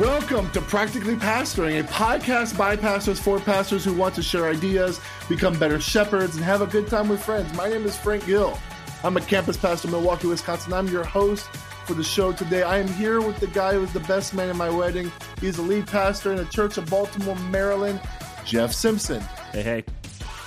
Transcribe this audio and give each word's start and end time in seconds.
Welcome 0.00 0.50
to 0.52 0.60
Practically 0.60 1.16
Pastoring, 1.16 1.80
a 1.80 1.82
podcast 1.82 2.56
by 2.56 2.76
pastors 2.76 3.18
for 3.18 3.40
pastors 3.40 3.84
who 3.84 3.94
want 3.94 4.14
to 4.14 4.22
share 4.22 4.48
ideas, 4.48 5.00
become 5.28 5.58
better 5.58 5.80
shepherds, 5.80 6.36
and 6.36 6.44
have 6.44 6.60
a 6.60 6.66
good 6.66 6.86
time 6.86 7.08
with 7.08 7.22
friends. 7.22 7.52
My 7.56 7.68
name 7.68 7.84
is 7.84 7.96
Frank 7.96 8.26
Gill. 8.26 8.58
I'm 9.02 9.16
a 9.16 9.20
campus 9.20 9.56
pastor 9.56 9.88
in 9.88 9.92
Milwaukee, 9.92 10.28
Wisconsin. 10.28 10.72
I'm 10.72 10.88
your 10.88 11.04
host 11.04 11.46
for 11.86 11.94
the 11.94 12.04
show 12.04 12.32
today. 12.32 12.62
I 12.62 12.78
am 12.78 12.86
here 12.86 13.20
with 13.20 13.40
the 13.40 13.46
guy 13.48 13.72
who 13.72 13.80
was 13.80 13.92
the 13.92 14.00
best 14.00 14.34
man 14.34 14.50
in 14.50 14.56
my 14.56 14.68
wedding. 14.68 15.10
He's 15.40 15.56
the 15.56 15.62
lead 15.62 15.86
pastor 15.86 16.32
in 16.32 16.36
the 16.36 16.44
Church 16.44 16.76
of 16.76 16.88
Baltimore, 16.90 17.36
Maryland, 17.50 18.00
Jeff 18.44 18.72
Simpson. 18.72 19.20
Hey, 19.52 19.62
hey. 19.62 19.84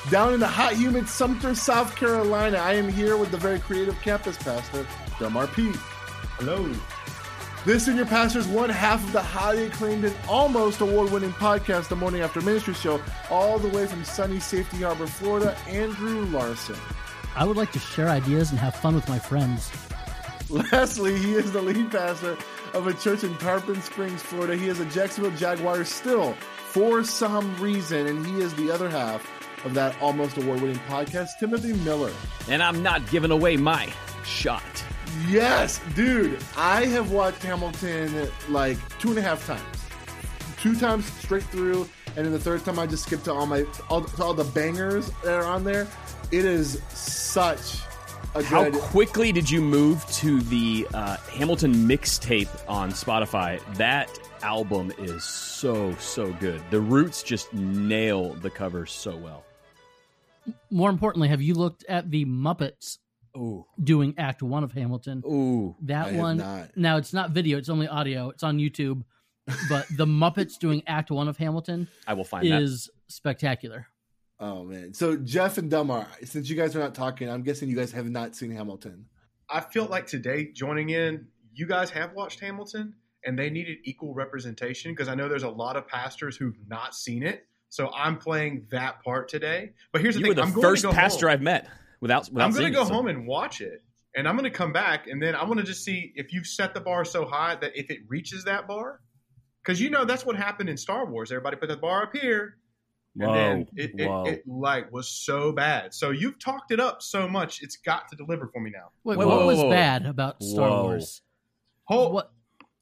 Down 0.10 0.34
in 0.34 0.40
the 0.40 0.48
hot, 0.48 0.76
humid 0.76 1.10
Sumter, 1.10 1.56
South 1.56 1.96
Carolina, 1.96 2.58
I 2.58 2.74
am 2.74 2.88
here 2.88 3.18
with 3.18 3.32
the 3.32 3.38
very 3.38 3.60
creative 3.60 4.00
campus 4.02 4.38
pastor, 4.38 4.86
Delmar 5.20 5.48
P. 5.48 5.72
Hello. 6.38 6.74
This 7.64 7.86
Senior 7.86 8.06
Pastor 8.06 8.40
is 8.40 8.48
one 8.48 8.72
half 8.72 9.04
of 9.04 9.12
the 9.12 9.22
highly 9.22 9.66
acclaimed 9.66 10.04
and 10.04 10.16
almost 10.28 10.82
award 10.82 11.12
winning 11.12 11.32
podcast, 11.34 11.90
The 11.90 11.96
Morning 11.96 12.22
After 12.22 12.42
Ministry 12.42 12.74
Show, 12.74 13.00
all 13.30 13.60
the 13.60 13.68
way 13.68 13.86
from 13.86 14.04
sunny 14.04 14.40
Safety 14.40 14.78
Harbor, 14.78 15.06
Florida, 15.06 15.56
Andrew 15.68 16.26
Larson. 16.26 16.76
I 17.36 17.46
would 17.46 17.58
like 17.58 17.72
to 17.74 17.80
share 17.80 18.10
ideas 18.10 18.50
and 18.50 18.58
have 18.58 18.76
fun 18.76 18.96
with 18.96 19.08
my 19.08 19.20
friends. 19.20 19.72
Lastly, 20.50 21.16
he 21.20 21.36
is 21.36 21.52
the 21.52 21.62
lead 21.62 21.92
pastor 21.92 22.36
of 22.74 22.88
a 22.88 22.96
church 22.96 23.24
in 23.24 23.38
Tarpon 23.38 23.80
Springs, 23.84 24.24
Florida. 24.24 24.56
He 24.56 24.68
is 24.68 24.80
a 24.80 24.86
Jacksonville 24.86 25.38
Jaguar 25.38 25.86
still, 25.86 26.34
for 26.70 27.04
some 27.04 27.56
reason, 27.58 28.08
and 28.08 28.26
he 28.26 28.42
is 28.42 28.56
the 28.56 28.72
other 28.72 28.90
half 28.90 29.24
of 29.66 29.76
that 29.76 29.96
almost 30.02 30.36
award 30.38 30.62
winning 30.62 30.80
podcast, 30.88 31.38
Timothy 31.40 31.74
Miller. 31.74 32.12
And 32.50 32.64
I'm 32.64 32.82
not 32.82 33.08
giving 33.12 33.30
away 33.30 33.56
my 33.56 33.94
shot. 34.26 34.84
Yes, 35.28 35.80
dude. 35.96 36.40
I 36.58 36.86
have 36.86 37.12
watched 37.12 37.44
Hamilton 37.44 38.30
like 38.50 38.78
two 39.00 39.10
and 39.10 39.18
a 39.18 39.22
half 39.22 39.46
times. 39.46 39.64
Two 40.60 40.76
times 40.76 41.06
straight 41.14 41.44
through, 41.44 41.88
and 42.16 42.26
then 42.26 42.32
the 42.32 42.40
third 42.40 42.64
time 42.64 42.78
I 42.78 42.86
just 42.86 43.04
skipped 43.04 43.26
to 43.26 43.34
all 43.34 43.46
my 43.46 43.66
all, 43.90 44.04
to 44.04 44.24
all 44.24 44.34
the 44.34 44.44
bangers 44.44 45.12
that 45.24 45.34
are 45.34 45.46
on 45.46 45.64
there. 45.64 45.88
It 46.32 46.46
is 46.46 46.82
such 46.90 47.80
a 48.36 48.40
good 48.40 48.46
How 48.46 48.64
good. 48.66 48.74
quickly 48.76 49.32
did 49.32 49.50
you 49.50 49.60
move 49.62 50.06
to 50.08 50.40
the 50.42 50.88
uh, 50.94 51.18
Hamilton 51.34 51.74
mixtape 51.74 52.50
on 52.70 52.92
Spotify? 52.92 53.60
That 53.76 54.10
album 54.44 54.94
is 55.00 55.24
so, 55.24 55.94
so 55.96 56.32
good. 56.34 56.62
The 56.70 56.80
Roots 56.80 57.24
just 57.24 57.52
nail 57.54 58.34
the 58.36 58.50
cover 58.50 58.86
so 58.86 59.16
well. 59.18 59.44
More 60.70 60.90
importantly, 60.90 61.28
have 61.28 61.42
you 61.42 61.54
looked 61.54 61.86
at 61.90 62.10
the 62.10 62.26
Muppets 62.26 63.00
Ooh. 63.38 63.66
doing 63.82 64.14
Act 64.18 64.44
One 64.44 64.64
of 64.64 64.72
Hamilton? 64.72 65.24
Ooh. 65.26 65.76
That 65.82 66.08
I 66.08 66.10
have 66.10 66.20
one. 66.20 66.38
not. 66.38 66.78
Now 66.78 66.98
it's 66.98 67.14
not 67.14 67.32
video; 67.32 67.58
it's 67.58 67.70
only 67.70 67.88
audio. 67.88 68.30
It's 68.30 68.44
on 68.44 68.58
YouTube. 68.58 69.04
But 69.70 69.88
the 69.96 70.06
Muppets 70.08 70.58
doing 70.60 70.84
Act 70.88 71.12
One 71.12 71.28
of 71.28 71.38
Hamilton 71.38 71.88
I 72.08 72.14
will 72.14 72.24
find 72.24 72.50
that. 72.52 72.62
is 72.62 72.90
spectacular. 73.08 73.88
Oh 74.40 74.64
man! 74.64 74.94
So 74.94 75.18
Jeff 75.18 75.58
and 75.58 75.70
Delmar, 75.70 76.08
since 76.24 76.50
you 76.50 76.56
guys 76.56 76.76
are 76.76 76.80
not 76.80 76.96
talking, 76.96 77.30
I'm 77.30 77.44
guessing 77.44 77.70
you 77.70 77.76
guys 77.76 77.92
have 77.92 78.10
not 78.10 78.36
seen 78.36 78.52
Hamilton. 78.52 79.06
I 79.50 79.60
feel 79.60 79.86
like 79.86 80.08
today, 80.08 80.52
joining 80.54 80.90
in, 80.90 81.28
you 81.54 81.66
guys 81.68 81.90
have 81.92 82.14
watched 82.14 82.40
Hamilton 82.40 82.96
and 83.26 83.38
they 83.38 83.50
needed 83.50 83.80
equal 83.84 84.14
representation 84.14 84.92
because 84.94 85.08
I 85.08 85.16
know 85.16 85.28
there's 85.28 85.44
a 85.44 85.50
lot 85.50 85.76
of 85.76 85.88
pastors 85.88 86.36
who've 86.38 86.58
not 86.68 86.96
seen 86.96 87.24
it. 87.24 87.46
So 87.70 87.90
I'm 87.96 88.18
playing 88.18 88.68
that 88.72 89.02
part 89.04 89.30
today. 89.30 89.72
But 89.92 90.02
here's 90.02 90.16
the 90.16 90.22
You 90.22 90.26
thing 90.26 90.30
were 90.32 90.36
the 90.36 90.42
I'm 90.44 90.52
going 90.52 90.62
first 90.62 90.82
to 90.82 90.90
go 90.90 90.94
pastor 90.94 91.28
home. 91.28 91.34
I've 91.34 91.42
met 91.42 91.70
without, 92.02 92.30
without 92.30 92.46
I'm 92.46 92.52
going 92.52 92.66
to 92.66 92.72
go 92.72 92.82
it, 92.82 92.88
so- 92.88 92.94
home 92.94 93.08
and 93.08 93.26
watch 93.26 93.62
it. 93.62 93.84
And 94.14 94.28
I'm 94.28 94.36
going 94.36 94.52
to 94.52 94.58
come 94.58 94.74
back 94.74 95.08
and 95.08 95.24
then 95.24 95.36
I 95.36 95.46
want 95.46 95.62
to 95.62 95.66
just 95.66 95.86
see 95.86 96.12
if 96.16 96.34
you've 96.34 96.46
set 96.46 96.74
the 96.74 96.82
bar 96.82 97.06
so 97.06 97.26
high 97.26 97.56
that 97.56 97.72
if 97.76 97.90
it 97.90 98.00
reaches 98.10 98.44
that 98.44 98.68
bar, 98.68 99.00
because 99.64 99.80
you 99.80 99.90
know 99.90 100.04
that's 100.04 100.26
what 100.26 100.36
happened 100.36 100.68
in 100.68 100.76
Star 100.76 101.06
Wars. 101.06 101.32
Everybody 101.32 101.56
put 101.56 101.70
the 101.70 101.78
bar 101.78 102.04
up 102.04 102.12
here, 102.14 102.58
and 103.18 103.30
Whoa. 103.30 103.34
then 103.34 103.68
it, 103.76 103.92
it, 103.98 104.08
whoa. 104.10 104.26
it 104.26 104.44
like 104.46 104.92
was 104.92 105.08
so 105.08 105.54
bad. 105.54 105.94
So 105.94 106.12
you've 106.12 106.40
talked 106.40 106.72
it 106.72 106.80
up 106.82 107.02
so 107.02 107.26
much, 107.28 107.62
it's 107.62 107.78
got 107.78 108.10
to 108.10 108.18
deliver 108.18 108.48
for 108.48 108.60
me 108.60 108.72
now. 108.72 108.90
Wait, 109.06 109.18
Whoa, 109.18 109.28
what 109.28 109.46
was 109.46 109.60
whoa. 109.60 109.70
bad 109.70 110.06
about 110.06 110.44
Star 110.44 110.70
Whoa. 110.70 110.84
Wars? 110.84 111.22
Hold, 111.86 112.14
What? 112.14 112.32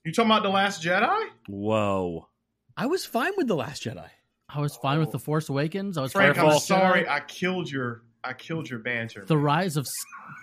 you 0.03 0.11
talking 0.11 0.31
about 0.31 0.41
the 0.41 0.49
Last 0.49 0.81
Jedi? 0.83 1.27
Whoa. 1.47 2.27
I 2.75 2.88
was 2.88 3.05
fine 3.05 3.33
with 3.38 3.47
The 3.47 3.55
Last 3.55 3.83
Jedi. 3.83 4.09
I 4.47 4.61
was 4.61 4.75
fine 4.75 4.97
with 4.99 5.09
oh. 5.09 5.11
the 5.11 5.19
Force 5.19 5.49
Awakens. 5.49 5.97
I 5.97 6.01
was 6.01 6.11
Frank, 6.11 6.38
fine 6.38 6.45
with 6.45 6.53
I'm 6.53 6.57
The 6.57 6.61
sorry, 6.61 7.03
Jedi. 7.03 7.09
I 7.09 7.19
killed 7.19 7.69
your 7.69 8.03
I 8.24 8.34
killed 8.34 8.69
your 8.69 8.80
banter. 8.80 9.25
The 9.25 9.38
rise 9.38 9.78
of 9.78 9.88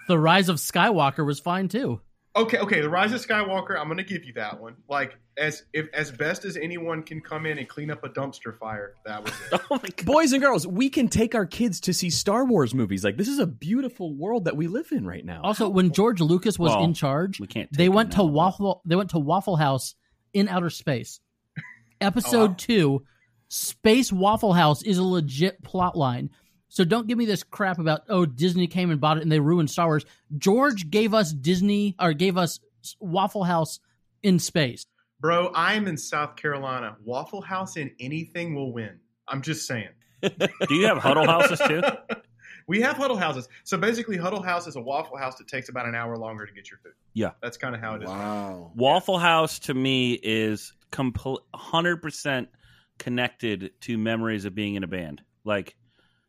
the 0.08 0.18
rise 0.18 0.48
of 0.48 0.56
Skywalker 0.56 1.24
was 1.26 1.40
fine 1.40 1.68
too. 1.68 2.00
okay, 2.34 2.58
okay, 2.58 2.80
the 2.82 2.88
Rise 2.88 3.12
of 3.12 3.20
Skywalker. 3.26 3.78
I'm 3.80 3.88
gonna 3.88 4.02
give 4.02 4.24
you 4.24 4.32
that 4.34 4.60
one. 4.60 4.76
Like 4.88 5.16
as 5.38 5.64
if 5.72 5.86
as 5.94 6.10
best 6.10 6.44
as 6.46 6.56
anyone 6.56 7.02
can 7.02 7.20
come 7.20 7.44
in 7.46 7.58
and 7.58 7.68
clean 7.68 7.90
up 7.90 8.02
a 8.04 8.08
dumpster 8.08 8.58
fire. 8.58 8.94
That 9.04 9.22
was 9.24 9.32
it. 9.52 9.60
Oh 9.70 9.80
Boys 10.04 10.32
and 10.32 10.42
girls, 10.42 10.66
we 10.66 10.88
can 10.88 11.08
take 11.08 11.34
our 11.34 11.44
kids 11.46 11.80
to 11.80 11.92
see 11.92 12.08
Star 12.10 12.44
Wars 12.46 12.74
movies. 12.74 13.04
Like, 13.04 13.16
this 13.16 13.28
is 13.28 13.38
a 13.38 13.46
beautiful 13.46 14.14
world 14.14 14.44
that 14.46 14.56
we 14.56 14.66
live 14.68 14.92
in 14.92 15.06
right 15.06 15.24
now. 15.24 15.40
Also, 15.42 15.68
when 15.68 15.92
George 15.92 16.20
Lucas 16.20 16.58
was 16.58 16.72
Well, 16.72 16.84
in 16.84 16.94
charge, 16.94 17.40
we 17.40 17.46
can't 17.46 17.70
they 17.72 17.88
went 17.90 18.12
to 18.12 18.18
now, 18.18 18.24
Waffle. 18.26 18.82
They 18.86 18.96
went 18.96 19.10
to 19.10 19.18
Waffle 19.18 19.56
House 19.56 19.94
in 20.32 20.48
outer 20.48 20.70
space. 20.70 21.20
Episode 22.00 22.36
Oh, 22.36 22.46
wow. 22.48 22.54
two, 22.58 23.04
Space 23.48 24.12
Waffle 24.12 24.52
House 24.52 24.82
is 24.82 24.98
a 24.98 25.04
legit 25.04 25.62
plot 25.62 25.96
line. 25.96 26.30
So 26.76 26.84
don't 26.84 27.06
give 27.06 27.16
me 27.16 27.24
this 27.24 27.42
crap 27.42 27.78
about 27.78 28.02
oh 28.10 28.26
Disney 28.26 28.66
came 28.66 28.90
and 28.90 29.00
bought 29.00 29.16
it 29.16 29.22
and 29.22 29.32
they 29.32 29.40
ruined 29.40 29.70
Star 29.70 29.86
Wars. 29.86 30.04
George 30.36 30.90
gave 30.90 31.14
us 31.14 31.32
Disney 31.32 31.96
or 31.98 32.12
gave 32.12 32.36
us 32.36 32.60
Waffle 33.00 33.44
House 33.44 33.80
in 34.22 34.38
space. 34.38 34.84
Bro, 35.18 35.52
I'm 35.54 35.88
in 35.88 35.96
South 35.96 36.36
Carolina. 36.36 36.98
Waffle 37.02 37.40
House 37.40 37.78
in 37.78 37.92
anything 37.98 38.54
will 38.54 38.74
win. 38.74 39.00
I'm 39.26 39.40
just 39.40 39.66
saying. 39.66 39.88
Do 40.20 40.74
you 40.74 40.86
have 40.86 40.98
huddle 40.98 41.24
houses 41.24 41.58
too? 41.66 41.80
we 42.68 42.82
have 42.82 42.98
huddle 42.98 43.16
houses. 43.16 43.48
So 43.64 43.78
basically, 43.78 44.18
huddle 44.18 44.42
house 44.42 44.66
is 44.66 44.76
a 44.76 44.80
Waffle 44.82 45.16
House 45.16 45.36
that 45.36 45.48
takes 45.48 45.70
about 45.70 45.86
an 45.86 45.94
hour 45.94 46.18
longer 46.18 46.44
to 46.44 46.52
get 46.52 46.70
your 46.70 46.78
food. 46.80 46.92
Yeah. 47.14 47.30
That's 47.40 47.56
kind 47.56 47.74
of 47.74 47.80
how 47.80 47.94
it 47.94 48.02
is. 48.02 48.08
Wow. 48.10 48.72
Waffle 48.74 49.18
House 49.18 49.60
to 49.60 49.72
me 49.72 50.20
is 50.22 50.74
complete, 50.90 51.40
hundred 51.54 52.02
percent 52.02 52.50
connected 52.98 53.70
to 53.80 53.96
memories 53.96 54.44
of 54.44 54.54
being 54.54 54.74
in 54.74 54.84
a 54.84 54.88
band. 54.88 55.22
Like 55.42 55.74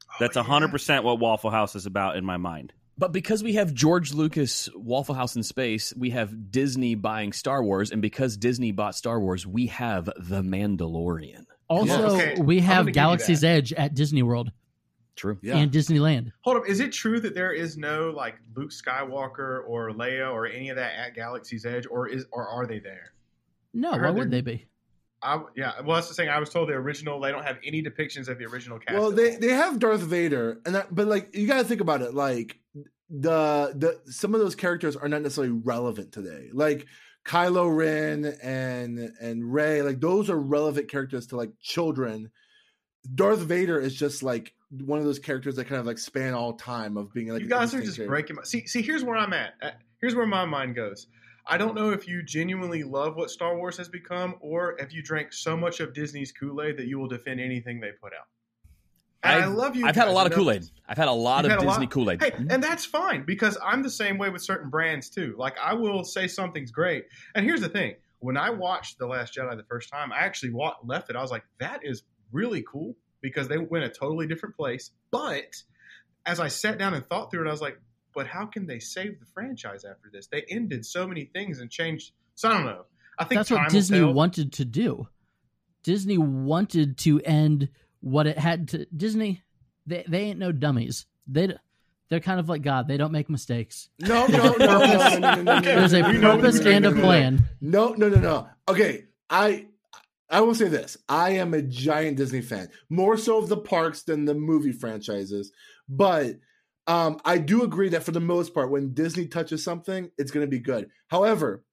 Oh, 0.09 0.13
that's 0.19 0.37
Oh, 0.37 0.41
a 0.41 0.43
hundred 0.43 0.71
percent 0.71 1.03
what 1.03 1.19
Waffle 1.19 1.49
House 1.51 1.75
is 1.75 1.85
about 1.85 2.15
in 2.15 2.25
my 2.25 2.37
mind. 2.37 2.73
But 2.99 3.11
because 3.11 3.43
we 3.43 3.53
have 3.53 3.73
George 3.75 4.13
Lucas 4.13 4.69
Waffle 4.73 5.13
House 5.13 5.35
in 5.35 5.43
space, 5.43 5.93
we 5.95 6.09
have 6.11 6.51
Disney 6.51 6.95
buying 6.95 7.31
Star 7.31 7.63
Wars, 7.63 7.91
and 7.91 8.01
because 8.01 8.37
Disney 8.37 8.71
bought 8.71 8.95
Star 8.95 9.19
Wars, 9.19 9.45
we 9.45 9.67
have 9.67 10.05
The 10.17 10.41
Mandalorian. 10.41 11.45
Also, 11.67 12.15
Okay, 12.15 12.35
we 12.41 12.59
have 12.61 12.77
gonna 12.77 12.79
give 12.85 12.87
you 12.87 12.93
Galaxy's. 12.93 13.43
Edge 13.43 13.73
at 13.73 13.93
Disney 13.93 14.23
World 14.23 14.51
True. 15.15 15.37
Yeah. 15.43 15.57
and 15.57 15.71
Disneyland. 15.71 16.31
Hold 16.41 16.57
up, 16.57 16.63
is 16.67 16.79
it 16.79 16.91
true 16.91 17.19
that 17.19 17.35
there 17.35 17.51
is 17.51 17.77
no 17.77 18.09
like 18.15 18.35
Luke 18.55 18.71
Skywalker 18.71 19.61
or 19.67 19.91
Leia 19.91 20.31
or 20.31 20.47
any 20.47 20.69
of 20.69 20.77
that 20.77 20.93
at 20.95 21.13
Galaxy's 21.13 21.65
Edge, 21.65 21.85
or 21.91 22.07
is 22.07 22.25
or 22.31 22.47
are 22.47 22.65
they 22.65 22.79
there? 22.79 23.11
No, 23.73 23.91
I 23.91 24.01
why 24.01 24.09
would 24.11 24.31
they 24.31 24.41
be? 24.41 24.65
I 25.21 25.41
yeah, 25.55 25.73
well 25.83 25.95
that's 25.95 26.09
the 26.09 26.13
thing. 26.13 26.29
I 26.29 26.39
was 26.39 26.49
told 26.49 26.69
the 26.69 26.73
original 26.73 27.19
they 27.19 27.31
don't 27.31 27.43
have 27.43 27.57
any 27.63 27.81
depictions 27.81 28.27
of 28.27 28.37
the 28.37 28.45
original 28.45 28.79
cast. 28.79 28.97
Well, 28.97 29.11
they, 29.11 29.35
they 29.35 29.49
have 29.49 29.79
Darth 29.79 30.01
Vader, 30.01 30.59
and 30.65 30.75
that, 30.75 30.93
but 30.93 31.07
like 31.07 31.35
you 31.35 31.47
got 31.47 31.57
to 31.57 31.63
think 31.63 31.81
about 31.81 32.01
it. 32.01 32.13
Like 32.13 32.59
the 33.09 33.73
the 33.75 34.11
some 34.11 34.33
of 34.33 34.41
those 34.41 34.55
characters 34.55 34.95
are 34.95 35.07
not 35.07 35.21
necessarily 35.21 35.53
relevant 35.53 36.11
today. 36.11 36.49
Like 36.53 36.85
Kylo 37.25 37.75
Ren 37.75 38.25
and 38.43 39.11
and 39.19 39.53
Ray, 39.53 39.81
like 39.81 39.99
those 39.99 40.29
are 40.29 40.37
relevant 40.37 40.89
characters 40.89 41.27
to 41.27 41.37
like 41.37 41.51
children. 41.61 42.31
Darth 43.15 43.39
Vader 43.39 43.79
is 43.79 43.95
just 43.95 44.21
like 44.21 44.53
one 44.69 44.99
of 44.99 45.05
those 45.05 45.19
characters 45.19 45.55
that 45.55 45.65
kind 45.65 45.79
of 45.79 45.87
like 45.87 45.97
span 45.97 46.33
all 46.33 46.53
time 46.53 46.97
of 46.97 47.13
being 47.13 47.29
like 47.29 47.41
you 47.41 47.47
guys 47.47 47.73
are 47.73 47.81
just 47.81 47.95
character. 47.95 48.09
breaking 48.11 48.35
my 48.35 48.43
see 48.43 48.67
see 48.67 48.81
here's 48.81 49.03
where 49.03 49.17
I'm 49.17 49.33
at. 49.33 49.53
Uh, 49.61 49.71
Here's 49.99 50.15
where 50.15 50.27
my 50.27 50.45
mind 50.45 50.75
goes. 50.75 51.07
I 51.49 51.57
don't 51.57 51.75
know 51.75 51.91
if 51.91 52.07
you 52.07 52.23
genuinely 52.23 52.83
love 52.83 53.15
what 53.15 53.29
Star 53.29 53.57
Wars 53.57 53.77
has 53.77 53.89
become, 53.89 54.35
or 54.41 54.79
if 54.79 54.93
you 54.93 55.01
drank 55.01 55.33
so 55.33 55.55
much 55.55 55.79
of 55.79 55.93
Disney's 55.93 56.31
Kool 56.31 56.61
Aid 56.61 56.77
that 56.77 56.87
you 56.87 56.99
will 56.99 57.07
defend 57.07 57.39
anything 57.39 57.79
they 57.79 57.91
put 58.01 58.13
out. 58.13 58.27
I 59.23 59.45
love 59.45 59.75
you. 59.75 59.85
I've 59.85 59.95
had 59.95 60.07
a 60.07 60.11
lot 60.11 60.27
of? 60.27 60.33
Kool 60.33 60.51
Aid. 60.51 60.63
I've 60.87 60.97
had 60.97 61.07
a 61.07 61.11
lot 61.11 61.43
You've 61.43 61.53
of 61.53 61.61
Disney 61.61 61.87
Kool 61.87 62.11
Aid. 62.11 62.21
Hey, 62.21 62.31
mm-hmm. 62.31 62.51
and 62.51 62.63
that's 62.63 62.85
fine 62.85 63.23
because 63.25 63.57
I'm 63.63 63.83
the 63.83 63.89
same 63.89 64.17
way 64.17 64.29
with 64.29 64.41
certain 64.41 64.69
brands 64.69 65.09
too. 65.09 65.35
Like 65.37 65.55
I 65.61 65.73
will 65.73 66.03
say 66.03 66.27
something's 66.27 66.71
great, 66.71 67.05
and 67.35 67.45
here's 67.45 67.61
the 67.61 67.69
thing: 67.69 67.95
when 68.19 68.37
I 68.37 68.49
watched 68.49 68.99
The 68.99 69.07
Last 69.07 69.35
Jedi 69.35 69.55
the 69.57 69.63
first 69.63 69.89
time, 69.91 70.11
I 70.11 70.19
actually 70.19 70.51
wa- 70.51 70.75
left 70.83 71.09
it. 71.09 71.15
I 71.15 71.21
was 71.21 71.31
like, 71.31 71.43
"That 71.59 71.81
is 71.83 72.03
really 72.31 72.63
cool," 72.69 72.95
because 73.21 73.47
they 73.47 73.57
went 73.57 73.85
a 73.85 73.89
totally 73.89 74.27
different 74.27 74.55
place. 74.55 74.91
But 75.11 75.55
as 76.25 76.39
I 76.39 76.49
sat 76.49 76.77
down 76.77 76.93
and 76.93 77.07
thought 77.07 77.31
through 77.31 77.45
it, 77.45 77.47
I 77.47 77.51
was 77.51 77.61
like, 77.61 77.79
but 78.17 78.25
how 78.25 78.47
can 78.47 78.65
they 78.65 78.79
save 78.79 79.19
the 79.19 79.27
franchise 79.27 79.85
after 79.85 80.09
this? 80.11 80.25
They 80.25 80.43
ended 80.49 80.83
so 80.83 81.07
many 81.07 81.25
things 81.25 81.59
and 81.59 81.69
changed. 81.69 82.13
So 82.33 82.49
I 82.49 82.53
don't 82.53 82.65
know. 82.65 82.85
I 83.19 83.25
think 83.25 83.37
that's 83.37 83.51
what 83.51 83.69
Disney 83.69 84.01
wanted 84.01 84.53
to 84.53 84.65
do. 84.65 85.07
Disney 85.83 86.17
wanted 86.17 86.97
to 86.99 87.21
end 87.21 87.69
what 87.99 88.25
it 88.25 88.39
had 88.39 88.69
to. 88.69 88.87
Disney, 88.87 89.43
they 89.85 90.03
they 90.07 90.21
ain't 90.21 90.39
no 90.39 90.51
dummies. 90.51 91.05
They 91.27 91.55
they're 92.09 92.19
kind 92.19 92.39
of 92.39 92.49
like 92.49 92.63
God. 92.63 92.87
They 92.87 92.97
don't 92.97 93.11
make 93.11 93.29
mistakes. 93.29 93.89
No, 93.99 94.25
no, 94.25 94.55
no, 94.57 94.79
no, 94.79 95.17
no, 95.19 95.41
no, 95.43 95.61
There's 95.61 95.93
a 95.93 96.01
purpose 96.01 96.59
and 96.61 96.87
a 96.87 96.91
plan. 96.93 97.47
No, 97.61 97.89
no, 97.89 98.09
no, 98.09 98.19
no. 98.19 98.49
Okay, 98.67 99.05
I 99.29 99.67
I 100.27 100.41
will 100.41 100.55
say 100.55 100.69
this. 100.69 100.97
I 101.07 101.33
am 101.33 101.53
a 101.53 101.61
giant 101.61 102.17
Disney 102.17 102.41
fan, 102.41 102.69
more 102.89 103.15
so 103.15 103.37
of 103.37 103.47
the 103.47 103.57
parks 103.57 104.01
than 104.01 104.25
the 104.25 104.33
movie 104.33 104.71
franchises. 104.71 105.51
But 105.87 106.37
um, 106.87 107.19
I 107.25 107.37
do 107.37 107.63
agree 107.63 107.89
that 107.89 108.03
for 108.03 108.11
the 108.11 108.21
most 108.21 108.53
part, 108.53 108.71
when 108.71 108.93
Disney 108.93 109.27
touches 109.27 109.63
something, 109.63 110.09
it's 110.17 110.31
going 110.31 110.45
to 110.45 110.49
be 110.49 110.59
good. 110.59 110.89
However, 111.07 111.63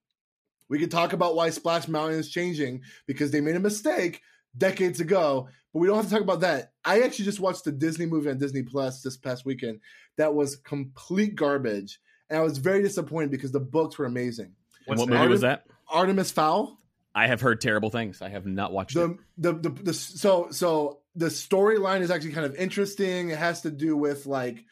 we 0.67 0.77
can 0.77 0.89
talk 0.89 1.13
about 1.13 1.35
why 1.35 1.49
Splash 1.49 1.87
Mountain 1.87 2.19
is 2.19 2.29
changing 2.29 2.81
because 3.07 3.31
they 3.31 3.41
made 3.41 3.55
a 3.55 3.59
mistake 3.59 4.21
decades 4.57 4.99
ago, 4.99 5.47
but 5.73 5.79
we 5.79 5.87
don't 5.87 5.97
have 5.97 6.05
to 6.05 6.11
talk 6.11 6.21
about 6.21 6.41
that. 6.41 6.71
I 6.83 7.01
actually 7.01 7.25
just 7.25 7.39
watched 7.39 7.63
the 7.63 7.71
Disney 7.71 8.05
movie 8.05 8.29
on 8.29 8.37
Disney 8.37 8.63
Plus 8.63 9.01
this 9.01 9.15
past 9.15 9.45
weekend 9.45 9.79
that 10.17 10.33
was 10.33 10.57
complete 10.57 11.35
garbage, 11.35 11.99
and 12.29 12.39
I 12.39 12.43
was 12.43 12.57
very 12.57 12.81
disappointed 12.81 13.31
because 13.31 13.51
the 13.51 13.59
books 13.59 13.97
were 13.97 14.05
amazing. 14.05 14.53
What's 14.85 14.99
what 14.99 15.09
that? 15.09 15.15
movie 15.15 15.29
was 15.29 15.41
that? 15.41 15.65
Artemis 15.89 16.31
Fowl. 16.31 16.79
I 17.13 17.27
have 17.27 17.39
heard 17.39 17.61
terrible 17.61 17.89
things. 17.89 18.21
I 18.21 18.29
have 18.29 18.45
not 18.45 18.73
watched 18.73 18.97
it. 18.97 19.17
the, 19.37 19.53
the 19.53 19.69
the 19.69 19.83
the 19.83 19.93
so 19.93 20.47
so 20.51 20.99
the 21.15 21.27
storyline 21.27 22.01
is 22.01 22.11
actually 22.11 22.33
kind 22.33 22.45
of 22.45 22.55
interesting. 22.55 23.29
It 23.29 23.37
has 23.37 23.61
to 23.61 23.71
do 23.71 23.95
with 23.95 24.25
like 24.25 24.65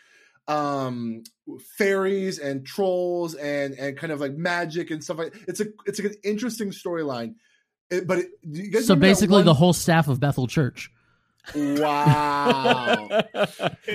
um 0.48 1.24
fairies 1.78 2.38
and 2.40 2.66
trolls 2.66 3.34
and 3.36 3.74
and 3.76 3.98
kind 3.98 4.12
of 4.12 4.20
like 4.20 4.34
magic 4.34 4.92
and 4.92 5.02
stuff 5.04 5.18
like 5.18 5.34
it's 5.48 5.62
a 5.62 5.66
it's 5.86 6.02
like 6.02 6.12
an 6.14 6.18
interesting 6.24 6.70
storyline. 6.72 7.36
It, 7.90 8.08
but 8.08 8.20
it, 8.20 8.28
you 8.42 8.72
guys 8.72 8.88
So 8.88 8.96
basically, 8.96 9.38
one- 9.38 9.46
the 9.46 9.54
whole 9.54 9.74
staff 9.74 10.08
of 10.08 10.20
Bethel 10.20 10.48
Church. 10.48 10.90
wow. 11.56 13.08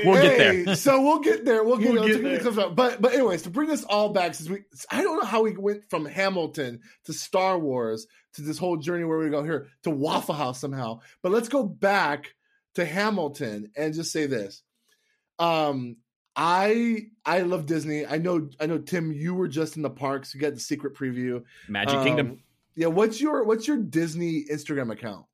we'll 0.04 0.22
get 0.22 0.38
there. 0.38 0.76
So 0.76 1.00
we'll 1.00 1.20
get 1.20 1.44
there. 1.44 1.64
We'll 1.64 1.78
get, 1.78 1.92
We'll 1.92 2.02
there. 2.04 2.12
get 2.18 2.22
Let's 2.22 2.34
take 2.34 2.44
the 2.44 2.50
clips 2.52 2.58
out. 2.58 2.76
But 2.76 3.00
but 3.00 3.12
anyways, 3.14 3.42
to 3.42 3.50
bring 3.50 3.68
this 3.68 3.84
all 3.84 4.10
back, 4.10 4.34
since 4.34 4.48
we 4.48 4.62
I 4.90 5.02
don't 5.02 5.16
know 5.18 5.24
how 5.26 5.42
we 5.42 5.56
went 5.56 5.88
from 5.90 6.04
Hamilton 6.04 6.80
to 7.04 7.12
Star 7.12 7.58
Wars 7.58 8.06
to 8.34 8.42
this 8.42 8.58
whole 8.58 8.76
journey 8.76 9.04
where 9.04 9.18
we 9.18 9.30
go 9.30 9.42
here 9.42 9.68
to 9.84 9.90
Waffle 9.90 10.34
House 10.34 10.60
somehow. 10.60 11.00
But 11.22 11.32
let's 11.32 11.48
go 11.48 11.64
back 11.64 12.34
to 12.74 12.84
Hamilton 12.84 13.70
and 13.76 13.94
just 13.94 14.12
say 14.12 14.26
this. 14.26 14.62
Um 15.38 15.96
I 16.40 17.08
I 17.26 17.40
love 17.40 17.66
Disney. 17.66 18.06
I 18.06 18.18
know 18.18 18.48
I 18.60 18.66
know 18.66 18.78
Tim, 18.78 19.12
you 19.12 19.34
were 19.34 19.48
just 19.48 19.76
in 19.76 19.82
the 19.82 19.90
parks. 19.90 20.32
You 20.34 20.40
got 20.40 20.54
the 20.54 20.60
secret 20.60 20.94
preview. 20.94 21.42
Magic 21.68 21.96
Um, 21.96 22.04
Kingdom. 22.04 22.38
Yeah, 22.76 22.86
what's 22.86 23.20
your 23.20 23.42
what's 23.44 23.66
your 23.66 23.76
Disney 23.76 24.44
Instagram 24.50 24.92
account? 24.92 25.26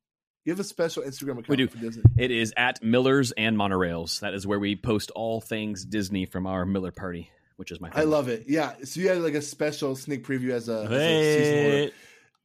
You 0.47 0.53
have 0.53 0.61
a 0.61 0.65
special 0.65 1.03
Instagram 1.03 1.33
account 1.33 1.49
We 1.51 1.57
do. 1.57 1.69
for 1.69 1.77
Disney. 1.77 2.03
It 2.17 2.31
is 2.31 2.55
at 2.57 2.83
Miller's 2.83 3.33
and 3.33 3.55
Monorails. 3.57 4.21
That 4.21 4.33
is 4.35 4.47
where 4.47 4.59
we 4.59 4.77
post 4.77 5.11
all 5.11 5.41
things 5.43 5.85
Disney 5.85 6.25
from 6.25 6.47
our 6.47 6.65
Miller 6.65 6.91
party, 6.91 7.31
which 7.57 7.71
is 7.71 7.81
my. 7.83 7.91
I 7.95 8.05
love 8.05 8.29
it. 8.29 8.45
Yeah. 8.49 8.73
So 8.85 9.01
you 9.01 9.09
had 9.11 9.19
like 9.19 9.35
a 9.35 9.43
special 9.43 9.97
sneak 9.97 10.27
preview 10.27 10.51
as 10.53 10.71
a, 10.71 10.85
as 10.85 10.91
a. 10.91 10.95
Hey. 10.99 11.93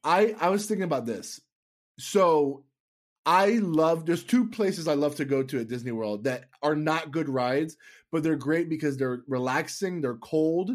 I 0.03 0.35
I 0.37 0.49
was 0.49 0.65
thinking 0.65 0.83
about 0.83 1.05
this. 1.05 1.39
So 1.97 2.65
I 3.29 3.59
love 3.61 4.07
there's 4.07 4.23
two 4.23 4.49
places 4.49 4.87
I 4.87 4.95
love 4.95 5.15
to 5.17 5.25
go 5.25 5.43
to 5.43 5.59
at 5.59 5.67
Disney 5.67 5.91
World 5.91 6.23
that 6.23 6.45
are 6.63 6.75
not 6.75 7.11
good 7.11 7.29
rides, 7.29 7.77
but 8.11 8.23
they're 8.23 8.35
great 8.35 8.69
because 8.69 8.97
they're 8.97 9.21
relaxing, 9.27 10.01
they're 10.01 10.15
cold, 10.15 10.71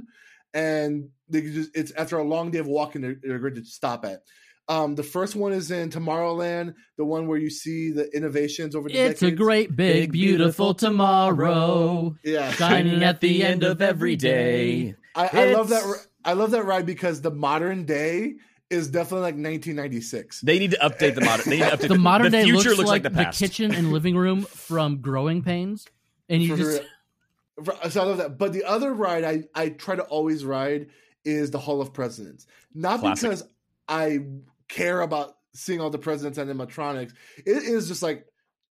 and 0.55 1.09
they 1.29 1.41
just 1.41 1.77
it's 1.77 1.91
after 1.93 2.17
a 2.17 2.23
long 2.23 2.53
day 2.53 2.59
of 2.59 2.69
walking, 2.69 3.03
they're, 3.03 3.17
they're 3.21 3.41
great 3.41 3.57
to 3.57 3.65
stop 3.65 4.05
at. 4.05 4.23
Um, 4.69 4.95
the 4.95 5.03
first 5.03 5.35
one 5.35 5.53
is 5.53 5.73
in 5.73 5.91
Tomorrowland, 5.91 6.75
the 6.97 7.05
one 7.05 7.27
where 7.27 7.39
you 7.39 7.51
see 7.51 7.91
the 7.91 8.09
innovations 8.17 8.77
over 8.77 8.89
the 8.89 8.95
It's 8.97 9.23
a 9.23 9.33
great, 9.33 9.75
big, 9.75 9.95
Big, 9.95 10.13
beautiful 10.13 10.67
beautiful 10.67 10.75
tomorrow. 10.75 12.15
yeah. 12.23 12.53
Shining 12.53 13.03
at 13.03 13.21
the 13.21 13.43
end 13.43 13.65
of 13.65 13.83
every 13.83 14.15
day. 14.15 14.95
I, 15.17 15.29
I 15.33 15.53
love 15.53 15.71
that. 15.71 16.07
I 16.25 16.35
love 16.35 16.53
that 16.53 16.65
ride 16.65 16.87
because 16.87 17.21
the 17.21 17.33
modern 17.33 17.85
day 17.85 18.37
is 18.71 18.89
definitely 18.89 19.21
like 19.23 19.35
1996. 19.35 20.41
They 20.41 20.59
need 20.59 20.73
to 20.73 20.79
update 20.79 21.15
the 21.15 21.21
modern. 21.21 21.51
They 21.51 21.59
need 21.61 21.71
to 21.71 21.77
update 21.77 21.89
The 21.89 21.99
modern 21.99 22.25
the 22.27 22.31
day 22.39 22.45
future 22.45 22.71
looks, 22.71 22.79
looks 22.79 22.91
like, 22.91 23.03
the 23.03 23.11
the, 23.11 23.25
past. 23.25 23.39
kitchen 23.39 23.75
and 23.75 23.93
living 23.93 24.17
room 24.17 24.43
from 24.43 25.01
Growing 25.01 25.43
Pains, 25.43 25.87
and 26.29 26.43
you 26.43 26.51
For 26.51 26.57
just 26.57 26.81
real. 26.81 27.65
For- 27.65 27.91
So 27.91 28.03
I 28.03 28.05
love 28.05 28.17
that. 28.19 28.39
But 28.39 28.53
the 28.53 28.65
other 28.65 28.93
ride 28.93 29.25
I 29.25 29.45
I 29.55 29.69
try 29.71 29.95
to 29.97 30.03
always 30.05 30.45
ride 30.45 30.89
is 31.25 31.51
the 31.51 31.59
Hall 31.59 31.81
of 31.81 31.93
Presidents. 31.93 32.47
Not 32.75 33.01
Classic. 33.01 33.31
because 33.31 33.45
I 33.89 34.21
care 34.69 35.01
about 35.03 35.37
seeing 35.53 35.81
all 35.81 35.91
the 35.91 35.99
presidents 35.99 36.37
and 36.39 36.51
animatronics. 36.51 37.13
It 37.39 37.63
is 37.63 37.87
just 37.87 38.03
like 38.03 38.27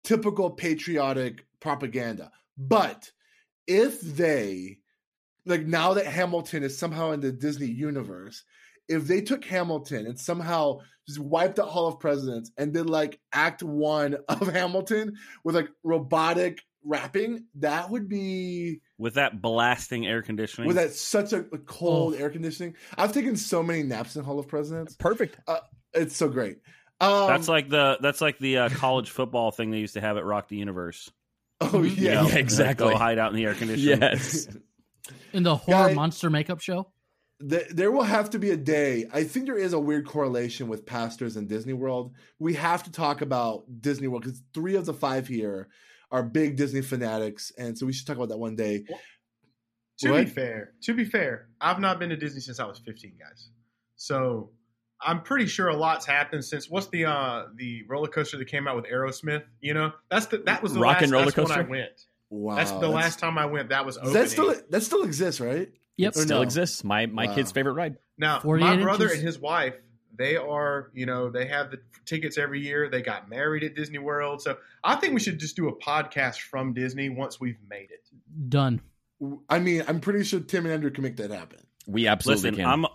typical 0.03 0.51
patriotic 0.51 1.45
propaganda. 1.61 2.31
But 2.57 3.11
if 3.67 4.01
they 4.01 4.79
like 5.47 5.67
now 5.67 5.95
that 5.95 6.07
Hamilton 6.07 6.63
is 6.63 6.79
somehow 6.79 7.11
in 7.13 7.21
the 7.21 7.33
Disney 7.33 7.67
universe, 7.67 8.45
if 8.91 9.07
they 9.07 9.21
took 9.23 9.45
Hamilton 9.45 10.07
and 10.07 10.19
somehow 10.21 10.81
just 11.07 11.19
wiped 11.21 11.59
out 11.59 11.69
Hall 11.69 11.87
of 11.87 11.99
Presidents 12.01 12.51
and 12.59 12.75
did 12.75 12.91
like 12.91 13.19
Act 13.33 13.63
One 13.63 14.17
of 14.29 14.49
Hamilton 14.53 15.15
with 15.45 15.55
like 15.55 15.69
robotic 15.83 16.61
rapping, 16.85 17.45
that 17.57 17.89
would 17.91 18.09
be 18.09 18.81
with 18.99 19.15
that 19.15 19.41
blasting 19.41 20.07
air 20.07 20.23
conditioning. 20.23 20.67
with 20.69 20.77
that 20.77 20.93
such 20.93 21.33
a, 21.33 21.41
a 21.53 21.59
cold 21.59 22.15
Oh. 22.15 22.19
air 22.19 22.31
conditioning. 22.31 22.75
I've 22.99 23.13
taken 23.13 23.37
so 23.37 23.63
many 23.63 23.83
naps 23.83 24.17
in 24.17 24.25
Hall 24.25 24.39
of 24.39 24.49
Presidents. 24.49 24.97
Perfect. 24.97 25.39
It's 25.95 26.17
so 26.17 26.29
great. 26.29 26.59
Um, 27.01 27.29
that's 27.29 27.49
like 27.49 27.69
the 27.71 27.97
that's 28.03 28.21
like 28.21 28.39
the 28.39 28.59
uh, 28.59 28.69
college 28.69 29.11
football 29.11 29.51
thing 29.51 29.71
they 29.71 29.79
used 29.79 29.95
to 29.95 30.01
have 30.03 30.17
at 30.19 30.25
Rock 30.25 30.49
the 30.49 30.57
Universe. 30.57 31.11
oh 31.63 31.83
You 31.83 31.91
yeah, 31.91 32.15
know, 32.23 32.29
Yeah, 32.29 32.37
exactly. 32.37 32.89
Go 32.91 32.97
hide 32.97 33.19
out 33.19 33.31
in 33.31 33.37
the 33.37 33.45
air 33.45 33.55
conditioning. 33.55 34.01
Yes. 34.01 34.47
in 35.33 35.43
the 35.43 35.57
horror 35.57 35.89
Guy- 35.89 35.95
monster 35.95 36.29
makeup 36.31 36.61
show. 36.61 36.91
Th- 37.49 37.69
there 37.71 37.91
will 37.91 38.03
have 38.03 38.31
to 38.31 38.39
be 38.39 38.51
a 38.51 38.57
day. 38.57 39.07
I 39.13 39.25
think 39.25 39.47
there 39.47 39.57
is 39.57 39.73
a 39.73 39.79
weird 39.81 40.07
correlation 40.07 40.69
with 40.69 40.85
pastors 40.85 41.37
and 41.37 41.49
Disney 41.49 41.73
World. 41.73 42.13
We 42.39 42.55
have 42.55 42.83
to 42.85 42.93
talk 42.93 43.23
about 43.23 43.65
Disney 43.81 44.09
World 44.09 44.25
because 44.25 44.43
three 44.53 44.77
of 44.77 44.85
the 44.87 44.93
five 44.95 45.27
here 45.27 45.69
are 46.11 46.23
big 46.23 46.57
Disney 46.57 46.83
fanatics, 46.83 47.53
and 47.57 47.79
so 47.79 47.87
we 47.87 47.93
should 47.93 48.07
talk 48.07 48.17
about 48.17 48.29
that 48.31 48.39
one 48.39 48.57
day. 48.57 48.85
To 50.01 50.11
What? 50.13 50.25
be 50.25 50.31
fair, 50.31 50.73
to 50.83 50.95
be 50.95 51.05
fair, 51.05 51.49
I've 51.61 51.79
not 51.79 51.99
been 51.99 52.09
to 52.11 52.17
Disney 52.17 52.41
since 52.41 52.59
I 52.59 52.65
was 52.67 52.79
15, 52.79 53.13
guys. 53.19 53.51
So 53.97 54.51
I'm 55.01 55.23
pretty 55.23 55.47
sure 55.47 55.69
a 55.69 55.77
lot's 55.77 56.05
happened 56.07 56.45
since 56.45 56.69
what's 56.69 56.89
the 56.89 57.05
uh 57.07 57.45
the 57.57 57.85
roller 57.89 58.09
coaster 58.09 58.37
that 58.39 58.47
came 58.47 58.67
out 58.67 58.77
with 58.77 58.87
Aerosmith? 58.87 59.45
You 59.61 59.75
know, 59.75 59.93
that's 60.11 60.27
the 60.27 60.39
that 60.39 60.63
was 60.63 60.75
the 60.75 60.81
Rock 60.81 60.95
last 60.95 61.03
and 61.05 61.13
roller 61.13 61.25
that's 61.27 61.37
when 61.37 61.47
coaster? 61.47 61.61
I 61.63 61.67
went. 61.71 62.07
Wow, 62.31 62.57
that's 62.57 62.71
the 62.73 62.89
last 62.89 63.19
time 63.19 63.39
I 63.39 63.47
went. 63.47 63.71
That 63.71 63.85
was 63.87 63.97
Does 63.97 64.09
opening. 64.09 64.23
that 64.23 64.31
still 64.31 64.55
that 64.71 64.83
still 64.83 65.03
exists, 65.05 65.41
right? 65.41 65.71
Yep. 66.01 66.17
Or 66.17 66.21
Still 66.23 66.39
no? 66.39 66.43
exists. 66.43 66.85
My 66.85 67.07
my 67.07 67.27
Wow. 67.27 67.35
kid's 67.35 67.53
favorite 67.53 67.75
ride. 67.75 67.97
Now, 68.19 68.41
48 68.41 68.65
my 68.77 68.83
brother 68.83 69.05
inches. 69.07 69.19
and 69.19 69.27
his 69.27 69.39
wife, 69.39 69.75
they 70.17 70.37
are, 70.37 70.91
you 70.95 71.07
know, 71.07 71.31
they 71.31 71.47
have 71.47 71.71
the 71.71 71.79
tickets 72.05 72.37
every 72.39 72.61
year. 72.61 72.89
They 72.91 73.01
got 73.03 73.29
married 73.31 73.65
at 73.65 73.75
Disney 73.75 73.99
World. 73.99 74.43
So 74.43 74.57
I 74.85 74.97
think 74.97 75.15
we 75.15 75.21
should 75.21 75.39
just 75.39 75.57
do 75.57 75.69
a 75.69 75.77
podcast 75.77 76.41
from 76.41 76.75
Disney 76.75 77.09
once 77.09 77.41
we've 77.41 77.59
made 77.69 77.91
it. 77.91 78.05
Done. 78.51 78.81
I 79.49 79.59
mean, 79.59 79.85
I'm 79.87 80.01
pretty 80.01 80.25
sure 80.25 80.41
Tim 80.41 80.65
and 80.67 80.73
Andrew 80.75 80.91
can 80.91 81.05
make 81.05 81.17
that 81.17 81.31
happen. 81.31 81.59
We 81.87 82.07
absolutely 82.07 82.51
Listen, 82.51 82.65
can. 82.65 82.67
I'm 82.85 82.87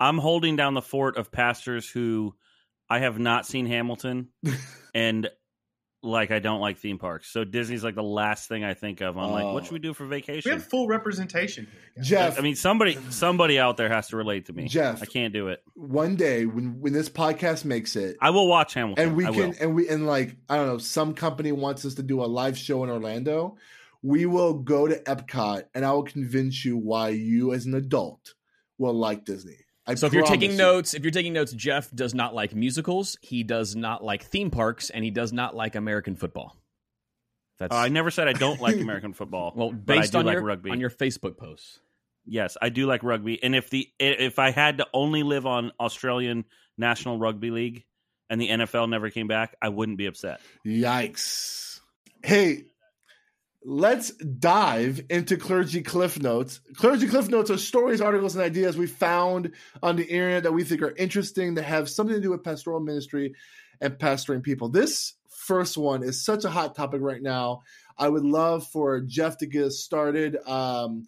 I'm 0.00 0.18
holding 0.18 0.56
down 0.56 0.74
the 0.74 0.82
fort 0.82 1.16
of 1.16 1.30
pastors 1.32 1.88
who 1.88 2.34
I 2.90 2.98
have 3.00 3.18
not 3.18 3.46
seen 3.46 3.66
Hamilton 3.66 4.28
and 4.94 5.28
like 6.02 6.30
I 6.32 6.40
don't 6.40 6.60
like 6.60 6.78
theme 6.78 6.98
parks. 6.98 7.30
So 7.30 7.44
Disney's 7.44 7.84
like 7.84 7.94
the 7.94 8.02
last 8.02 8.48
thing 8.48 8.64
I 8.64 8.74
think 8.74 9.00
of. 9.00 9.16
I'm 9.16 9.30
like, 9.30 9.44
what 9.44 9.62
Oh. 9.62 9.64
should 9.64 9.72
we 9.72 9.78
do 9.78 9.94
for 9.94 10.04
vacation? 10.06 10.50
We 10.50 10.54
have 10.54 10.64
full 10.64 10.88
representation 10.88 11.68
here. 11.94 12.02
Jeff, 12.02 12.38
I 12.38 12.42
mean, 12.42 12.56
somebody 12.56 12.98
somebody 13.10 13.58
out 13.58 13.76
there 13.76 13.88
has 13.88 14.08
to 14.08 14.16
relate 14.16 14.46
to 14.46 14.52
me. 14.52 14.66
Jeff. 14.68 15.00
I 15.02 15.06
can't 15.06 15.32
do 15.32 15.48
it. 15.48 15.62
one 15.74 16.16
day 16.16 16.44
when 16.46 16.80
when 16.80 16.92
this 16.92 17.08
podcast 17.08 17.64
makes 17.64 17.94
it, 17.96 18.16
I 18.20 18.30
will 18.30 18.48
watch 18.48 18.74
Hamilton. 18.74 19.06
and 19.08 19.16
we 19.16 19.26
I 19.26 19.30
can 19.30 19.36
will. 19.50 19.54
and 19.60 19.74
we 19.74 19.88
and 19.88 20.06
like 20.06 20.36
I 20.48 20.56
don't 20.56 20.66
know, 20.66 20.78
some 20.78 21.14
company 21.14 21.52
wants 21.52 21.84
us 21.84 21.94
to 21.94 22.02
do 22.02 22.22
a 22.22 22.26
live 22.26 22.58
show 22.58 22.82
in 22.84 22.90
Orlando. 22.90 23.56
We 24.02 24.26
will 24.26 24.54
go 24.54 24.88
to 24.88 24.96
Epcot, 25.04 25.66
and 25.76 25.84
I 25.84 25.92
will 25.92 26.02
convince 26.02 26.64
you 26.64 26.76
why 26.76 27.10
you, 27.10 27.52
as 27.52 27.66
an 27.66 27.74
adult, 27.74 28.34
will 28.76 28.94
like 28.94 29.24
Disney. 29.24 29.58
I 29.86 29.94
so 29.96 30.06
if 30.06 30.12
you're 30.12 30.26
taking 30.26 30.52
you. 30.52 30.56
notes, 30.56 30.94
if 30.94 31.02
you're 31.02 31.10
taking 31.10 31.32
notes, 31.32 31.52
Jeff 31.52 31.90
does 31.90 32.14
not 32.14 32.34
like 32.34 32.54
musicals. 32.54 33.16
He 33.20 33.42
does 33.42 33.74
not 33.74 34.04
like 34.04 34.24
theme 34.24 34.50
parks, 34.50 34.90
and 34.90 35.04
he 35.04 35.10
does 35.10 35.32
not 35.32 35.56
like 35.56 35.74
American 35.74 36.14
football. 36.14 36.56
That's 37.58 37.74
Uh, 37.74 37.78
I 37.78 37.88
never 37.88 38.10
said 38.10 38.28
I 38.28 38.32
don't 38.32 38.60
like 38.60 38.76
American 38.76 39.12
football. 39.12 39.52
well 39.56 39.72
but 39.72 39.96
I 39.96 40.00
based 40.00 40.12
do 40.12 40.18
on 40.18 40.26
like 40.26 40.34
your 40.34 40.42
rugby. 40.42 40.70
on 40.70 40.80
your 40.80 40.90
Facebook 40.90 41.36
posts. 41.36 41.80
Yes, 42.24 42.56
I 42.62 42.68
do 42.68 42.86
like 42.86 43.02
rugby. 43.02 43.42
And 43.42 43.56
if 43.56 43.70
the 43.70 43.88
if 43.98 44.38
I 44.38 44.50
had 44.50 44.78
to 44.78 44.86
only 44.94 45.24
live 45.24 45.46
on 45.46 45.72
Australian 45.80 46.44
National 46.78 47.18
Rugby 47.18 47.50
League 47.50 47.84
and 48.30 48.40
the 48.40 48.48
NFL 48.48 48.88
never 48.88 49.10
came 49.10 49.26
back, 49.26 49.56
I 49.60 49.68
wouldn't 49.68 49.98
be 49.98 50.06
upset. 50.06 50.40
Yikes. 50.64 51.80
Hey, 52.22 52.66
let's 53.64 54.10
dive 54.12 55.02
into 55.10 55.36
Clergy 55.36 55.82
Cliff 55.82 56.20
Notes. 56.20 56.60
Clergy 56.76 57.06
Cliff 57.06 57.28
Notes 57.28 57.50
are 57.50 57.58
stories, 57.58 58.00
articles, 58.00 58.34
and 58.34 58.44
ideas 58.44 58.76
we 58.76 58.86
found 58.86 59.52
on 59.82 59.96
the 59.96 60.04
internet 60.04 60.44
that 60.44 60.52
we 60.52 60.64
think 60.64 60.82
are 60.82 60.94
interesting, 60.96 61.54
that 61.54 61.64
have 61.64 61.88
something 61.88 62.16
to 62.16 62.22
do 62.22 62.30
with 62.30 62.44
pastoral 62.44 62.80
ministry 62.80 63.34
and 63.80 63.94
pastoring 63.94 64.42
people. 64.42 64.68
This 64.68 65.14
first 65.28 65.76
one 65.76 66.02
is 66.02 66.24
such 66.24 66.44
a 66.44 66.50
hot 66.50 66.74
topic 66.74 67.00
right 67.02 67.22
now. 67.22 67.62
I 67.98 68.08
would 68.08 68.24
love 68.24 68.66
for 68.66 69.00
Jeff 69.00 69.38
to 69.38 69.46
get 69.46 69.64
us 69.64 69.78
started. 69.78 70.36
Um, 70.46 71.06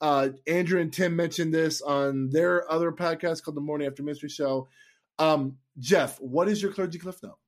uh, 0.00 0.30
Andrew 0.46 0.80
and 0.80 0.92
Tim 0.92 1.16
mentioned 1.16 1.54
this 1.54 1.80
on 1.80 2.30
their 2.30 2.70
other 2.70 2.92
podcast 2.92 3.42
called 3.42 3.56
the 3.56 3.62
Morning 3.62 3.86
After 3.86 4.02
Ministry 4.02 4.28
Show. 4.28 4.68
Um, 5.18 5.56
Jeff, 5.78 6.20
what 6.20 6.48
is 6.48 6.60
your 6.60 6.72
clergy 6.72 6.98
cliff 6.98 7.22
note? 7.22 7.38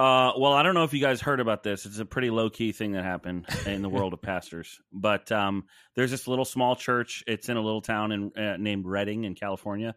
Uh, 0.00 0.32
well, 0.38 0.54
I 0.54 0.62
don't 0.62 0.72
know 0.72 0.84
if 0.84 0.94
you 0.94 1.00
guys 1.02 1.20
heard 1.20 1.40
about 1.40 1.62
this. 1.62 1.84
It's 1.84 1.98
a 1.98 2.06
pretty 2.06 2.30
low 2.30 2.48
key 2.48 2.72
thing 2.72 2.92
that 2.92 3.04
happened 3.04 3.46
in 3.66 3.82
the 3.82 3.90
world 3.90 4.14
of 4.14 4.22
pastors. 4.22 4.80
But 4.90 5.30
um, 5.30 5.66
there's 5.94 6.10
this 6.10 6.26
little 6.26 6.46
small 6.46 6.74
church. 6.74 7.22
It's 7.26 7.50
in 7.50 7.58
a 7.58 7.60
little 7.60 7.82
town 7.82 8.10
in, 8.10 8.32
uh, 8.34 8.56
named 8.56 8.86
Redding 8.86 9.24
in 9.24 9.34
California. 9.34 9.94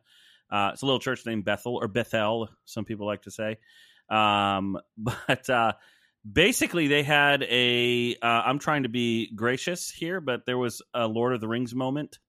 Uh, 0.52 0.72
it's 0.74 0.82
a 0.82 0.86
little 0.86 1.00
church 1.00 1.26
named 1.26 1.46
Bethel 1.46 1.78
or 1.82 1.88
Bethel, 1.88 2.50
some 2.66 2.84
people 2.84 3.06
like 3.06 3.22
to 3.22 3.32
say. 3.32 3.60
Um, 4.10 4.78
but 4.98 5.50
uh, 5.50 5.72
basically, 6.30 6.88
they 6.88 7.04
had 7.04 7.44
a. 7.44 8.18
Uh, 8.22 8.26
I'm 8.46 8.60
trying 8.60 8.84
to 8.84 8.90
be 8.90 9.34
gracious 9.34 9.90
here, 9.90 10.20
but 10.20 10.46
there 10.46 10.58
was 10.58 10.82
a 10.94 11.08
Lord 11.08 11.32
of 11.32 11.40
the 11.40 11.48
Rings 11.48 11.74
moment 11.74 12.20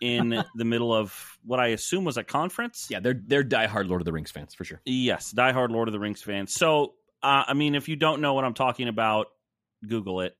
in 0.00 0.42
the 0.54 0.64
middle 0.64 0.92
of 0.92 1.38
what 1.44 1.60
I 1.60 1.68
assume 1.68 2.04
was 2.04 2.16
a 2.16 2.24
conference. 2.24 2.86
Yeah, 2.90 3.00
they're 3.00 3.20
they're 3.26 3.44
diehard 3.44 3.88
Lord 3.88 4.00
of 4.00 4.04
the 4.04 4.12
Rings 4.12 4.30
fans 4.30 4.54
for 4.54 4.64
sure. 4.64 4.80
Yes, 4.84 5.32
diehard 5.32 5.70
Lord 5.70 5.88
of 5.88 5.92
the 5.92 6.00
Rings 6.00 6.22
fans. 6.22 6.52
So, 6.52 6.94
uh, 7.22 7.44
I 7.46 7.54
mean, 7.54 7.74
if 7.74 7.88
you 7.88 7.96
don't 7.96 8.20
know 8.20 8.34
what 8.34 8.44
I'm 8.44 8.54
talking 8.54 8.88
about, 8.88 9.28
Google 9.86 10.20
it. 10.20 10.36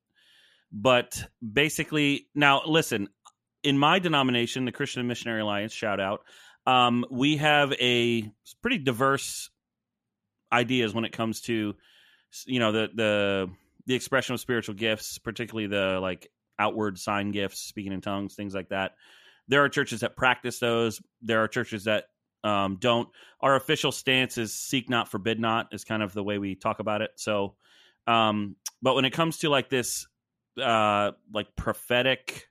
But 0.73 1.23
basically, 1.41 2.29
now 2.35 2.63
listen. 2.67 3.09
In 3.63 3.77
my 3.77 3.99
denomination, 3.99 4.65
the 4.65 4.73
Christian 4.73 5.07
Missionary 5.07 5.43
Alliance, 5.43 5.75
shout 5.75 6.01
out, 6.01 6.23
um, 6.67 7.05
we 7.11 7.37
have 7.37 7.73
a 7.75 8.31
pretty 8.63 8.79
diverse 8.79 9.51
ideas 10.51 10.95
when 10.95 11.05
it 11.05 11.13
comes 11.13 11.43
to, 11.43 11.75
you 12.47 12.59
know, 12.59 12.73
the 12.73 12.89
the 12.95 13.51
the 13.87 13.95
expression 13.95 14.35
of 14.35 14.41
spiritual 14.41 14.75
gifts, 14.75 15.19
particularly 15.19 15.67
the 15.67 15.99
like 16.01 16.31
outward 16.59 16.99
sign 16.99 17.33
gifts, 17.33 17.61
speaking 17.61 17.93
in 17.93 18.01
tongues, 18.01 18.35
things 18.35 18.55
like 18.55 18.69
that. 18.69 18.93
There 19.51 19.65
are 19.65 19.69
churches 19.69 20.01
that 20.01 20.17
practice 20.17 20.61
those. 20.61 21.03
There 21.21 21.43
are 21.43 21.49
churches 21.49 21.85
that 21.85 22.05
um, 22.45 22.77
don't. 22.81 23.09
Our 23.41 23.57
official 23.57 23.91
stance 23.91 24.39
is 24.39 24.55
seek 24.55 24.89
not, 24.89 25.09
forbid 25.11 25.41
not, 25.41 25.69
is 25.73 25.85
kind 25.85 26.03
of 26.03 26.13
the 26.13 26.23
way 26.23 26.39
we 26.39 26.55
talk 26.55 26.79
about 26.79 27.03
it. 27.03 27.11
So, 27.17 27.57
um, 28.07 28.55
but 28.81 28.95
when 28.95 29.05
it 29.05 29.11
comes 29.11 29.39
to 29.39 29.51
like 29.51 29.69
this, 29.69 30.07
uh, 30.63 31.11
like 31.35 31.55
prophetic, 31.57 32.49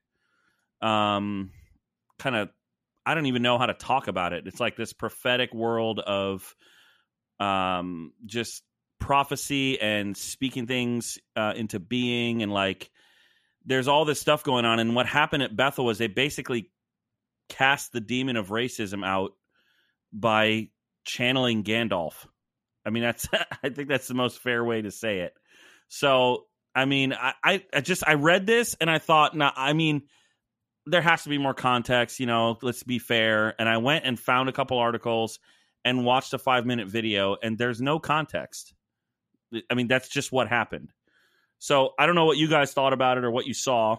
um, 0.82 1.52
kind 2.18 2.36
of, 2.36 2.50
I 3.06 3.16
don't 3.16 3.28
even 3.28 3.42
know 3.42 3.58
how 3.58 3.66
to 3.66 3.74
talk 3.74 4.10
about 4.10 4.34
it. 4.34 4.46
It's 4.46 4.60
like 4.60 4.76
this 4.76 4.92
prophetic 4.92 5.54
world 5.54 6.00
of, 6.00 6.54
um, 7.40 8.12
just 8.26 8.64
prophecy 9.00 9.80
and 9.80 10.16
speaking 10.16 10.68
things 10.68 11.18
uh, 11.38 11.54
into 11.56 11.80
being 11.80 12.44
and 12.44 12.52
like 12.52 12.92
there's 13.66 13.88
all 13.88 14.04
this 14.04 14.20
stuff 14.20 14.44
going 14.44 14.66
on 14.66 14.78
and 14.80 14.94
what 14.94 15.06
happened 15.06 15.42
at 15.42 15.56
bethel 15.56 15.86
was 15.86 15.98
they 15.98 16.08
basically 16.08 16.70
cast 17.50 17.92
the 17.92 18.02
demon 18.02 18.38
of 18.38 18.48
racism 18.48 19.06
out 19.06 19.32
by 20.14 20.70
channeling 21.04 21.64
Gandalf. 21.64 22.14
I 22.86 22.92
mean, 22.92 23.04
that's 23.04 23.28
I 23.64 23.70
think 23.70 23.90
that's 23.90 24.08
the 24.08 24.14
most 24.14 24.40
fair 24.40 24.64
way 24.64 24.82
to 24.82 24.92
say 24.92 25.20
it. 25.20 25.34
So, 25.88 26.46
I 26.76 26.86
mean, 26.86 27.14
I, 27.14 27.64
I 27.74 27.82
just 27.82 28.08
I 28.08 28.14
read 28.14 28.46
this 28.46 28.76
and 28.80 28.90
I 28.90 29.00
thought, 29.00 29.36
now, 29.36 29.52
I 29.56 29.74
mean, 29.74 30.04
there 30.86 31.02
has 31.02 31.24
to 31.24 31.30
be 31.30 31.38
more 31.38 31.54
context. 31.54 32.20
You 32.20 32.28
know, 32.28 32.58
let's 32.62 32.84
be 32.84 33.00
fair. 33.00 33.56
And 33.60 33.68
I 33.68 33.78
went 33.78 34.06
and 34.06 34.20
found 34.20 34.50
a 34.50 34.54
couple 34.54 34.78
articles 34.78 35.40
and 35.84 36.06
watched 36.06 36.34
a 36.34 36.38
five 36.38 36.66
minute 36.66 36.88
video, 36.88 37.38
and 37.42 37.58
there's 37.58 37.82
no 37.82 38.00
context. 38.00 38.74
I 39.70 39.74
mean, 39.74 39.88
that's 39.88 40.10
just 40.10 40.32
what 40.32 40.48
happened. 40.48 40.92
So 41.58 41.94
I 41.98 42.06
don't 42.06 42.16
know 42.16 42.26
what 42.26 42.38
you 42.38 42.48
guys 42.48 42.74
thought 42.74 42.94
about 42.94 43.18
it 43.18 43.24
or 43.24 43.32
what 43.32 43.48
you 43.48 43.54
saw. 43.54 43.98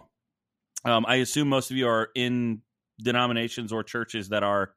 Um, 0.83 1.05
I 1.07 1.15
assume 1.15 1.49
most 1.49 1.69
of 1.69 1.77
you 1.77 1.87
are 1.87 2.09
in 2.15 2.61
denominations 3.01 3.71
or 3.71 3.83
churches 3.83 4.29
that 4.29 4.43
are 4.43 4.73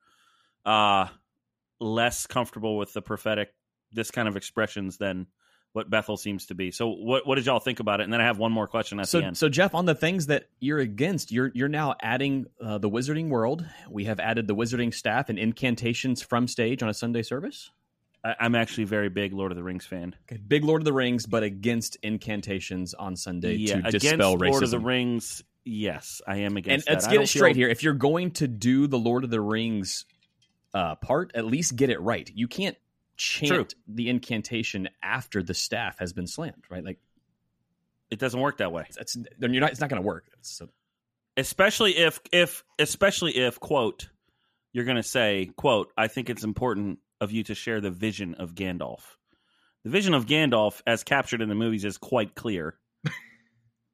uh, 0.64 1.06
less 1.80 2.26
comfortable 2.26 2.76
with 2.76 2.92
the 2.92 3.02
prophetic, 3.02 3.54
this 3.92 4.10
kind 4.10 4.28
of 4.28 4.36
expressions 4.36 4.96
than 4.96 5.26
what 5.74 5.90
Bethel 5.90 6.16
seems 6.16 6.46
to 6.46 6.54
be. 6.54 6.70
So, 6.70 6.88
what 6.88 7.26
what 7.26 7.34
did 7.34 7.46
y'all 7.46 7.58
think 7.58 7.80
about 7.80 8.00
it? 8.00 8.04
And 8.04 8.12
then 8.12 8.20
I 8.20 8.24
have 8.24 8.38
one 8.38 8.52
more 8.52 8.68
question 8.68 9.00
at 9.00 9.08
so, 9.08 9.20
the 9.20 9.26
end. 9.26 9.36
So, 9.36 9.48
Jeff, 9.48 9.74
on 9.74 9.84
the 9.84 9.94
things 9.94 10.26
that 10.26 10.44
you're 10.60 10.78
against, 10.78 11.32
you're 11.32 11.50
you're 11.52 11.68
now 11.68 11.96
adding 12.00 12.46
uh, 12.62 12.78
the 12.78 12.88
Wizarding 12.88 13.28
World. 13.28 13.66
We 13.90 14.04
have 14.04 14.20
added 14.20 14.46
the 14.46 14.54
Wizarding 14.54 14.94
staff 14.94 15.28
and 15.28 15.38
incantations 15.38 16.22
from 16.22 16.46
stage 16.46 16.82
on 16.82 16.88
a 16.88 16.94
Sunday 16.94 17.22
service. 17.22 17.70
I, 18.24 18.36
I'm 18.38 18.54
actually 18.54 18.84
very 18.84 19.08
big 19.08 19.32
Lord 19.32 19.50
of 19.50 19.56
the 19.56 19.64
Rings 19.64 19.84
fan. 19.84 20.14
Okay, 20.30 20.40
big 20.46 20.62
Lord 20.64 20.80
of 20.80 20.84
the 20.84 20.92
Rings, 20.92 21.26
but 21.26 21.42
against 21.42 21.96
incantations 22.02 22.94
on 22.94 23.16
Sunday 23.16 23.56
Yeah, 23.56 23.80
to 23.80 23.88
against 23.88 24.00
dispel 24.00 24.36
racism. 24.36 24.50
Lord 24.50 24.62
of 24.62 24.70
the 24.70 24.78
Rings. 24.78 25.42
Yes, 25.64 26.20
I 26.26 26.38
am 26.38 26.56
against. 26.56 26.86
and 26.88 26.94
against. 26.96 27.06
let's 27.06 27.12
get 27.12 27.22
it 27.22 27.26
straight 27.28 27.54
feel- 27.54 27.62
here. 27.62 27.68
If 27.68 27.82
you're 27.82 27.94
going 27.94 28.32
to 28.32 28.48
do 28.48 28.86
the 28.86 28.98
Lord 28.98 29.24
of 29.24 29.30
the 29.30 29.40
Rings 29.40 30.04
uh, 30.74 30.96
part, 30.96 31.32
at 31.34 31.44
least 31.46 31.76
get 31.76 31.90
it 31.90 32.00
right. 32.00 32.30
You 32.34 32.48
can't 32.48 32.76
chant 33.16 33.48
True. 33.50 33.66
the 33.88 34.08
incantation 34.10 34.88
after 35.02 35.42
the 35.42 35.54
staff 35.54 35.98
has 36.00 36.12
been 36.12 36.26
slammed, 36.26 36.64
right? 36.68 36.84
Like 36.84 36.98
It 38.10 38.18
doesn't 38.18 38.40
work 38.40 38.58
that 38.58 38.72
way. 38.72 38.86
that's 38.96 39.16
then 39.38 39.54
you're 39.54 39.60
not. 39.60 39.70
It's 39.70 39.80
not 39.80 39.88
going 39.88 40.02
to 40.02 40.06
work. 40.06 40.26
So, 40.42 40.68
especially 41.36 41.96
if 41.96 42.20
if 42.32 42.62
especially 42.78 43.36
if 43.36 43.58
quote 43.58 44.08
you're 44.72 44.84
going 44.84 44.96
to 44.96 45.02
say 45.02 45.50
quote 45.56 45.92
i 45.96 46.06
think 46.08 46.30
it's 46.30 46.44
important 46.44 46.98
of 47.20 47.32
you 47.32 47.42
to 47.44 47.54
share 47.56 47.80
the 47.80 47.90
vision 47.90 48.34
of 48.34 48.54
gandalf 48.54 49.00
the 49.84 49.90
vision 49.90 50.14
of 50.14 50.26
gandalf 50.26 50.80
as 50.86 51.02
captured 51.02 51.40
in 51.42 51.48
the 51.48 51.54
movies 51.56 51.84
is 51.84 51.98
quite 51.98 52.34
clear 52.36 52.76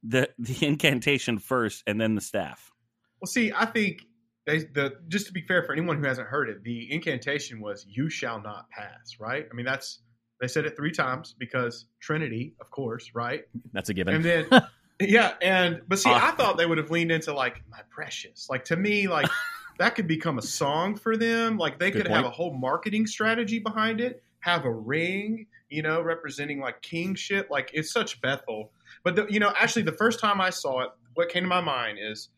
the 0.03 0.29
the 0.39 0.67
incantation 0.67 1.39
first 1.39 1.83
and 1.87 2.01
then 2.01 2.15
the 2.15 2.21
staff 2.21 2.73
Well, 3.21 3.27
see, 3.29 3.53
I 3.55 3.67
think 3.67 4.03
they 4.47 4.59
the 4.59 4.95
just 5.09 5.27
to 5.27 5.33
be 5.33 5.43
fair 5.43 5.63
for 5.63 5.73
anyone 5.73 5.99
who 5.99 6.07
hasn't 6.07 6.29
heard 6.29 6.49
it, 6.49 6.63
the 6.65 6.93
incantation 6.93 7.61
was 7.61 7.87
"You 7.89 8.09
shall 8.09 8.41
not 8.41 8.69
pass." 8.71 9.17
Right? 9.21 9.47
I 9.51 9.55
mean, 9.55 9.67
that's 9.67 10.01
they 10.41 10.49
said 10.49 10.65
it 10.65 10.77
three 10.77 10.93
times 10.93 11.35
because 11.39 11.87
Trinity, 12.01 12.55
of 12.61 12.71
course, 12.71 13.11
right? 13.15 13.45
that's 13.73 13.91
a 13.91 13.95
given. 13.95 14.15
And 14.15 14.25
then 14.25 14.47
yeah, 15.01 15.35
and 15.43 15.83
but 15.87 15.99
see, 15.99 16.11
Uh, 16.11 16.15
I 16.15 16.31
thought 16.33 16.57
they 16.57 16.67
would 16.67 16.79
have 16.79 16.91
leaned 16.91 17.13
into 17.13 17.33
like 17.35 17.63
my 17.71 17.81
precious. 17.91 18.49
Like 18.49 18.65
to 18.67 18.77
me, 18.77 19.07
like 19.07 19.29
that 19.79 19.95
could 19.95 20.09
become 20.09 20.39
a 20.39 20.43
song 20.43 20.97
for 20.97 21.17
them. 21.17 21.59
Like 21.59 21.79
they 21.79 21.91
Good 21.91 22.03
could 22.03 22.11
have 22.11 22.25
a 22.25 22.31
whole 22.31 22.55
marketing 22.55 23.07
strategy 23.07 23.59
behind 23.59 24.01
it. 24.01 24.23
Have 24.41 24.65
a 24.65 24.73
ring, 24.73 25.47
you 25.69 25.83
know, 25.83 26.01
representing 26.01 26.61
like 26.61 26.81
kingship. 26.81 27.49
Like 27.51 27.71
it's 27.75 27.93
such 27.93 28.21
Bethel. 28.23 28.73
But 29.03 29.17
the, 29.17 29.27
you 29.29 29.41
know, 29.41 29.53
actually, 29.59 29.83
the 29.83 29.93
first 29.93 30.21
time 30.21 30.41
I 30.41 30.51
saw 30.51 30.81
it, 30.83 30.91
what 31.15 31.29
came 31.29 31.43
to 31.45 31.49
my 31.49 31.61
mind 31.61 31.99
is 32.01 32.29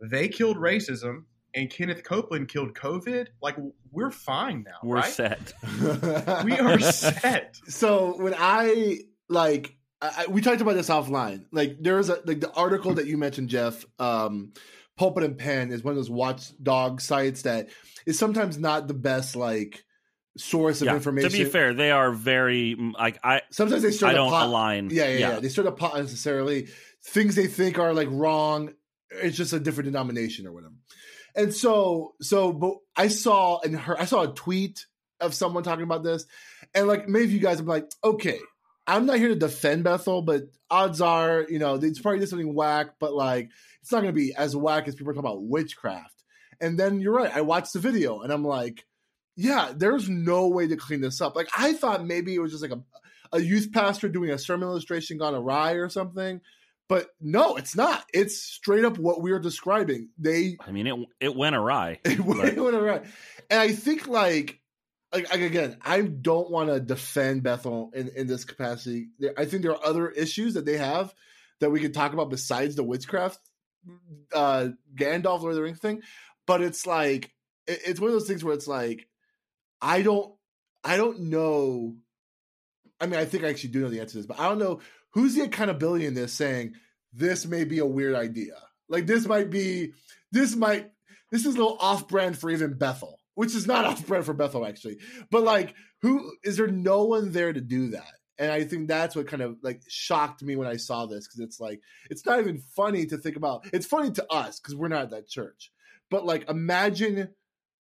they 0.00 0.28
killed 0.28 0.56
racism 0.56 1.24
and 1.54 1.70
Kenneth 1.70 2.02
Copeland 2.04 2.48
killed 2.48 2.74
COVID. 2.74 3.28
Like 3.40 3.56
we're 3.90 4.10
fine 4.10 4.64
now, 4.64 4.78
we're 4.82 4.96
right? 4.96 5.12
set 5.12 5.52
We 6.44 6.58
are 6.58 6.78
set. 6.80 7.56
so 7.68 8.16
when 8.20 8.34
I 8.36 8.98
like, 9.28 9.76
I, 10.02 10.24
I- 10.26 10.30
we 10.30 10.40
talked 10.40 10.60
about 10.60 10.74
this 10.74 10.88
offline. 10.90 11.44
Like 11.52 11.76
there 11.80 11.96
was 11.96 12.08
a 12.10 12.20
like 12.24 12.40
the 12.40 12.52
article 12.52 12.94
that 12.94 13.06
you 13.06 13.16
mentioned, 13.16 13.48
Jeff. 13.48 13.84
Um, 13.98 14.52
Pulpit 14.96 15.24
and 15.24 15.36
Pen 15.38 15.72
is 15.72 15.82
one 15.82 15.90
of 15.92 15.96
those 15.96 16.10
watchdog 16.10 17.00
sites 17.00 17.42
that 17.42 17.68
is 18.06 18.16
sometimes 18.18 18.58
not 18.58 18.86
the 18.86 18.94
best 18.94 19.34
like 19.34 19.84
source 20.36 20.80
of 20.80 20.86
Yeah, 20.86 20.94
information. 20.94 21.30
to 21.30 21.36
be 21.36 21.44
fair 21.44 21.74
they 21.74 21.90
are 21.90 22.10
very 22.10 22.74
mm, 22.74 22.92
like 22.94 23.18
i 23.22 23.42
sometimes 23.50 23.82
they 23.82 23.92
start 23.92 24.12
i 24.12 24.16
don't 24.16 24.30
pot- 24.30 24.46
align 24.46 24.90
Yeah, 24.90 25.08
yeah, 25.08 25.18
yeah, 25.18 25.40
They 25.40 25.48
start 25.48 25.68
a 25.68 25.72
pot 25.72 25.96
necessarily 25.96 26.68
things 27.04 27.34
they 27.36 27.46
think 27.46 27.78
are 27.78 27.92
like 27.94 28.08
wrong. 28.10 28.72
It's 29.10 29.36
just 29.36 29.52
a 29.52 29.60
different 29.60 29.86
denomination 29.86 30.46
or 30.46 30.52
whatever. 30.52 30.74
And 31.36 31.52
so, 31.52 32.14
so, 32.20 32.52
but 32.52 32.76
I 32.96 33.08
saw 33.08 33.60
and 33.60 33.76
her, 33.78 34.00
I 34.00 34.06
saw 34.06 34.22
a 34.22 34.32
tweet 34.34 34.86
of 35.20 35.34
someone 35.34 35.62
talking 35.62 35.84
about 35.84 36.02
this, 36.02 36.26
and 36.74 36.86
like 36.88 37.08
maybe 37.08 37.32
you 37.32 37.40
guys 37.40 37.60
are 37.60 37.64
like, 37.64 37.90
okay, 38.02 38.38
I'm 38.86 39.06
not 39.06 39.18
here 39.18 39.28
to 39.28 39.34
defend 39.36 39.84
Bethel, 39.84 40.22
but 40.22 40.44
odds 40.70 41.00
are, 41.00 41.44
you 41.48 41.58
know, 41.58 41.74
it's 41.74 42.00
probably 42.00 42.20
just 42.20 42.30
something 42.30 42.54
whack, 42.54 42.94
but 42.98 43.14
like 43.14 43.50
it's 43.82 43.92
not 43.92 44.02
going 44.02 44.12
to 44.14 44.18
be 44.18 44.34
as 44.34 44.56
whack 44.56 44.88
as 44.88 44.94
people 44.94 45.10
are 45.10 45.14
talking 45.14 45.28
about 45.28 45.42
witchcraft. 45.44 46.22
And 46.60 46.78
then 46.78 47.00
you're 47.00 47.12
right. 47.12 47.34
I 47.34 47.42
watched 47.42 47.72
the 47.74 47.80
video 47.80 48.20
and 48.20 48.32
I'm 48.32 48.44
like, 48.44 48.84
yeah, 49.36 49.72
there's 49.74 50.08
no 50.08 50.48
way 50.48 50.68
to 50.68 50.76
clean 50.76 51.00
this 51.00 51.20
up. 51.20 51.36
Like 51.36 51.48
I 51.56 51.72
thought 51.72 52.04
maybe 52.04 52.34
it 52.34 52.40
was 52.40 52.52
just 52.52 52.62
like 52.62 52.72
a 52.72 52.82
a 53.32 53.40
youth 53.40 53.72
pastor 53.72 54.08
doing 54.08 54.30
a 54.30 54.38
sermon 54.38 54.68
illustration 54.68 55.18
gone 55.18 55.34
awry 55.34 55.72
or 55.72 55.88
something. 55.88 56.40
But 56.88 57.08
no, 57.20 57.56
it's 57.56 57.74
not. 57.74 58.04
It's 58.12 58.40
straight 58.40 58.84
up 58.84 58.98
what 58.98 59.22
we 59.22 59.32
are 59.32 59.38
describing. 59.38 60.10
They 60.18 60.56
i 60.60 60.70
mean 60.70 60.86
it 60.86 60.94
it 61.20 61.36
went 61.36 61.56
awry 61.56 62.00
it 62.04 62.20
went 62.20 62.76
around. 62.76 63.06
And 63.50 63.60
I 63.60 63.72
think 63.72 64.06
like 64.06 64.60
like, 65.12 65.32
again, 65.32 65.76
I 65.80 66.02
don't 66.02 66.50
want 66.50 66.70
to 66.70 66.80
defend 66.80 67.44
Bethel 67.44 67.92
in, 67.94 68.08
in 68.16 68.26
this 68.26 68.44
capacity. 68.44 69.10
I 69.38 69.44
think 69.44 69.62
there 69.62 69.70
are 69.70 69.86
other 69.86 70.08
issues 70.08 70.54
that 70.54 70.66
they 70.66 70.76
have 70.76 71.14
that 71.60 71.70
we 71.70 71.78
could 71.80 71.94
talk 71.94 72.12
about 72.12 72.30
besides 72.30 72.74
the 72.74 72.82
witchcraft 72.82 73.38
uh 74.32 74.68
Gandalf 74.94 75.40
Lord 75.40 75.52
of 75.52 75.56
the 75.56 75.62
Rings 75.62 75.78
thing. 75.78 76.02
But 76.46 76.60
it's 76.62 76.86
like 76.86 77.32
it's 77.66 77.98
one 77.98 78.08
of 78.08 78.14
those 78.14 78.28
things 78.28 78.44
where 78.44 78.54
it's 78.54 78.68
like 78.68 79.08
I 79.80 80.02
don't 80.02 80.34
I 80.82 80.96
don't 80.96 81.20
know 81.22 81.96
I 83.00 83.06
mean, 83.06 83.20
I 83.20 83.24
think 83.24 83.44
I 83.44 83.48
actually 83.48 83.70
do 83.70 83.80
know 83.80 83.90
the 83.90 84.00
answer 84.00 84.12
to 84.12 84.18
this, 84.18 84.26
but 84.26 84.40
I 84.40 84.48
don't 84.48 84.58
know 84.58 84.80
who's 85.10 85.34
the 85.34 85.42
accountability 85.42 86.06
in 86.06 86.14
this 86.14 86.32
saying 86.32 86.74
this 87.12 87.46
may 87.46 87.64
be 87.64 87.78
a 87.78 87.86
weird 87.86 88.14
idea. 88.14 88.54
Like 88.88 89.06
this 89.06 89.26
might 89.26 89.50
be, 89.50 89.92
this 90.32 90.56
might, 90.56 90.90
this 91.30 91.44
is 91.44 91.54
a 91.54 91.58
little 91.58 91.76
off 91.80 92.08
brand 92.08 92.38
for 92.38 92.50
even 92.50 92.74
Bethel, 92.74 93.18
which 93.34 93.54
is 93.54 93.66
not 93.66 93.84
off 93.84 94.06
brand 94.06 94.24
for 94.24 94.34
Bethel 94.34 94.66
actually. 94.66 94.98
But 95.30 95.42
like, 95.42 95.74
who 96.02 96.32
is 96.42 96.56
there? 96.56 96.66
No 96.66 97.04
one 97.04 97.32
there 97.32 97.52
to 97.52 97.60
do 97.60 97.90
that. 97.90 98.12
And 98.38 98.50
I 98.50 98.64
think 98.64 98.88
that's 98.88 99.14
what 99.14 99.28
kind 99.28 99.42
of 99.42 99.58
like 99.62 99.82
shocked 99.88 100.42
me 100.42 100.56
when 100.56 100.66
I 100.66 100.76
saw 100.76 101.06
this 101.06 101.26
because 101.26 101.40
it's 101.40 101.60
like 101.60 101.80
it's 102.10 102.26
not 102.26 102.40
even 102.40 102.58
funny 102.74 103.06
to 103.06 103.16
think 103.16 103.36
about. 103.36 103.66
It's 103.72 103.86
funny 103.86 104.10
to 104.12 104.32
us 104.32 104.58
because 104.58 104.74
we're 104.74 104.88
not 104.88 105.02
at 105.02 105.10
that 105.10 105.28
church, 105.28 105.70
but 106.10 106.26
like 106.26 106.50
imagine 106.50 107.28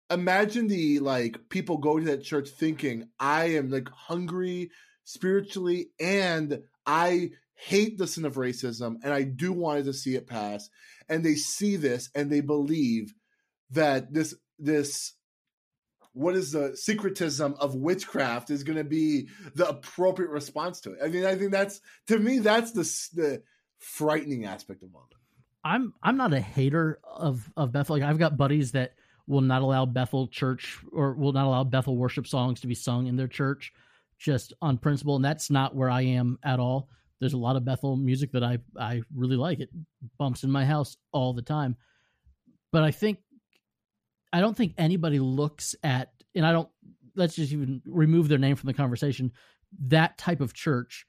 imagine 0.09 0.67
the 0.67 0.99
like 0.99 1.49
people 1.49 1.77
go 1.77 1.99
to 1.99 2.05
that 2.05 2.23
church 2.23 2.49
thinking 2.49 3.09
I 3.19 3.55
am 3.55 3.69
like 3.69 3.89
hungry 3.89 4.71
spiritually 5.03 5.89
and 5.99 6.61
I 6.85 7.31
hate 7.55 7.97
the 7.97 8.07
sin 8.07 8.25
of 8.25 8.35
racism 8.35 8.97
and 9.03 9.13
I 9.13 9.23
do 9.23 9.53
want 9.53 9.85
to 9.85 9.93
see 9.93 10.15
it 10.15 10.27
pass. 10.27 10.69
And 11.09 11.23
they 11.23 11.35
see 11.35 11.75
this 11.75 12.09
and 12.13 12.31
they 12.31 12.41
believe 12.41 13.13
that 13.71 14.13
this 14.13 14.35
this 14.59 15.13
what 16.13 16.35
is 16.35 16.51
the 16.51 16.77
syncretism 16.77 17.55
of 17.59 17.75
witchcraft 17.75 18.49
is 18.49 18.63
going 18.63 18.77
to 18.77 18.85
be 18.85 19.27
the 19.53 19.67
appropriate 19.67 20.31
response 20.31 20.79
to 20.81 20.93
it. 20.93 20.99
I 21.03 21.09
mean, 21.09 21.25
I 21.25 21.35
think 21.35 21.51
that's 21.51 21.81
to 22.07 22.17
me 22.17 22.39
that's 22.39 22.71
the 22.71 22.83
the 23.21 23.43
frightening 23.79 24.45
aspect 24.45 24.83
of 24.83 24.89
all 24.95 25.07
it. 25.11 25.17
I'm 25.63 25.93
I'm 26.01 26.17
not 26.17 26.33
a 26.33 26.39
hater 26.39 26.99
of 27.03 27.51
of 27.57 27.71
Bethel. 27.71 27.97
Like 27.97 28.07
I've 28.07 28.19
got 28.19 28.37
buddies 28.37 28.71
that 28.71 28.93
will 29.27 29.41
not 29.41 29.61
allow 29.61 29.85
Bethel 29.85 30.27
church 30.27 30.79
or 30.91 31.13
will 31.13 31.33
not 31.33 31.45
allow 31.45 31.63
Bethel 31.63 31.97
worship 31.97 32.27
songs 32.27 32.61
to 32.61 32.67
be 32.67 32.75
sung 32.75 33.07
in 33.07 33.15
their 33.15 33.27
church 33.27 33.71
just 34.17 34.53
on 34.61 34.77
principle 34.77 35.15
and 35.15 35.25
that's 35.25 35.49
not 35.49 35.75
where 35.75 35.89
I 35.89 36.01
am 36.01 36.37
at 36.43 36.59
all. 36.59 36.89
There's 37.19 37.33
a 37.33 37.37
lot 37.37 37.55
of 37.55 37.65
Bethel 37.65 37.95
music 37.95 38.31
that 38.33 38.43
I 38.43 38.59
I 38.79 39.01
really 39.13 39.35
like. 39.37 39.59
It 39.59 39.69
bumps 40.17 40.43
in 40.43 40.51
my 40.51 40.65
house 40.65 40.97
all 41.11 41.33
the 41.33 41.41
time. 41.41 41.75
But 42.71 42.83
I 42.83 42.91
think 42.91 43.19
I 44.31 44.41
don't 44.41 44.55
think 44.55 44.73
anybody 44.77 45.19
looks 45.19 45.75
at 45.83 46.11
and 46.35 46.45
I 46.45 46.51
don't 46.51 46.69
let's 47.15 47.35
just 47.35 47.53
even 47.53 47.81
remove 47.85 48.27
their 48.27 48.37
name 48.37 48.55
from 48.55 48.67
the 48.67 48.73
conversation. 48.73 49.31
That 49.87 50.17
type 50.17 50.41
of 50.41 50.53
church 50.53 51.05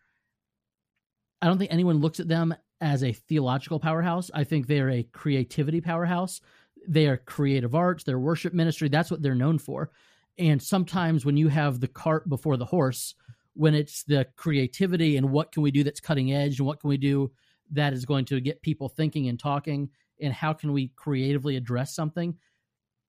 I 1.42 1.46
don't 1.46 1.58
think 1.58 1.72
anyone 1.72 2.00
looks 2.00 2.18
at 2.18 2.28
them 2.28 2.54
as 2.80 3.02
a 3.02 3.12
theological 3.12 3.80
powerhouse. 3.80 4.30
I 4.32 4.44
think 4.44 4.66
they're 4.66 4.90
a 4.90 5.02
creativity 5.02 5.80
powerhouse. 5.80 6.40
They 6.88 7.06
are 7.06 7.16
creative 7.16 7.74
arts, 7.74 8.04
their 8.04 8.18
worship 8.18 8.54
ministry, 8.54 8.88
that's 8.88 9.10
what 9.10 9.22
they're 9.22 9.34
known 9.34 9.58
for. 9.58 9.90
And 10.38 10.62
sometimes 10.62 11.24
when 11.24 11.36
you 11.36 11.48
have 11.48 11.80
the 11.80 11.88
cart 11.88 12.28
before 12.28 12.56
the 12.56 12.64
horse, 12.64 13.14
when 13.54 13.74
it's 13.74 14.04
the 14.04 14.26
creativity 14.36 15.16
and 15.16 15.30
what 15.30 15.50
can 15.50 15.62
we 15.62 15.70
do 15.70 15.82
that's 15.82 16.00
cutting 16.00 16.32
edge 16.32 16.58
and 16.58 16.66
what 16.66 16.78
can 16.78 16.90
we 16.90 16.98
do 16.98 17.32
that 17.72 17.92
is 17.92 18.04
going 18.04 18.24
to 18.26 18.40
get 18.40 18.62
people 18.62 18.88
thinking 18.88 19.28
and 19.28 19.40
talking 19.40 19.88
and 20.20 20.32
how 20.32 20.52
can 20.52 20.72
we 20.72 20.92
creatively 20.94 21.56
address 21.56 21.94
something 21.94 22.36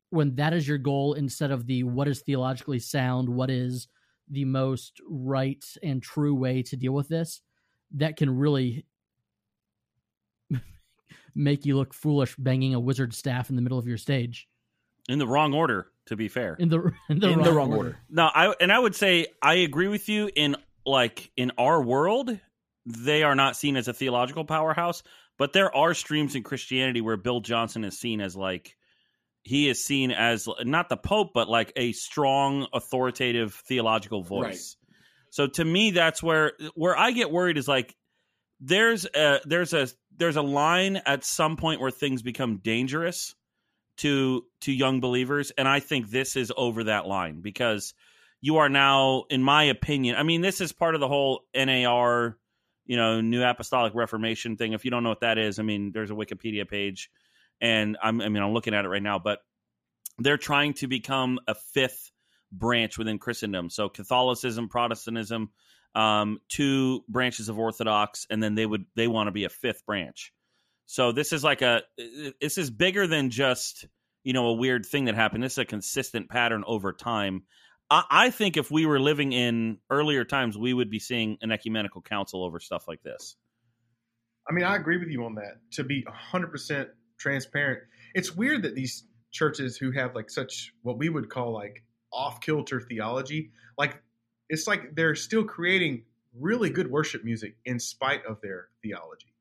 when 0.10 0.34
that 0.36 0.54
is 0.54 0.68
your 0.68 0.78
goal 0.78 1.14
instead 1.14 1.52
of 1.52 1.68
the 1.68 1.84
what 1.84 2.08
is 2.08 2.22
theologically 2.22 2.80
sound 2.80 3.28
what 3.28 3.50
is 3.50 3.90
the 4.30 4.46
most 4.46 5.02
right 5.08 5.66
and 5.84 6.02
true 6.02 6.34
way 6.34 6.64
to 6.64 6.78
deal 6.78 6.94
with 6.94 7.10
this 7.10 7.42
that 7.92 8.16
can 8.16 8.30
really 8.30 8.86
make 11.36 11.66
you 11.66 11.76
look 11.78 11.94
foolish 11.94 12.36
banging 12.38 12.74
a 12.74 12.80
wizard 12.80 13.14
staff 13.14 13.50
in 13.50 13.56
the 13.56 13.62
middle 13.62 13.78
of 13.80 13.88
your 13.88 13.98
stage 13.98 14.48
in 15.10 15.20
the 15.20 15.28
wrong 15.28 15.54
order 15.54 15.88
to 16.08 16.16
be 16.16 16.28
fair 16.28 16.56
in 16.56 16.70
the 16.70 16.92
in 17.10 17.20
the, 17.20 17.30
In 17.30 17.36
wrong, 17.38 17.44
the 17.46 17.54
wrong 17.54 17.70
order. 17.74 17.88
order. 17.90 18.00
no 18.10 18.24
i 18.34 18.54
and 18.60 18.72
i 18.72 18.80
would 18.80 18.96
say 18.96 19.28
i 19.42 19.56
agree 19.56 19.88
with 19.88 20.10
you 20.10 20.30
in 20.36 20.56
like 20.86 21.32
in 21.38 21.52
our 21.58 21.82
world 21.82 22.38
they 22.86 23.24
are 23.24 23.36
not 23.36 23.56
seen 23.58 23.76
as 23.76 23.88
a 23.88 23.94
theological 23.94 24.46
powerhouse 24.46 25.04
but 25.38 25.54
there 25.54 25.76
are 25.76 25.94
streams 25.94 26.36
in 26.36 26.44
christianity 26.44 27.02
where 27.02 27.18
bill 27.18 27.40
johnson 27.42 27.84
is 27.84 28.00
seen 28.00 28.22
as 28.22 28.36
like 28.36 28.76
he 29.44 29.70
is 29.70 29.84
seen 29.86 30.12
as 30.12 30.48
not 30.64 30.90
the 30.90 30.98
pope 30.98 31.32
but 31.34 31.48
like 31.50 31.72
a 31.76 31.92
strong 31.94 32.68
authoritative 32.74 33.54
theological 33.68 34.22
voice 34.24 34.76
so 35.30 35.48
to 35.48 35.64
me 35.64 35.92
that's 35.92 36.22
where 36.24 36.54
where 36.76 36.98
i 36.98 37.12
get 37.12 37.32
worried 37.32 37.58
is 37.58 37.68
like 37.68 37.96
there's 38.60 39.06
a 39.06 39.40
there's 39.46 39.74
a 39.74 39.88
there's 40.18 40.36
a 40.36 40.42
line 40.42 40.98
at 41.06 41.24
some 41.24 41.58
point 41.58 41.80
where 41.80 41.92
things 41.92 42.22
become 42.22 42.58
dangerous 42.58 43.36
to 43.98 44.46
to 44.62 44.72
young 44.72 45.00
believers. 45.00 45.52
And 45.58 45.68
i 45.68 45.80
think 45.80 46.10
this 46.10 46.36
is 46.36 46.52
over 46.56 46.86
that 46.86 47.08
line 47.08 47.42
because 47.42 47.94
you 48.42 48.58
are 48.58 48.70
now 48.70 49.24
in 49.30 49.42
my 49.42 49.64
opinion 49.64 50.16
i 50.16 50.24
mean 50.24 50.42
this 50.42 50.62
is 50.62 50.72
part 50.72 50.96
of 50.96 51.02
the 51.02 51.08
whole 51.08 51.42
nar 51.56 52.38
you 52.86 52.96
know 52.96 53.22
new 53.22 53.44
apostolic 53.44 53.94
reformation 53.96 54.56
thing. 54.58 54.74
If 54.74 54.86
you 54.86 54.92
don't 54.92 55.04
know 55.04 55.10
what 55.10 55.22
that 55.22 55.38
is 55.38 55.60
i 55.60 55.64
mean 55.64 55.92
there's 55.92 56.12
a 56.12 56.16
wikipedia 56.16 56.68
page 56.68 57.10
and 57.62 57.98
I'm, 58.02 58.22
i 58.22 58.30
mean 58.30 58.44
i'm 58.44 58.54
looking 58.54 58.74
at 58.74 58.86
it 58.86 58.90
right 58.90 59.02
now 59.02 59.20
but 59.20 59.40
they're 60.20 60.38
trying 60.38 60.74
to 60.76 60.88
become 60.88 61.40
a 61.48 61.56
fifth 61.56 62.12
branch 62.52 62.98
within 62.98 63.20
christendom. 63.20 63.70
So 63.70 63.90
catholicism 63.90 64.70
protestantism 64.70 65.50
um, 65.98 66.40
two 66.48 67.04
branches 67.08 67.50
of 67.50 67.58
orthodox 67.58 68.28
and 68.30 68.42
then 68.42 68.56
they 68.56 68.66
would 68.66 68.86
they 68.96 69.08
want 69.08 69.28
to 69.28 69.32
be 69.32 69.46
a 69.46 69.50
fifth 69.50 69.86
branch 69.86 70.32
so 70.88 71.12
this 71.12 71.34
is 71.34 71.44
like 71.44 71.62
a 71.62 71.82
this 72.42 72.58
is 72.58 72.72
bigger 72.72 73.08
than 73.08 73.30
just 73.30 73.86
you 74.24 74.34
know 74.34 74.48
a 74.48 74.54
weird 74.54 74.86
thing 74.86 75.06
that 75.06 75.16
happened. 75.16 75.44
This 75.44 75.54
is 75.54 75.58
a 75.60 75.66
consistent 75.66 76.30
pattern 76.30 76.64
over 76.66 76.94
time. 76.94 77.44
I, 77.90 78.04
I 78.10 78.30
think 78.30 78.58
if 78.58 78.72
we 78.72 78.86
were 78.86 79.00
living 79.00 79.34
in 79.34 79.80
earlier 79.90 80.24
times, 80.24 80.58
we 80.58 80.74
would 80.74 80.90
be 80.90 81.00
seeing 81.00 81.38
an 81.42 81.52
ecumenical 81.52 82.02
council 82.02 82.44
over 82.44 82.60
stuff 82.60 82.88
like 82.88 83.04
this. 83.04 83.36
I 84.50 84.54
mean, 84.54 84.64
I 84.64 84.78
agree 84.78 84.98
with 84.98 85.10
you 85.10 85.26
on 85.26 85.36
that. 85.36 85.58
To 85.74 85.84
be 85.84 86.06
100% 86.34 86.88
transparent, 87.20 87.80
it's 88.14 88.34
weird 88.34 88.64
that 88.64 88.76
these 88.76 89.04
churches 89.32 89.76
who 89.76 89.92
have 89.92 90.16
like 90.16 90.30
such 90.30 90.72
what 90.84 90.98
we 90.98 91.10
would 91.10 91.30
call 91.30 91.54
like 91.54 91.84
off 92.14 92.40
kilter 92.40 92.80
theology, 92.80 93.52
like 93.78 94.02
it's 94.50 94.68
like 94.68 94.96
they're 94.96 95.16
still 95.16 95.44
creating 95.44 96.04
really 96.40 96.70
good 96.70 96.90
worship 96.90 97.24
music 97.24 97.56
in 97.66 97.80
spite 97.80 98.26
of 98.26 98.42
their 98.42 98.68
theology. 98.82 99.34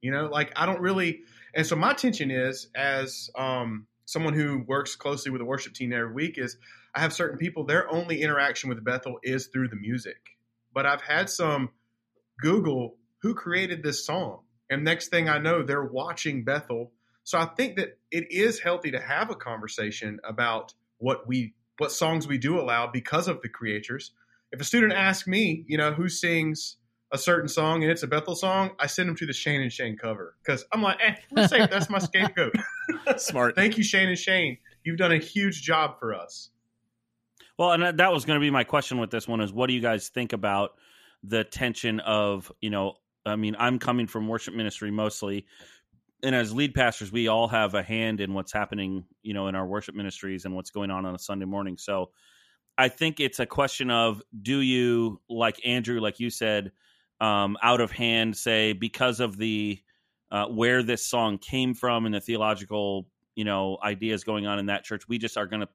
You 0.00 0.10
know, 0.10 0.26
like 0.26 0.52
I 0.56 0.66
don't 0.66 0.80
really, 0.80 1.20
and 1.54 1.66
so 1.66 1.76
my 1.76 1.92
tension 1.92 2.30
is 2.30 2.68
as 2.74 3.30
um, 3.36 3.86
someone 4.04 4.34
who 4.34 4.64
works 4.66 4.96
closely 4.96 5.30
with 5.30 5.40
a 5.40 5.44
worship 5.44 5.74
team 5.74 5.92
every 5.92 6.12
week 6.12 6.38
is 6.38 6.56
I 6.94 7.00
have 7.00 7.12
certain 7.12 7.38
people 7.38 7.64
their 7.64 7.90
only 7.90 8.20
interaction 8.20 8.68
with 8.68 8.84
Bethel 8.84 9.18
is 9.22 9.46
through 9.46 9.68
the 9.68 9.76
music, 9.76 10.36
but 10.74 10.86
I've 10.86 11.02
had 11.02 11.30
some 11.30 11.70
Google 12.40 12.96
who 13.20 13.34
created 13.34 13.82
this 13.82 14.04
song, 14.04 14.40
and 14.68 14.82
next 14.82 15.08
thing 15.08 15.28
I 15.28 15.38
know, 15.38 15.62
they're 15.62 15.84
watching 15.84 16.44
Bethel. 16.44 16.90
So 17.24 17.38
I 17.38 17.46
think 17.46 17.76
that 17.76 17.98
it 18.10 18.32
is 18.32 18.58
healthy 18.58 18.90
to 18.90 19.00
have 19.00 19.30
a 19.30 19.36
conversation 19.36 20.18
about 20.24 20.74
what 20.98 21.28
we 21.28 21.54
what 21.78 21.92
songs 21.92 22.26
we 22.26 22.38
do 22.38 22.60
allow 22.60 22.88
because 22.88 23.28
of 23.28 23.40
the 23.42 23.48
creators. 23.48 24.12
If 24.52 24.60
a 24.60 24.64
student 24.64 24.92
asks 24.92 25.26
me, 25.26 25.64
you 25.66 25.78
know, 25.78 25.92
who 25.92 26.08
sings 26.08 26.76
a 27.12 27.18
certain 27.18 27.48
song 27.48 27.82
and 27.82 27.92
it's 27.92 28.02
a 28.02 28.06
Bethel 28.06 28.34
song, 28.34 28.70
I 28.78 28.86
send 28.86 29.08
them 29.08 29.16
to 29.16 29.26
the 29.26 29.32
Shane 29.32 29.60
and 29.60 29.72
Shane 29.72 29.96
cover 29.96 30.36
because 30.44 30.64
I'm 30.72 30.82
like, 30.82 30.98
eh, 31.04 31.14
we're 31.30 31.48
safe. 31.48 31.70
That's 31.70 31.90
my 31.90 31.98
scapegoat. 31.98 32.54
Smart. 33.16 33.54
Thank 33.54 33.76
you, 33.76 33.84
Shane 33.84 34.08
and 34.08 34.18
Shane. 34.18 34.58
You've 34.84 34.98
done 34.98 35.12
a 35.12 35.18
huge 35.18 35.62
job 35.62 35.98
for 35.98 36.14
us. 36.14 36.50
Well, 37.58 37.72
and 37.72 37.98
that 37.98 38.12
was 38.12 38.24
going 38.24 38.38
to 38.38 38.44
be 38.44 38.50
my 38.50 38.64
question 38.64 38.98
with 38.98 39.10
this 39.10 39.28
one 39.28 39.40
is 39.40 39.52
what 39.52 39.68
do 39.68 39.74
you 39.74 39.80
guys 39.80 40.08
think 40.08 40.32
about 40.32 40.72
the 41.22 41.44
tension 41.44 42.00
of, 42.00 42.50
you 42.60 42.70
know, 42.70 42.94
I 43.24 43.36
mean, 43.36 43.54
I'm 43.58 43.78
coming 43.78 44.06
from 44.06 44.26
worship 44.26 44.54
ministry 44.54 44.90
mostly. 44.90 45.46
And 46.22 46.34
as 46.34 46.54
lead 46.54 46.74
pastors, 46.74 47.12
we 47.12 47.28
all 47.28 47.48
have 47.48 47.74
a 47.74 47.82
hand 47.82 48.20
in 48.20 48.32
what's 48.32 48.52
happening, 48.52 49.04
you 49.22 49.34
know, 49.34 49.48
in 49.48 49.54
our 49.54 49.66
worship 49.66 49.94
ministries 49.94 50.44
and 50.44 50.54
what's 50.54 50.70
going 50.70 50.90
on 50.90 51.04
on 51.04 51.14
a 51.14 51.18
Sunday 51.18 51.46
morning. 51.46 51.76
So 51.76 52.10
I 52.78 52.88
think 52.88 53.20
it's 53.20 53.38
a 53.38 53.46
question 53.46 53.90
of 53.90 54.22
do 54.40 54.60
you, 54.60 55.20
like 55.28 55.60
Andrew, 55.66 56.00
like 56.00 56.20
you 56.20 56.30
said, 56.30 56.72
um, 57.20 57.56
out 57.62 57.80
of 57.80 57.92
hand, 57.92 58.36
say, 58.36 58.72
because 58.72 59.20
of 59.20 59.36
the 59.36 59.78
uh, 60.30 60.46
where 60.46 60.82
this 60.82 61.06
song 61.06 61.38
came 61.38 61.74
from 61.74 62.06
and 62.06 62.14
the 62.14 62.20
theological, 62.20 63.06
you 63.34 63.44
know, 63.44 63.78
ideas 63.82 64.24
going 64.24 64.46
on 64.46 64.58
in 64.58 64.66
that 64.66 64.84
church, 64.84 65.06
we 65.08 65.18
just 65.18 65.36
are 65.36 65.46
going 65.46 65.60
to 65.60 65.68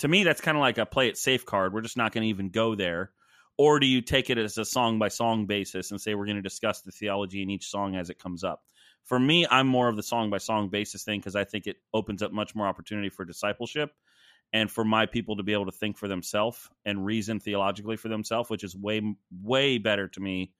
to 0.00 0.08
me, 0.08 0.24
that's 0.24 0.40
kind 0.40 0.56
of 0.56 0.60
like 0.60 0.78
a 0.78 0.84
play 0.84 1.08
it 1.08 1.16
safe 1.16 1.46
card. 1.46 1.72
We're 1.72 1.80
just 1.80 1.96
not 1.96 2.12
going 2.12 2.22
to 2.22 2.28
even 2.28 2.50
go 2.50 2.74
there. 2.74 3.12
Or 3.58 3.80
do 3.80 3.86
you 3.86 4.02
take 4.02 4.28
it 4.28 4.36
as 4.36 4.58
a 4.58 4.64
song 4.64 4.98
by 4.98 5.08
song 5.08 5.46
basis 5.46 5.90
and 5.90 5.98
say 5.98 6.14
we're 6.14 6.26
going 6.26 6.36
to 6.36 6.42
discuss 6.42 6.82
the 6.82 6.92
theology 6.92 7.42
in 7.42 7.48
each 7.48 7.68
song 7.68 7.96
as 7.96 8.10
it 8.10 8.18
comes 8.18 8.44
up? 8.44 8.62
For 9.04 9.18
me, 9.18 9.46
I'm 9.50 9.66
more 9.66 9.88
of 9.88 9.96
the 9.96 10.02
song 10.02 10.28
by 10.28 10.38
song 10.38 10.68
basis 10.68 11.04
thing 11.04 11.20
because 11.20 11.36
I 11.36 11.44
think 11.44 11.66
it 11.66 11.76
opens 11.94 12.22
up 12.22 12.32
much 12.32 12.54
more 12.54 12.66
opportunity 12.66 13.08
for 13.08 13.24
discipleship 13.24 13.92
and 14.52 14.70
for 14.70 14.84
my 14.84 15.06
people 15.06 15.36
to 15.36 15.42
be 15.42 15.52
able 15.52 15.66
to 15.66 15.72
think 15.72 15.96
for 15.98 16.08
themselves 16.08 16.68
and 16.84 17.04
reason 17.04 17.40
theologically 17.40 17.96
for 17.96 18.08
themselves, 18.08 18.48
which 18.48 18.64
is 18.64 18.76
way, 18.76 19.02
way 19.42 19.78
better 19.78 20.08
to 20.08 20.20
me 20.20 20.52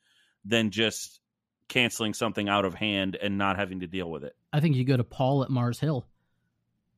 than 0.45 0.71
just 0.71 1.21
canceling 1.69 2.15
something 2.15 2.49
out 2.49 2.65
of 2.65 2.75
hand 2.75 3.17
and 3.21 3.39
not 3.39 3.57
having 3.57 3.81
to 3.81 3.87
deal 3.87 4.11
with 4.11 4.25
it. 4.25 4.35
I 4.53 4.61
think 4.61 4.77
you 4.77 4.85
go 4.85 4.97
to 4.97 5.05
Paul 5.05 5.43
at 5.43 5.51
Mars 5.51 5.81
Hill. 5.81 6.07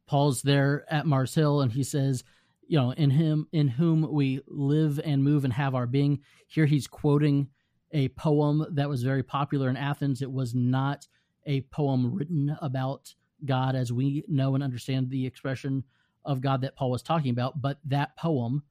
Paul's 0.06 0.42
there 0.42 0.84
at 0.90 1.06
Mars 1.06 1.34
Hill 1.34 1.60
and 1.60 1.72
he 1.72 1.82
says, 1.84 2.24
you 2.66 2.78
know, 2.78 2.92
in 2.92 3.10
him 3.10 3.46
in 3.52 3.68
whom 3.68 4.10
we 4.12 4.40
live 4.46 5.00
and 5.02 5.24
move 5.24 5.44
and 5.44 5.52
have 5.52 5.74
our 5.74 5.86
being. 5.86 6.20
Here 6.48 6.66
he's 6.66 6.86
quoting 6.86 7.48
a 7.92 8.08
poem 8.08 8.66
that 8.72 8.88
was 8.88 9.02
very 9.02 9.22
popular 9.22 9.70
in 9.70 9.76
Athens. 9.76 10.20
It 10.20 10.30
was 10.30 10.54
not 10.54 11.06
a 11.46 11.62
poem 11.62 12.14
written 12.14 12.56
about 12.60 13.14
God 13.44 13.74
as 13.74 13.92
we 13.92 14.24
know 14.28 14.54
and 14.54 14.62
understand 14.62 15.08
the 15.08 15.26
expression 15.26 15.84
of 16.28 16.40
God 16.40 16.60
that 16.60 16.76
Paul 16.76 16.90
was 16.90 17.02
talking 17.02 17.30
about, 17.30 17.60
but 17.60 17.78
that 17.86 18.16
poem 18.16 18.62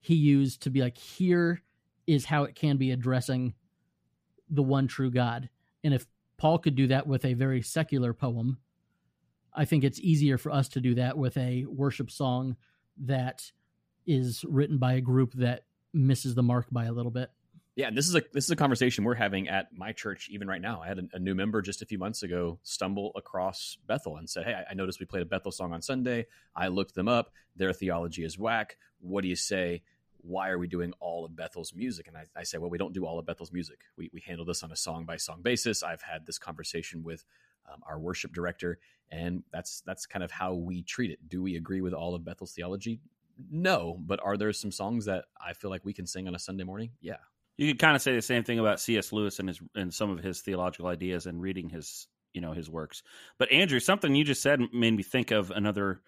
he 0.00 0.14
used 0.14 0.62
to 0.62 0.70
be 0.70 0.82
like, 0.82 0.96
here 0.96 1.62
is 2.06 2.24
how 2.24 2.44
it 2.44 2.54
can 2.54 2.76
be 2.76 2.90
addressing 2.90 3.54
the 4.50 4.62
one 4.62 4.86
true 4.88 5.10
God. 5.10 5.48
And 5.82 5.94
if 5.94 6.06
Paul 6.36 6.58
could 6.58 6.74
do 6.74 6.88
that 6.88 7.06
with 7.06 7.24
a 7.24 7.34
very 7.34 7.62
secular 7.62 8.12
poem, 8.12 8.58
I 9.54 9.64
think 9.64 9.84
it's 9.84 10.00
easier 10.00 10.38
for 10.38 10.50
us 10.50 10.68
to 10.70 10.80
do 10.80 10.94
that 10.96 11.16
with 11.16 11.36
a 11.36 11.64
worship 11.68 12.10
song 12.10 12.56
that 13.04 13.50
is 14.06 14.44
written 14.48 14.78
by 14.78 14.94
a 14.94 15.00
group 15.00 15.32
that 15.34 15.64
misses 15.94 16.34
the 16.34 16.42
mark 16.42 16.66
by 16.70 16.86
a 16.86 16.92
little 16.92 17.12
bit. 17.12 17.30
Yeah, 17.74 17.88
and 17.88 17.96
this 17.96 18.06
is 18.06 18.14
a 18.14 18.22
this 18.34 18.44
is 18.44 18.50
a 18.50 18.56
conversation 18.56 19.04
we're 19.04 19.14
having 19.14 19.48
at 19.48 19.68
my 19.72 19.92
church 19.92 20.28
even 20.30 20.46
right 20.46 20.60
now. 20.60 20.82
I 20.82 20.88
had 20.88 20.98
a, 20.98 21.02
a 21.14 21.18
new 21.18 21.34
member 21.34 21.62
just 21.62 21.80
a 21.80 21.86
few 21.86 21.98
months 21.98 22.22
ago 22.22 22.58
stumble 22.62 23.12
across 23.16 23.78
Bethel 23.86 24.18
and 24.18 24.28
said, 24.28 24.44
"Hey, 24.44 24.52
I, 24.52 24.72
I 24.72 24.74
noticed 24.74 25.00
we 25.00 25.06
played 25.06 25.22
a 25.22 25.26
Bethel 25.26 25.52
song 25.52 25.72
on 25.72 25.80
Sunday. 25.80 26.26
I 26.54 26.68
looked 26.68 26.94
them 26.94 27.08
up. 27.08 27.32
Their 27.56 27.72
theology 27.72 28.24
is 28.24 28.38
whack. 28.38 28.76
What 29.00 29.22
do 29.22 29.28
you 29.28 29.36
say? 29.36 29.82
Why 30.18 30.50
are 30.50 30.58
we 30.58 30.68
doing 30.68 30.92
all 31.00 31.24
of 31.24 31.34
Bethel's 31.34 31.72
music?" 31.74 32.08
And 32.08 32.16
I, 32.16 32.26
I 32.36 32.42
say, 32.42 32.58
"Well, 32.58 32.68
we 32.68 32.76
don't 32.76 32.92
do 32.92 33.06
all 33.06 33.18
of 33.18 33.24
Bethel's 33.24 33.52
music. 33.52 33.78
We 33.96 34.10
we 34.12 34.20
handle 34.20 34.44
this 34.44 34.62
on 34.62 34.70
a 34.70 34.76
song 34.76 35.06
by 35.06 35.16
song 35.16 35.40
basis. 35.40 35.82
I've 35.82 36.02
had 36.02 36.26
this 36.26 36.38
conversation 36.38 37.02
with 37.02 37.24
um, 37.72 37.80
our 37.88 37.98
worship 37.98 38.34
director, 38.34 38.80
and 39.10 39.44
that's 39.50 39.80
that's 39.86 40.04
kind 40.04 40.22
of 40.22 40.30
how 40.30 40.52
we 40.52 40.82
treat 40.82 41.10
it. 41.10 41.26
Do 41.26 41.42
we 41.42 41.56
agree 41.56 41.80
with 41.80 41.94
all 41.94 42.14
of 42.14 42.22
Bethel's 42.22 42.52
theology? 42.52 43.00
No, 43.50 43.96
but 43.98 44.20
are 44.22 44.36
there 44.36 44.52
some 44.52 44.70
songs 44.70 45.06
that 45.06 45.24
I 45.40 45.54
feel 45.54 45.70
like 45.70 45.86
we 45.86 45.94
can 45.94 46.06
sing 46.06 46.28
on 46.28 46.34
a 46.34 46.38
Sunday 46.38 46.64
morning? 46.64 46.90
Yeah." 47.00 47.16
You 47.56 47.68
could 47.68 47.78
kind 47.78 47.94
of 47.94 48.02
say 48.02 48.14
the 48.14 48.22
same 48.22 48.44
thing 48.44 48.58
about 48.58 48.80
C.S. 48.80 49.12
Lewis 49.12 49.38
and 49.38 49.48
his 49.48 49.60
and 49.74 49.92
some 49.92 50.10
of 50.10 50.22
his 50.22 50.40
theological 50.40 50.86
ideas 50.86 51.26
and 51.26 51.40
reading 51.40 51.68
his 51.68 52.06
you 52.32 52.40
know 52.40 52.52
his 52.52 52.70
works. 52.70 53.02
But 53.38 53.52
Andrew, 53.52 53.80
something 53.80 54.14
you 54.14 54.24
just 54.24 54.42
said 54.42 54.60
made 54.72 54.94
me 54.94 55.02
think 55.02 55.30
of 55.30 55.50
another 55.50 56.00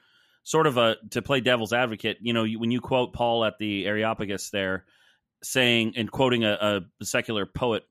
sort 0.42 0.66
of 0.66 0.76
a 0.76 0.96
to 1.10 1.22
play 1.22 1.40
devil's 1.40 1.72
advocate. 1.72 2.18
You 2.20 2.32
know, 2.32 2.46
when 2.46 2.70
you 2.70 2.80
quote 2.80 3.12
Paul 3.12 3.44
at 3.44 3.58
the 3.58 3.86
Areopagus 3.86 4.50
there, 4.50 4.84
saying 5.42 5.94
and 5.96 6.10
quoting 6.10 6.44
a, 6.44 6.82
a 7.00 7.04
secular 7.04 7.46
poet. 7.46 7.84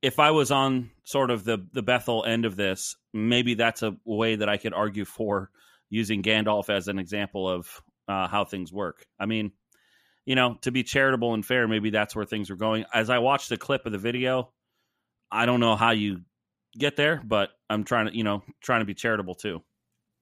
If 0.00 0.18
I 0.18 0.32
was 0.32 0.50
on 0.50 0.90
sort 1.04 1.30
of 1.30 1.44
the 1.44 1.66
the 1.72 1.82
Bethel 1.82 2.24
end 2.24 2.44
of 2.44 2.56
this, 2.56 2.96
maybe 3.12 3.54
that's 3.54 3.82
a 3.82 3.96
way 4.04 4.36
that 4.36 4.48
I 4.48 4.56
could 4.56 4.74
argue 4.74 5.04
for 5.04 5.50
using 5.90 6.22
Gandalf 6.22 6.70
as 6.70 6.88
an 6.88 6.98
example 6.98 7.48
of 7.48 7.82
uh, 8.08 8.26
how 8.26 8.44
things 8.44 8.72
work. 8.72 9.06
I 9.20 9.26
mean, 9.26 9.52
you 10.24 10.34
know, 10.34 10.56
to 10.62 10.70
be 10.70 10.82
charitable 10.82 11.34
and 11.34 11.44
fair, 11.44 11.66
maybe 11.66 11.90
that's 11.90 12.14
where 12.14 12.24
things 12.24 12.50
are 12.50 12.56
going. 12.56 12.84
As 12.92 13.10
I 13.10 13.18
watched 13.18 13.48
the 13.48 13.56
clip 13.56 13.86
of 13.86 13.92
the 13.92 13.98
video, 13.98 14.52
I 15.30 15.46
don't 15.46 15.60
know 15.60 15.76
how 15.76 15.90
you 15.90 16.20
get 16.78 16.96
there, 16.96 17.20
but 17.24 17.50
I'm 17.68 17.84
trying 17.84 18.06
to, 18.06 18.16
you 18.16 18.24
know, 18.24 18.42
trying 18.60 18.80
to 18.80 18.86
be 18.86 18.94
charitable 18.94 19.34
too. 19.34 19.62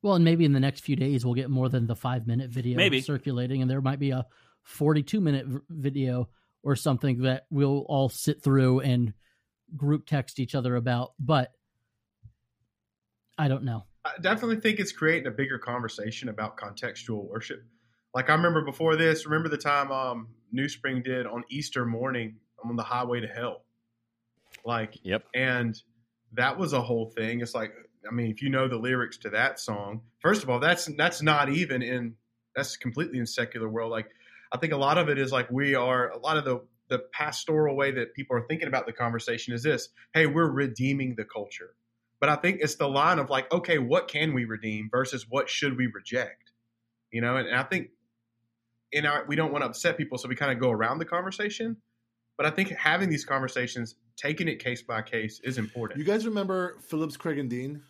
Well, 0.03 0.15
and 0.15 0.25
maybe 0.25 0.45
in 0.45 0.53
the 0.53 0.61
next 0.61 0.81
few 0.81 0.97
days 0.97 1.25
we'll 1.25 1.35
get 1.35 1.51
more 1.51 1.69
than 1.69 1.87
the 1.87 1.97
five 1.97 2.27
minute 2.27 2.51
video 2.51 2.77
Maybe. 2.77 3.01
circulating, 3.03 3.61
and 3.61 3.71
there 3.71 3.83
might 3.83 3.99
be 3.99 4.11
a 4.11 4.27
42 4.63 5.21
minute 5.21 5.47
v- 5.47 5.59
video 5.69 6.29
or 6.63 6.77
something 6.77 7.23
that 7.23 7.47
we'll 7.51 7.85
all 7.89 8.09
sit 8.09 8.43
through 8.43 8.81
and 8.81 9.13
group 9.77 10.07
text 10.07 10.39
each 10.39 10.55
other 10.55 10.77
about. 10.77 11.13
But 11.19 11.53
I 13.37 13.49
don't 13.49 13.65
know. 13.65 13.85
I 14.05 14.13
definitely 14.21 14.61
think 14.61 14.81
it's 14.81 14.93
creating 14.93 15.27
a 15.27 15.31
bigger 15.31 15.59
conversation 15.59 16.31
about 16.31 16.57
contextual 16.57 17.29
worship. 17.29 17.63
Like 18.15 18.29
I 18.29 18.35
remember 18.35 18.65
before 18.65 18.97
this, 18.97 19.25
remember 19.27 19.49
the 19.49 19.57
time 19.57 19.93
um, 19.93 20.29
New 20.53 20.69
Spring 20.69 21.03
did 21.03 21.27
on 21.27 21.45
Easter 21.51 21.87
morning 21.87 22.37
on 22.65 22.77
the 22.77 22.83
highway 22.83 23.21
to 23.21 23.29
hell. 23.29 23.63
Like, 24.65 24.99
Yep. 25.03 25.25
and 25.35 25.81
that 26.33 26.59
was 26.59 26.73
a 26.73 26.81
whole 26.81 27.07
thing. 27.07 27.41
It's 27.41 27.55
like, 27.55 27.73
I 28.09 28.13
mean, 28.13 28.31
if 28.31 28.43
you 28.43 28.51
know 28.51 28.69
the 28.69 28.77
lyrics 28.79 29.19
to 29.19 29.31
that 29.31 29.61
song, 29.61 30.03
first 30.21 30.43
of 30.43 30.51
all, 30.51 30.59
that's 30.59 30.87
that's 30.97 31.23
not 31.23 31.49
even 31.51 31.83
in 31.83 32.15
that's 32.57 32.77
completely 32.77 33.19
in 33.19 33.27
secular 33.27 33.69
world. 33.69 33.91
Like, 33.91 34.09
I 34.53 34.59
think 34.59 34.73
a 34.73 34.77
lot 34.77 34.99
of 34.99 35.09
it 35.09 35.19
is 35.19 35.31
like 35.33 35.51
we 35.51 35.75
are 35.75 36.11
a 36.11 36.19
lot 36.19 36.37
of 36.37 36.45
the 36.45 36.61
the 36.89 36.99
pastoral 37.13 37.77
way 37.77 37.93
that 37.93 38.15
people 38.15 38.37
are 38.37 38.47
thinking 38.49 38.67
about 38.67 38.87
the 38.87 38.93
conversation 38.93 39.55
is 39.55 39.63
this: 39.63 39.89
Hey, 40.15 40.27
we're 40.27 40.51
redeeming 40.51 41.15
the 41.15 41.25
culture. 41.25 41.75
But 42.21 42.29
I 42.29 42.37
think 42.37 42.59
it's 42.61 42.75
the 42.75 42.89
line 42.89 43.19
of 43.19 43.31
like, 43.31 43.51
okay, 43.53 43.79
what 43.79 44.09
can 44.09 44.35
we 44.35 44.45
redeem 44.45 44.89
versus 44.91 45.27
what 45.29 45.49
should 45.49 45.77
we 45.79 45.87
reject? 45.87 46.53
You 47.11 47.23
know, 47.23 47.37
and, 47.37 47.49
and 47.49 47.57
I 47.57 47.63
think 47.63 47.91
in 48.93 49.07
our 49.07 49.25
we 49.27 49.37
don't 49.37 49.53
want 49.53 49.63
to 49.63 49.69
upset 49.69 49.97
people, 49.97 50.19
so 50.19 50.29
we 50.29 50.35
kind 50.35 50.53
of 50.53 50.59
go 50.59 50.71
around 50.71 50.99
the 50.99 51.05
conversation. 51.05 51.77
But 52.37 52.47
I 52.47 52.51
think 52.51 52.71
having 52.71 53.11
these 53.11 53.25
conversations, 53.25 53.97
taking 54.17 54.49
it 54.49 54.61
case 54.61 54.83
by 54.83 55.03
case, 55.03 55.41
is 55.45 55.59
important. 55.59 55.99
You 55.99 56.05
guys 56.07 56.25
remember 56.27 56.77
Phillips, 56.89 57.17
Craig, 57.17 57.39
and 57.39 57.51
Dean? 57.51 57.83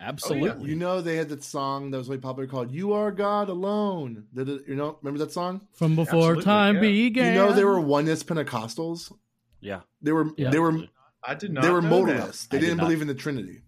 Absolutely. 0.00 0.50
Oh, 0.50 0.66
you 0.66 0.74
know 0.74 1.00
they 1.00 1.16
had 1.16 1.28
that 1.28 1.44
song 1.44 1.90
that 1.92 1.98
was 1.98 2.08
really 2.08 2.20
popular 2.20 2.48
called 2.48 2.70
"You 2.72 2.92
Are 2.92 3.10
God 3.12 3.48
Alone." 3.48 4.26
Did 4.34 4.48
it, 4.48 4.62
you 4.68 4.74
know? 4.74 4.98
Remember 5.02 5.24
that 5.24 5.32
song? 5.32 5.60
From 5.72 5.94
before 5.94 6.36
Absolutely, 6.36 6.42
time 6.44 6.74
yeah. 6.76 6.80
began. 6.80 7.34
You 7.34 7.40
know 7.40 7.52
they 7.52 7.64
were 7.64 7.80
oneness 7.80 8.22
Pentecostals. 8.24 9.12
Yeah. 9.60 9.80
They 10.02 10.12
were 10.12 10.30
Yeah. 10.36 10.50
they 10.50 10.58
were 10.58 10.82
I 11.22 11.34
did 11.34 11.52
not. 11.52 11.62
they 11.62 11.70
were 11.70 11.80
modalists. 11.80 12.48
They 12.48 12.58
I 12.58 12.60
did 12.60 12.66
didn't 12.66 12.78
not. 12.78 12.84
believe 12.84 13.02
in 13.02 13.08
the 13.08 13.14
Trinity. 13.14 13.62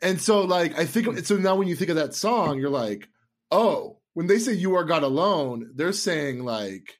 And 0.00 0.20
so 0.20 0.42
like 0.42 0.78
I 0.78 0.86
think 0.86 1.18
so 1.26 1.36
now 1.36 1.56
when 1.56 1.66
you 1.68 1.74
think 1.74 1.90
of 1.90 1.96
that 1.96 2.14
song, 2.14 2.58
you're 2.60 2.70
like, 2.70 3.08
oh, 3.50 3.95
when 4.16 4.28
they 4.28 4.38
say 4.38 4.54
you 4.54 4.76
are 4.76 4.84
God 4.84 5.02
alone, 5.02 5.72
they're 5.74 5.92
saying 5.92 6.42
like 6.42 6.98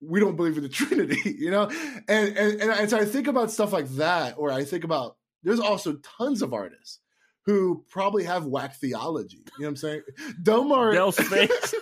we 0.00 0.20
don't 0.20 0.36
believe 0.36 0.56
in 0.56 0.62
the 0.62 0.68
Trinity, 0.70 1.36
you 1.38 1.50
know? 1.50 1.68
And 2.08 2.28
and 2.34 2.60
and, 2.62 2.70
and 2.70 2.88
so 2.90 2.96
I 2.96 3.04
think 3.04 3.26
about 3.26 3.50
stuff 3.50 3.74
like 3.74 3.88
that, 3.96 4.36
or 4.38 4.50
I 4.50 4.64
think 4.64 4.82
about 4.82 5.16
there's 5.42 5.60
also 5.60 5.98
tons 6.16 6.40
of 6.40 6.54
artists 6.54 7.00
who 7.44 7.84
probably 7.90 8.24
have 8.24 8.46
whack 8.46 8.74
theology. 8.76 9.36
You 9.36 9.42
know 9.42 9.66
what 9.66 9.68
I'm 9.68 9.76
saying? 9.76 10.02
Domar 10.42 10.94
Dell's 10.94 11.16
face. 11.20 11.74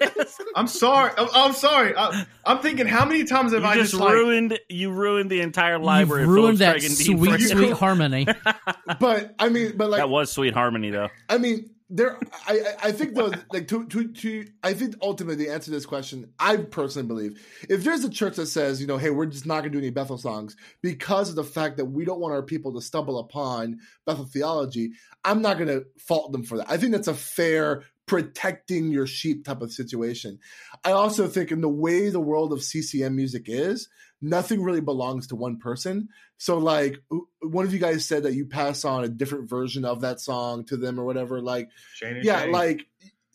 I'm 0.57 0.67
sorry. 0.67 1.13
I'm, 1.17 1.29
I'm 1.33 1.53
sorry. 1.53 1.95
I, 1.97 2.27
I'm 2.45 2.59
thinking, 2.59 2.87
how 2.87 3.07
many 3.07 3.23
times 3.23 3.53
have 3.53 3.63
you 3.63 3.69
I 3.69 3.77
just, 3.77 3.93
just, 3.93 4.03
like, 4.03 4.13
ruined 4.13 4.59
you 4.69 4.91
ruined 4.91 5.31
the 5.31 5.41
entire 5.41 5.75
You've 5.75 5.85
library. 5.85 6.25
of 6.25 6.31
ruined 6.31 6.59
that 6.59 6.81
Phillips, 6.81 6.97
Craig, 6.97 7.17
and 7.17 7.21
Dean 7.23 7.39
sweet, 7.39 7.49
sweet 7.49 7.73
harmony. 7.75 8.27
but 8.99 9.37
I 9.39 9.51
mean, 9.51 9.77
but 9.77 9.91
like 9.91 9.99
that 9.99 10.11
was 10.11 10.33
sweet 10.33 10.53
harmony 10.53 10.91
though. 10.91 11.11
I 11.29 11.39
mean, 11.39 11.71
there. 11.91 12.19
I 12.47 12.75
I- 12.83 12.93
think 12.93 13.15
though, 13.15 13.33
like 13.53 13.69
to 13.69 13.87
to 13.87 14.13
to. 14.13 14.47
I 14.63 14.73
think 14.75 14.97
ultimately 15.03 15.45
the 15.45 15.53
answer 15.53 15.67
to 15.67 15.71
this 15.71 15.87
question, 15.87 16.33
I 16.39 16.57
personally 16.57 17.07
believe, 17.09 17.41
if 17.69 17.85
there's 17.85 18.05
a 18.05 18.11
church 18.11 18.37
that 18.37 18.47
says, 18.47 18.81
you 18.81 18.87
know, 18.87 18.99
hey, 18.99 19.11
we're 19.11 19.27
just 19.27 19.47
not 19.47 19.63
to 19.65 19.71
do 19.71 19.79
any 19.79 19.91
Bethel 19.91 20.19
songs 20.19 20.57
because 20.83 21.29
of 21.29 21.37
the 21.37 21.45
fact 21.45 21.77
that 21.77 21.87
we 21.87 22.05
don't 22.05 22.21
want 22.21 22.35
our 22.35 22.43
people 22.43 22.73
to 22.75 22.81
stumble 22.81 23.19
upon 23.19 23.79
Bethel 24.07 24.25
theology, 24.25 24.93
I'm 25.25 25.43
not 25.43 25.59
to 25.59 25.87
fault 25.99 26.33
them 26.33 26.45
for 26.45 26.59
that. 26.59 26.71
I 26.71 26.77
think 26.77 26.93
that's 26.93 27.09
a 27.09 27.15
fair 27.15 27.85
protecting 28.07 28.91
your 28.91 29.07
sheep 29.07 29.45
type 29.45 29.63
of 29.63 29.73
situation. 29.73 30.39
I 30.85 30.93
also 30.93 31.27
think 31.27 31.51
in 31.51 31.61
the 31.61 31.69
way 31.69 32.11
the 32.11 32.21
world 32.21 32.53
of 32.53 32.63
CCM 32.63 33.17
music 33.17 33.45
is, 33.47 33.89
nothing 34.21 34.63
really 34.63 34.81
belongs 34.81 35.27
to 35.29 35.37
one 35.37 35.59
person. 35.59 36.09
So 36.45 36.59
like 36.59 37.03
one 37.41 37.65
of 37.65 37.73
you 37.73 37.79
guys 37.79 38.05
said 38.05 38.25
that 38.25 38.35
you 38.35 38.45
pass 38.45 38.85
on 38.85 39.03
a 39.03 39.09
different 39.09 39.49
version 39.49 39.87
of 39.87 40.03
that 40.03 40.21
song 40.21 40.67
to 40.67 40.77
them 40.77 41.01
or 41.01 41.05
whatever. 41.07 41.41
Like, 41.41 41.71
Shane 41.95 42.21
yeah, 42.23 42.43
Shane. 42.43 42.53
like 42.53 42.87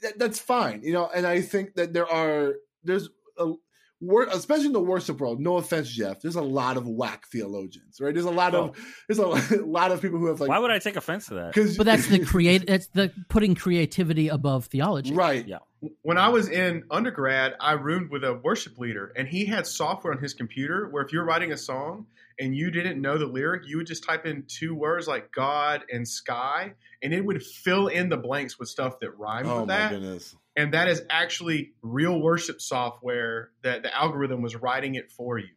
that, 0.04 0.20
that's 0.20 0.38
fine, 0.38 0.84
you 0.84 0.94
know. 0.94 1.10
And 1.12 1.26
I 1.26 1.42
think 1.42 1.74
that 1.74 1.92
there 1.92 2.08
are 2.08 2.54
there's 2.84 3.10
a 3.36 3.54
wor- 4.00 4.28
especially 4.32 4.68
in 4.68 4.74
the 4.74 4.80
worship 4.80 5.20
world. 5.20 5.40
No 5.40 5.58
offense, 5.58 5.90
Jeff. 5.90 6.22
There's 6.22 6.36
a 6.36 6.44
lot 6.44 6.78
of 6.78 6.88
whack 6.88 7.26
theologians, 7.32 8.00
right? 8.00 8.14
There's 8.14 8.28
a 8.28 8.30
lot 8.30 8.54
of 8.54 8.78
oh. 8.78 8.82
there's 9.08 9.18
a 9.18 9.56
lot 9.66 9.92
of 9.92 10.04
people 10.04 10.20
who 10.20 10.28
have 10.28 10.40
like 10.40 10.50
Why 10.50 10.60
would 10.60 10.70
I 10.70 10.78
take 10.78 10.96
offense 10.96 11.26
to 11.30 11.34
that? 11.34 11.48
because 11.56 11.78
But 11.78 11.88
that's 11.88 12.06
the 12.06 12.20
create. 12.26 12.68
That's 12.68 12.90
the 12.90 13.12
putting 13.28 13.56
creativity 13.56 14.28
above 14.28 14.68
theology. 14.68 15.16
right. 15.16 15.48
Yeah. 15.48 15.58
when 16.04 16.20
I 16.20 16.30
was 16.30 16.48
in 16.48 16.84
undergrad, 16.92 17.56
I 17.60 17.72
roomed 17.72 18.12
with 18.12 18.24
a 18.24 18.36
worship 18.36 18.78
leader, 18.78 19.12
and 19.16 19.28
he 19.28 19.46
had 19.46 19.66
software 19.66 20.14
on 20.14 20.22
his 20.22 20.36
computer 20.36 20.88
where 20.90 21.04
if 21.04 21.12
you're 21.12 21.26
writing 21.26 21.52
a 21.52 21.58
song 21.58 22.06
and 22.40 22.56
you 22.56 22.72
didn't 22.72 23.02
know 23.02 23.18
the 23.18 23.26
lyric, 23.26 23.64
you 23.68 23.78
would 23.78 23.88
just 23.88 24.04
type 24.04 24.26
in 24.26 24.46
two 24.48 24.74
words 24.74 25.08
like 25.08 25.32
God 25.32 25.84
and 25.92 26.08
sky, 26.08 26.74
and 27.04 27.14
it 27.14 27.24
would 27.26 27.44
fill 27.44 27.88
in 27.88 28.10
the 28.10 28.18
blanks 28.18 28.58
with 28.58 28.70
stuff 28.70 29.00
that 29.02 29.18
rhymed 29.18 29.48
Oh 29.48 29.60
with 29.60 29.68
my 29.68 29.78
that. 29.78 29.92
goodness. 29.92 30.36
And 30.56 30.74
that 30.74 30.88
is 30.90 31.02
actually 31.10 31.74
real 31.82 32.20
worship 32.22 32.60
software 32.62 33.52
that 33.64 33.84
the 33.84 33.96
algorithm 33.96 34.42
was 34.42 34.56
writing 34.56 34.96
it 34.96 35.12
for 35.12 35.38
you. 35.38 35.48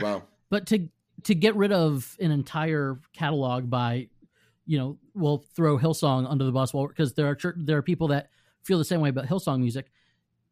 Wow. 0.00 0.24
But 0.50 0.66
to 0.68 0.88
to 1.24 1.34
get 1.34 1.56
rid 1.56 1.72
of 1.72 2.16
an 2.20 2.30
entire 2.30 2.98
catalog 3.14 3.70
by, 3.70 4.08
you 4.66 4.76
know, 4.78 4.98
we'll 5.14 5.38
throw 5.54 5.78
Hillsong 5.78 6.28
under 6.30 6.44
the 6.44 6.52
bus, 6.52 6.72
because 6.72 7.14
there 7.14 7.28
are 7.28 7.34
chur- 7.34 7.54
there 7.56 7.78
are 7.78 7.82
people 7.82 8.08
that 8.08 8.28
feel 8.62 8.78
the 8.78 8.84
same 8.84 9.00
way 9.00 9.08
about 9.08 9.26
Hillsong 9.26 9.60
music. 9.60 9.90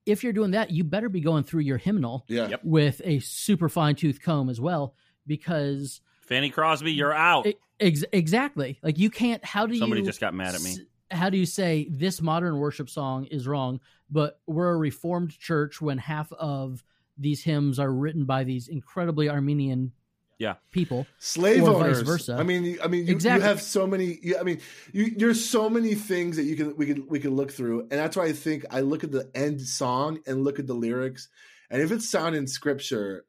If 0.07 0.25
you're 0.25 0.33
doing 0.33 0.53
that, 0.53 0.71
you 0.71 0.83
better 0.83 1.09
be 1.09 1.21
going 1.21 1.45
through 1.45 1.61
your 1.61 1.77
hymnal 1.79 2.25
Yeah. 2.29 2.49
Yep. 2.49 2.61
with 2.65 3.01
a 3.05 3.19
super 3.21 3.69
fine 3.69 3.95
tooth 3.97 4.21
comb 4.23 4.49
as 4.49 4.61
well, 4.61 4.95
because 5.27 6.01
Fanny 6.23 6.51
Crosby, 6.51 6.93
you're 6.93 7.13
out. 7.13 7.47
Ex- 7.81 8.05
exactly. 8.13 8.79
Like 8.83 8.99
you 8.99 9.11
can't. 9.11 9.45
How 9.45 9.67
do 9.67 9.75
you 9.75 9.81
Somebody 9.81 10.03
you? 10.03 10.07
just 10.07 10.21
got 10.21 10.35
mad 10.35 10.55
at 10.55 10.63
me. 10.63 10.77
how 11.11 11.31
do 11.31 11.37
you 11.37 11.47
say 11.47 11.89
this 11.91 12.23
modern 12.23 12.57
worship 12.59 12.89
song 12.89 13.25
is 13.27 13.47
wrong, 13.47 13.81
but 14.11 14.41
we're 14.47 14.71
a 14.71 14.77
reformed 14.77 15.37
church 15.39 15.81
when 15.81 15.99
half 15.99 16.33
of 16.33 16.83
these 17.19 17.43
hymns 17.43 17.79
are 17.79 17.93
written 17.93 18.25
by 18.25 18.45
these 18.45 18.69
incredibly 18.69 19.29
Arminian 19.29 19.93
Yeah. 20.39 20.55
people. 20.71 21.07
slave 21.19 21.63
Or 21.65 21.73
vice 21.75 21.97
owners. 21.97 22.01
versa. 22.03 22.37
I 22.39 22.43
mean, 22.43 22.65
you- 22.65 22.81
I 22.83 22.87
mean, 22.89 23.07
you, 23.07 23.13
Exactly. 23.13 23.43
you 23.43 23.49
have 23.49 23.61
so 23.61 23.87
many. 23.87 24.19
You, 24.23 24.39
I 24.39 24.43
mean, 24.43 24.61
you, 24.93 25.15
there's 25.17 25.45
so 25.45 25.69
many 25.69 25.95
things 25.95 26.37
that 26.37 26.45
you 26.45 26.57
can 26.57 26.75
we 26.77 26.87
can 26.87 27.07
we 27.09 27.21
can 27.21 27.35
look 27.37 27.51
through, 27.53 27.81
and 27.83 27.93
that's 27.93 28.17
why 28.17 28.25
I 28.25 28.33
think 28.33 28.65
I 28.71 28.81
look 28.81 29.05
at 29.05 29.11
the 29.13 29.31
end 29.35 29.61
song 29.61 30.21
and 30.27 30.43
look 30.45 30.59
at 30.59 30.67
the 30.67 30.75
lyrics, 30.75 31.29
and 31.71 31.83
if 31.83 31.93
it's 31.93 32.09
sound 32.09 32.35
in 32.37 32.47
scripture, 32.47 33.27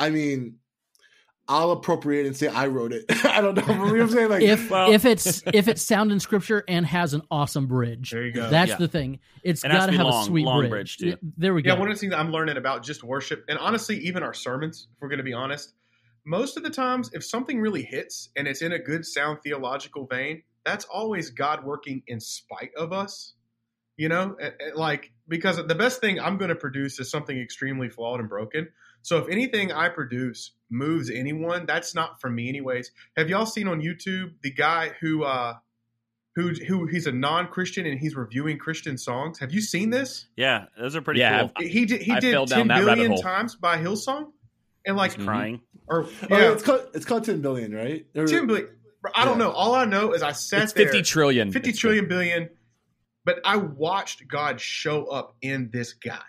I 0.00 0.10
mean, 0.10 0.56
I'll 1.50 1.72
appropriate 1.72 2.26
and 2.26 2.36
say 2.36 2.46
I 2.46 2.68
wrote 2.68 2.92
it. 2.92 3.04
I 3.24 3.40
don't 3.40 3.56
know. 3.56 3.62
You 3.66 3.74
know 3.74 3.84
what 3.92 4.00
I'm 4.02 4.08
saying? 4.08 4.28
Like, 4.28 4.42
If 4.42 4.70
Well- 4.70 4.92
if 4.92 5.04
it's 5.04 5.42
if 5.52 5.66
it's 5.66 5.82
sound 5.82 6.12
in 6.12 6.20
scripture 6.20 6.62
and 6.68 6.86
has 6.86 7.12
an 7.12 7.22
awesome 7.30 7.66
bridge, 7.66 8.10
There 8.12 8.24
you 8.24 8.32
go. 8.32 8.48
that's 8.48 8.70
Yeah. 8.70 8.76
the 8.76 8.86
thing. 8.88 9.18
It 9.42 9.50
has 9.50 9.62
got 9.62 9.86
to 9.86 9.92
to 9.92 9.98
have 9.98 10.06
long- 10.06 10.22
a 10.22 10.26
sweet 10.26 10.44
long 10.46 10.60
bridge. 10.60 10.70
bridge, 10.70 10.98
too. 10.98 11.16
There 11.36 11.52
we 11.52 11.62
go. 11.62 11.72
Yeah, 11.74 11.78
one 11.80 11.88
of 11.90 11.96
the 11.96 12.00
things 12.00 12.14
I'm 12.14 12.30
learning 12.30 12.56
about 12.56 12.84
just 12.84 13.02
worship, 13.02 13.44
and 13.48 13.58
honestly, 13.58 13.98
even 13.98 14.22
our 14.22 14.32
sermons, 14.34 14.86
if 14.94 15.02
we're 15.02 15.08
going 15.08 15.18
to 15.18 15.24
be 15.24 15.32
honest, 15.32 15.74
most 16.24 16.56
of 16.56 16.62
the 16.62 16.70
times, 16.70 17.10
if 17.14 17.24
something 17.24 17.60
really 17.60 17.82
hits 17.82 18.28
and 18.36 18.46
it's 18.46 18.62
in 18.62 18.72
a 18.72 18.78
good 18.78 19.04
sound 19.04 19.38
theological 19.42 20.06
vein, 20.06 20.42
that's 20.64 20.84
always 20.84 21.30
God 21.30 21.64
working 21.64 22.02
in 22.06 22.20
spite 22.20 22.70
of 22.76 22.92
us. 22.92 23.34
You 23.96 24.08
know, 24.08 24.36
And- 24.40 24.54
and, 24.60 24.76
like 24.76 25.10
because 25.28 25.56
the 25.56 25.74
best 25.74 26.00
thing 26.00 26.20
I'm 26.20 26.36
going 26.38 26.48
to 26.50 26.54
produce 26.54 26.98
is 27.00 27.10
something 27.10 27.36
extremely 27.38 27.88
flawed 27.88 28.20
and 28.20 28.28
broken. 28.28 28.68
So 29.02 29.18
if 29.18 29.28
anything 29.28 29.72
I 29.72 29.88
produce 29.88 30.52
moves 30.70 31.10
anyone, 31.10 31.66
that's 31.66 31.94
not 31.94 32.20
for 32.20 32.30
me, 32.30 32.48
anyways. 32.48 32.90
Have 33.16 33.28
y'all 33.28 33.46
seen 33.46 33.66
on 33.68 33.80
YouTube 33.80 34.32
the 34.42 34.50
guy 34.50 34.90
who 35.00 35.24
uh 35.24 35.54
who 36.36 36.50
who 36.68 36.86
he's 36.86 37.06
a 37.06 37.12
non-Christian 37.12 37.86
and 37.86 37.98
he's 37.98 38.14
reviewing 38.14 38.58
Christian 38.58 38.96
songs? 38.96 39.38
Have 39.38 39.52
you 39.52 39.60
seen 39.60 39.90
this? 39.90 40.26
Yeah, 40.36 40.66
those 40.78 40.94
are 40.94 41.02
pretty 41.02 41.20
Yeah, 41.20 41.48
cool. 41.58 41.66
He 41.66 41.86
did. 41.86 42.02
He 42.02 42.12
I 42.12 42.20
did 42.20 42.32
fell 42.32 42.46
down 42.46 42.58
ten 42.60 42.68
that 42.68 42.84
rabbit 42.84 42.94
billion 42.96 43.12
hole. 43.12 43.22
times 43.22 43.56
by 43.56 43.78
Hillsong, 43.78 44.30
and 44.86 44.96
like, 44.96 45.14
He's 45.14 45.24
crying. 45.24 45.60
or 45.88 46.04
oh, 46.04 46.08
yeah, 46.30 46.52
it's 46.52 46.62
called 46.62 46.82
it's 46.94 47.04
called 47.04 47.24
ten 47.24 47.40
billion, 47.40 47.74
right? 47.74 48.06
Or- 48.14 48.26
ten 48.26 48.46
billion. 48.46 48.68
I 49.14 49.24
don't 49.24 49.38
Yeah. 49.38 49.46
know. 49.46 49.50
All 49.52 49.74
I 49.74 49.86
know 49.86 50.12
is 50.12 50.22
I 50.22 50.32
sat 50.32 50.64
It's 50.64 50.72
there. 50.74 50.84
50 50.84 51.02
trillion. 51.02 51.50
50 51.52 51.70
It's 51.70 51.78
trillion 51.78 52.06
billion. 52.06 52.50
But 53.24 53.40
I 53.46 53.56
watched 53.56 54.28
God 54.28 54.60
show 54.60 55.06
up 55.06 55.36
in 55.40 55.70
this 55.72 55.94
guy 55.94 56.20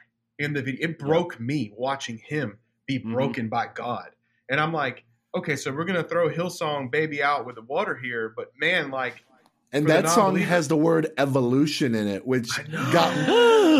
in 0.42 0.54
the 0.54 0.62
video. 0.62 0.90
It 0.90 1.00
broke 1.00 1.40
me 1.40 1.72
watching 1.76 2.18
him 2.18 2.58
be 2.88 3.00
Mhm. 3.00 3.12
broken 3.14 3.50
by 3.50 3.68
God, 3.74 4.10
and 4.50 4.60
I'm 4.60 4.74
like, 4.74 5.04
okay, 5.36 5.56
so 5.56 5.72
we're 5.72 5.86
gonna 5.86 6.04
throw 6.04 6.30
Hillsong 6.30 6.92
"Baby" 6.92 7.24
out 7.24 7.46
with 7.46 7.56
the 7.56 7.62
water 7.62 7.96
here, 7.96 8.34
but 8.36 8.52
man, 8.60 8.92
like, 8.92 9.24
and 9.72 9.88
that 9.88 10.10
song 10.10 10.36
has 10.38 10.68
the 10.68 10.76
word 10.76 11.12
evolution 11.18 11.96
in 11.96 12.08
it, 12.08 12.26
which 12.28 12.50
got 12.92 13.12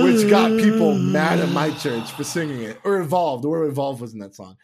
which 0.04 0.30
got 0.30 0.58
people 0.58 0.98
mad 0.98 1.40
at 1.40 1.50
my 1.50 1.70
church 1.80 2.10
for 2.14 2.24
singing 2.24 2.62
it 2.62 2.80
or 2.86 3.02
evolved. 3.02 3.44
The 3.44 3.50
word 3.50 3.68
evolved 3.68 4.00
was 4.02 4.14
in 4.14 4.20
that 4.20 4.34
song. 4.34 4.56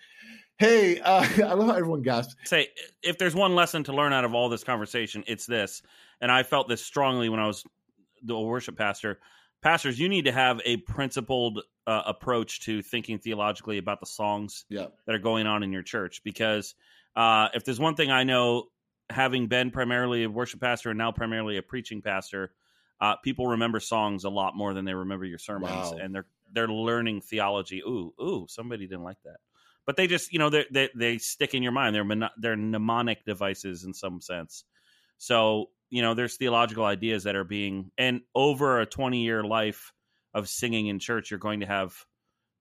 Hey, 0.58 1.00
uh, 1.02 1.22
I 1.46 1.54
love 1.54 1.68
how 1.68 1.76
everyone 1.76 2.02
gasps. 2.02 2.36
say 2.46 2.70
if 3.04 3.18
there's 3.18 3.36
one 3.36 3.54
lesson 3.56 3.84
to 3.84 3.94
learn 3.94 4.14
out 4.14 4.24
of 4.24 4.34
all 4.34 4.48
this 4.50 4.64
conversation 4.64 5.24
it's 5.28 5.46
this 5.46 5.82
and 6.22 6.32
i 6.32 6.42
felt 6.44 6.68
this 6.68 6.84
strongly 6.84 7.30
when 7.30 7.40
i 7.40 7.46
was 7.46 7.64
the 8.24 8.40
worship 8.40 8.76
pastor 8.76 9.20
pastors 9.62 10.00
you 10.00 10.10
need 10.10 10.26
to 10.26 10.32
have 10.32 10.60
a 10.66 10.78
principled 10.78 11.62
uh, 11.88 12.04
approach 12.06 12.60
to 12.62 12.82
thinking 12.84 13.18
theologically 13.18 13.78
about 13.80 14.00
the 14.00 14.06
songs 14.06 14.66
Yeah. 14.70 14.88
that 15.06 15.16
are 15.16 15.20
going 15.20 15.48
on 15.48 15.64
in 15.64 15.72
your 15.72 15.84
church. 15.84 16.22
Because 16.24 16.76
uh, 17.16 17.48
if 17.56 17.64
there's 17.66 17.80
one 17.80 17.96
thing 17.96 18.12
i 18.12 18.24
know 18.24 18.66
having 19.10 19.48
been 19.48 19.72
primarily 19.72 20.24
a 20.24 20.30
worship 20.30 20.60
pastor 20.60 20.90
and 20.92 20.98
now 21.00 21.12
primarily 21.12 21.58
a 21.58 21.62
preaching 21.64 22.02
pastor 22.02 22.52
uh, 23.00 23.16
people 23.24 23.48
remember 23.48 23.80
songs 23.80 24.24
a 24.26 24.30
lot 24.30 24.56
more 24.56 24.74
than 24.74 24.84
they 24.86 24.94
remember 24.94 25.24
your 25.26 25.38
sermons. 25.40 25.72
Wow. 25.92 25.98
and 26.02 26.14
they're 26.14 26.26
they're 26.52 26.68
learning 26.68 27.22
theology. 27.22 27.80
Ooh 27.82 28.14
ooh 28.22 28.46
somebody 28.50 28.86
didn't 28.88 29.04
like 29.04 29.22
that. 29.24 29.38
But 29.86 29.96
they 29.98 30.08
just 30.08 30.34
you 30.34 30.40
know 30.40 30.50
they 30.50 30.66
they, 30.72 30.90
they 30.96 31.18
stick 31.20 31.54
in 31.54 31.64
your 31.64 31.72
mind. 31.72 31.96
They're 31.96 32.04
mono- 32.04 32.30
they're 32.38 32.56
mnemonic 32.58 33.24
devices 33.26 33.84
in 33.84 33.94
some 33.94 34.20
sense. 34.20 34.64
So 35.18 35.70
you 35.90 36.02
know 36.02 36.14
there's 36.16 36.38
theological 36.38 36.86
ideas 36.86 37.24
that 37.24 37.36
are 37.36 37.44
being 37.46 37.92
and 37.98 38.22
over 38.36 38.82
a 38.82 38.86
20 38.86 39.24
year 39.24 39.44
life 39.44 39.94
of 40.38 40.48
singing 40.48 40.88
in 40.88 41.00
church 41.00 41.32
you're 41.32 41.40
going 41.40 41.60
to 41.60 41.66
have 41.66 41.94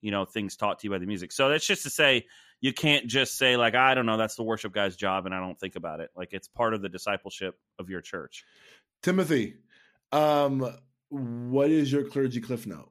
you 0.00 0.10
know 0.10 0.24
things 0.24 0.56
taught 0.56 0.78
to 0.80 0.86
you 0.86 0.90
by 0.90 0.98
the 0.98 1.06
music 1.06 1.32
so 1.32 1.48
that's 1.48 1.66
just 1.66 1.82
to 1.82 1.90
say 1.90 2.26
you 2.60 2.72
can't 2.72 3.06
just 3.06 3.36
say 3.36 3.56
like 3.56 3.74
i 3.74 3.94
don't 3.94 4.06
know 4.06 4.16
that's 4.16 4.36
the 4.36 4.42
worship 4.42 4.72
guy's 4.72 4.96
job 4.96 5.26
and 5.26 5.34
i 5.34 5.40
don't 5.40 5.58
think 5.60 5.76
about 5.76 6.00
it 6.00 6.10
like 6.16 6.30
it's 6.32 6.48
part 6.48 6.74
of 6.74 6.82
the 6.82 6.88
discipleship 6.88 7.54
of 7.78 7.88
your 7.88 8.00
church 8.00 8.44
Timothy, 9.02 9.54
um, 10.12 10.68
what 11.08 11.70
is 11.70 11.92
your 11.92 12.04
clergy 12.04 12.40
cliff 12.40 12.66
note? 12.66 12.90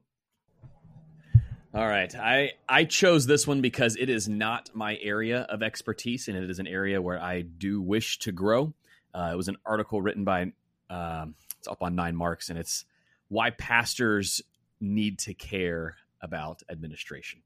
All 1.73 1.85
right. 1.85 2.13
I 2.15 2.53
I 2.69 2.85
chose 2.85 3.25
this 3.25 3.45
one 3.45 3.59
because 3.61 3.97
it 3.97 4.09
is 4.09 4.29
not 4.29 4.69
my 4.73 4.97
area 5.01 5.41
of 5.41 5.61
expertise, 5.61 6.29
and 6.29 6.37
it 6.37 6.49
is 6.49 6.59
an 6.59 6.67
area 6.67 7.01
where 7.01 7.21
I 7.21 7.41
do 7.41 7.81
wish 7.81 8.19
to 8.19 8.31
grow. 8.31 8.73
Uh, 9.13 9.31
it 9.33 9.35
was 9.35 9.49
an 9.49 9.57
article 9.65 10.01
written 10.01 10.23
by 10.23 10.53
um, 10.89 11.35
it's 11.59 11.67
up 11.67 11.81
on 11.81 11.95
Nine 11.95 12.15
Marks, 12.15 12.49
and 12.49 12.57
it's 12.57 12.85
why 13.27 13.49
pastors 13.49 14.41
need 14.79 15.19
to 15.19 15.33
care 15.33 15.95
about 16.21 16.61
administration. 16.69 17.41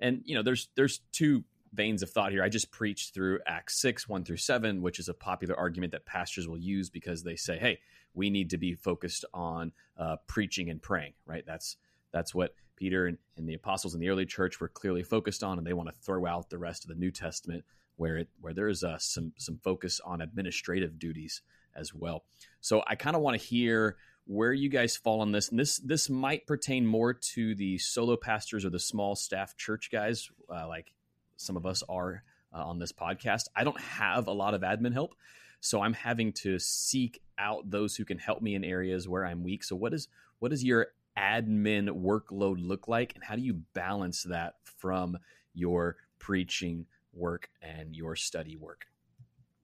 And 0.00 0.22
you 0.24 0.34
know, 0.34 0.42
there's 0.42 0.68
there's 0.74 1.00
two 1.12 1.44
veins 1.72 2.02
of 2.02 2.10
thought 2.10 2.32
here. 2.32 2.42
I 2.42 2.48
just 2.48 2.70
preached 2.70 3.14
through 3.14 3.40
Acts 3.46 3.80
six 3.80 4.08
one 4.08 4.24
through 4.24 4.38
seven, 4.38 4.82
which 4.82 4.98
is 4.98 5.08
a 5.08 5.14
popular 5.14 5.56
argument 5.56 5.92
that 5.92 6.06
pastors 6.06 6.48
will 6.48 6.58
use 6.58 6.90
because 6.90 7.22
they 7.22 7.36
say, 7.36 7.58
"Hey, 7.58 7.78
we 8.12 8.30
need 8.30 8.50
to 8.50 8.58
be 8.58 8.74
focused 8.74 9.24
on 9.32 9.72
uh, 9.98 10.16
preaching 10.26 10.70
and 10.70 10.80
praying." 10.82 11.14
Right? 11.26 11.44
That's 11.46 11.76
that's 12.12 12.34
what 12.34 12.54
Peter 12.76 13.06
and, 13.06 13.18
and 13.36 13.48
the 13.48 13.54
apostles 13.54 13.94
in 13.94 14.00
the 14.00 14.08
early 14.08 14.26
church 14.26 14.60
were 14.60 14.68
clearly 14.68 15.02
focused 15.02 15.42
on, 15.42 15.58
and 15.58 15.66
they 15.66 15.72
want 15.72 15.88
to 15.88 15.98
throw 16.00 16.26
out 16.26 16.50
the 16.50 16.58
rest 16.58 16.84
of 16.84 16.88
the 16.88 16.96
New 16.96 17.10
Testament 17.10 17.64
where 17.96 18.16
it 18.16 18.28
where 18.40 18.54
there 18.54 18.68
is 18.68 18.82
uh, 18.82 18.98
some 18.98 19.32
some 19.36 19.58
focus 19.62 20.00
on 20.04 20.20
administrative 20.20 20.98
duties 20.98 21.42
as 21.76 21.94
well. 21.94 22.24
So 22.60 22.82
I 22.86 22.94
kind 22.94 23.16
of 23.16 23.22
want 23.22 23.38
to 23.40 23.46
hear 23.46 23.96
where 24.26 24.52
you 24.52 24.68
guys 24.68 24.96
fall 24.96 25.20
on 25.20 25.32
this, 25.32 25.50
and 25.50 25.58
this 25.58 25.78
this 25.78 26.08
might 26.08 26.46
pertain 26.46 26.86
more 26.86 27.12
to 27.12 27.54
the 27.54 27.78
solo 27.78 28.16
pastors 28.16 28.64
or 28.64 28.70
the 28.70 28.78
small 28.78 29.14
staff 29.14 29.56
church 29.56 29.90
guys, 29.90 30.30
uh, 30.50 30.66
like 30.68 30.92
some 31.36 31.56
of 31.56 31.66
us 31.66 31.82
are 31.88 32.22
uh, 32.54 32.64
on 32.64 32.78
this 32.78 32.92
podcast. 32.92 33.48
I 33.54 33.64
don't 33.64 33.80
have 33.80 34.26
a 34.26 34.32
lot 34.32 34.54
of 34.54 34.62
admin 34.62 34.92
help, 34.92 35.14
so 35.60 35.82
I'm 35.82 35.94
having 35.94 36.32
to 36.34 36.58
seek 36.58 37.20
out 37.38 37.70
those 37.70 37.96
who 37.96 38.04
can 38.04 38.18
help 38.18 38.42
me 38.42 38.54
in 38.54 38.64
areas 38.64 39.08
where 39.08 39.26
I'm 39.26 39.42
weak. 39.44 39.64
So 39.64 39.76
what 39.76 39.92
is 39.92 40.08
what 40.38 40.52
is 40.52 40.64
your 40.64 40.88
admin 41.16 41.88
workload 41.88 42.56
look 42.58 42.88
like 42.88 43.14
and 43.14 43.22
how 43.22 43.36
do 43.36 43.42
you 43.42 43.60
balance 43.72 44.24
that 44.24 44.54
from 44.64 45.16
your 45.54 45.96
preaching 46.18 46.86
work 47.12 47.48
and 47.62 47.94
your 47.94 48.16
study 48.16 48.56
work 48.56 48.86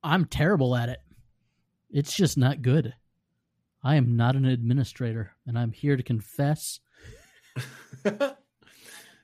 I'm 0.03 0.25
terrible 0.25 0.75
at 0.77 0.89
it. 0.89 1.01
It's 1.91 2.15
just 2.15 2.39
not 2.39 2.63
good. 2.63 2.95
I 3.83 3.97
am 3.97 4.17
not 4.17 4.37
an 4.37 4.45
administrator, 4.45 5.33
and 5.47 5.59
I'm 5.59 5.73
here 5.73 5.97
to 5.97 6.03
confess 6.03 6.81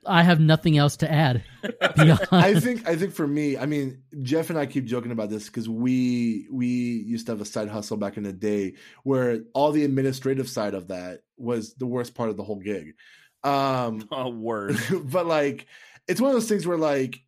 I 0.08 0.22
have 0.22 0.40
nothing 0.40 0.78
else 0.78 0.96
to 0.98 1.10
add. 1.10 1.42
beyond- 1.96 2.28
I 2.30 2.58
think 2.60 2.88
I 2.88 2.96
think 2.96 3.12
for 3.12 3.26
me, 3.26 3.56
I 3.56 3.66
mean, 3.66 4.02
Jeff 4.22 4.50
and 4.50 4.58
I 4.58 4.66
keep 4.66 4.84
joking 4.84 5.10
about 5.10 5.30
this 5.30 5.46
because 5.46 5.68
we 5.68 6.46
we 6.50 6.66
used 6.66 7.26
to 7.26 7.32
have 7.32 7.40
a 7.40 7.44
side 7.44 7.68
hustle 7.68 7.96
back 7.96 8.16
in 8.16 8.22
the 8.22 8.32
day 8.32 8.74
where 9.02 9.40
all 9.52 9.72
the 9.72 9.84
administrative 9.84 10.48
side 10.48 10.74
of 10.74 10.88
that 10.88 11.20
was 11.36 11.74
the 11.74 11.86
worst 11.86 12.14
part 12.14 12.30
of 12.30 12.36
the 12.36 12.44
whole 12.44 12.60
gig. 12.60 12.94
Um, 13.42 14.06
a 14.12 14.28
word 14.28 14.78
but 15.04 15.26
like, 15.26 15.66
it's 16.06 16.20
one 16.20 16.30
of 16.30 16.36
those 16.36 16.48
things 16.48 16.66
where 16.66 16.78
like, 16.78 17.20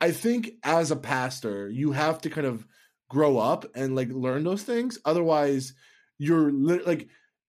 I 0.00 0.12
think 0.12 0.52
as 0.62 0.90
a 0.90 0.96
pastor, 0.96 1.68
you 1.68 1.92
have 1.92 2.20
to 2.22 2.30
kind 2.30 2.46
of 2.46 2.66
grow 3.08 3.38
up 3.38 3.66
and 3.74 3.94
like 3.96 4.10
learn 4.10 4.44
those 4.44 4.62
things. 4.62 4.98
Otherwise, 5.04 5.74
you're 6.22 6.52
lit- 6.52 6.86
like 6.86 7.08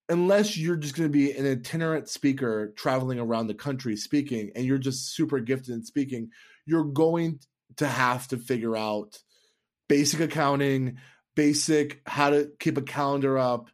unless 0.09 0.57
you're 0.57 0.75
just 0.75 0.95
going 0.95 1.07
to 1.07 1.13
be 1.13 1.31
an 1.31 1.45
itinerant 1.45 2.09
speaker 2.09 2.73
traveling 2.75 3.19
around 3.19 3.47
the 3.47 3.53
country 3.53 3.95
speaking 3.95 4.51
and 4.55 4.65
you're 4.65 4.77
just 4.77 5.15
super 5.15 5.39
gifted 5.39 5.75
in 5.75 5.83
speaking 5.83 6.29
you're 6.65 6.83
going 6.83 7.39
to 7.77 7.88
have 7.88 8.27
to 8.27 8.38
figure 8.38 8.75
out 8.75 9.19
basic 9.88 10.19
accounting 10.19 10.97
basic 11.36 12.01
how 12.07 12.31
to 12.31 12.51
keep 12.59 12.77
a 12.77 12.81
calendar 12.81 13.38
up 13.38 13.69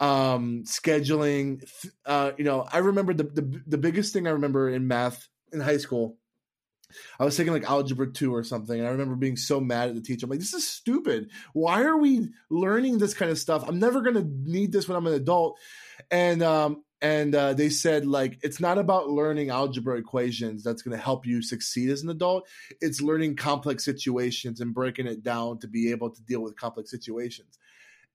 um 0.00 0.64
scheduling 0.64 1.62
uh 2.06 2.32
you 2.36 2.44
know 2.44 2.66
i 2.72 2.78
remember 2.78 3.14
the, 3.14 3.24
the 3.24 3.62
the 3.66 3.78
biggest 3.78 4.12
thing 4.12 4.26
i 4.26 4.30
remember 4.30 4.68
in 4.68 4.88
math 4.88 5.28
in 5.52 5.60
high 5.60 5.76
school 5.76 6.16
I 7.18 7.24
was 7.24 7.36
taking 7.36 7.52
like 7.52 7.68
algebra 7.68 8.12
two 8.12 8.34
or 8.34 8.44
something, 8.44 8.78
and 8.78 8.86
I 8.86 8.92
remember 8.92 9.16
being 9.16 9.36
so 9.36 9.60
mad 9.60 9.88
at 9.88 9.94
the 9.94 10.00
teacher. 10.00 10.26
I'm 10.26 10.30
like, 10.30 10.40
"This 10.40 10.54
is 10.54 10.68
stupid. 10.68 11.30
Why 11.52 11.82
are 11.82 11.96
we 11.96 12.28
learning 12.50 12.98
this 12.98 13.14
kind 13.14 13.30
of 13.30 13.38
stuff? 13.38 13.64
I'm 13.66 13.78
never 13.78 14.00
gonna 14.02 14.24
need 14.24 14.72
this 14.72 14.88
when 14.88 14.96
I'm 14.96 15.06
an 15.06 15.14
adult." 15.14 15.58
And 16.10 16.42
um, 16.42 16.84
and 17.02 17.34
uh, 17.34 17.54
they 17.54 17.70
said 17.70 18.06
like 18.06 18.38
it's 18.42 18.60
not 18.60 18.78
about 18.78 19.08
learning 19.08 19.50
algebra 19.50 19.96
equations 19.96 20.62
that's 20.62 20.82
going 20.82 20.96
to 20.96 21.02
help 21.02 21.26
you 21.26 21.42
succeed 21.42 21.90
as 21.90 22.02
an 22.02 22.10
adult. 22.10 22.46
It's 22.80 23.00
learning 23.00 23.36
complex 23.36 23.84
situations 23.84 24.60
and 24.60 24.74
breaking 24.74 25.06
it 25.06 25.22
down 25.22 25.58
to 25.60 25.68
be 25.68 25.90
able 25.90 26.10
to 26.10 26.22
deal 26.22 26.42
with 26.42 26.56
complex 26.56 26.90
situations. 26.90 27.58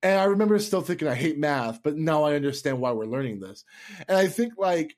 And 0.04 0.20
I 0.20 0.26
remember 0.26 0.60
still 0.60 0.82
thinking 0.82 1.08
I 1.08 1.16
hate 1.16 1.40
math, 1.40 1.82
but 1.82 1.98
now 1.98 2.24
I 2.24 2.36
understand 2.36 2.80
why 2.80 2.92
we're 2.92 3.06
learning 3.06 3.40
this. 3.40 3.64
And 4.08 4.18
I 4.18 4.28
think 4.28 4.54
like 4.58 4.96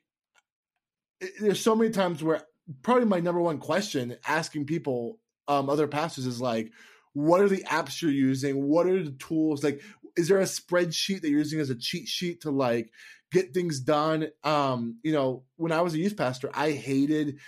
there's 1.40 1.60
so 1.60 1.74
many 1.74 1.90
times 1.90 2.22
where 2.22 2.42
probably 2.82 3.04
my 3.04 3.20
number 3.20 3.40
one 3.40 3.58
question 3.58 4.16
asking 4.26 4.66
people, 4.66 5.18
um, 5.46 5.70
other 5.70 5.86
pastors 5.86 6.26
is 6.26 6.40
like, 6.40 6.72
what 7.12 7.40
are 7.40 7.48
the 7.48 7.64
apps 7.64 8.00
you're 8.00 8.10
using? 8.10 8.64
What 8.68 8.86
are 8.86 9.02
the 9.02 9.12
tools? 9.12 9.64
Like, 9.64 9.82
is 10.16 10.28
there 10.28 10.40
a 10.40 10.44
spreadsheet 10.44 11.22
that 11.22 11.30
you're 11.30 11.38
using 11.38 11.60
as 11.60 11.70
a 11.70 11.74
cheat 11.74 12.08
sheet 12.08 12.42
to 12.42 12.50
like 12.50 12.90
get 13.32 13.54
things 13.54 13.80
done? 13.80 14.28
Um, 14.44 14.98
you 15.02 15.12
know, 15.12 15.44
when 15.56 15.72
I 15.72 15.80
was 15.80 15.94
a 15.94 15.98
youth 15.98 16.16
pastor, 16.16 16.50
I 16.54 16.72
hated 16.72 17.38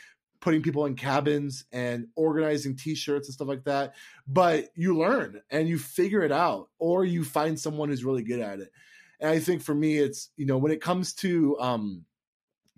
putting 0.41 0.63
people 0.63 0.87
in 0.87 0.95
cabins 0.97 1.65
and 1.71 2.09
organizing 2.17 2.77
t-shirts 2.77 3.29
and 3.29 3.35
stuff 3.35 3.49
like 3.49 3.65
that 3.65 3.95
but 4.27 4.69
you 4.75 4.97
learn 4.97 5.41
and 5.51 5.69
you 5.69 5.79
figure 5.79 6.23
it 6.23 6.33
out 6.33 6.69
or 6.79 7.05
you 7.05 7.25
find 7.25 7.61
someone 7.61 7.91
who's 7.91 8.05
really 8.05 8.23
good 8.23 8.41
at 8.41 8.59
it 8.59 8.73
and 9.21 9.31
i 9.31 9.39
think 9.39 9.63
for 9.63 9.75
me 9.75 9.99
it's 9.99 10.31
you 10.37 10.47
know 10.47 10.57
when 10.57 10.73
it 10.73 10.81
comes 10.81 11.13
to 11.13 11.59
um 11.61 12.05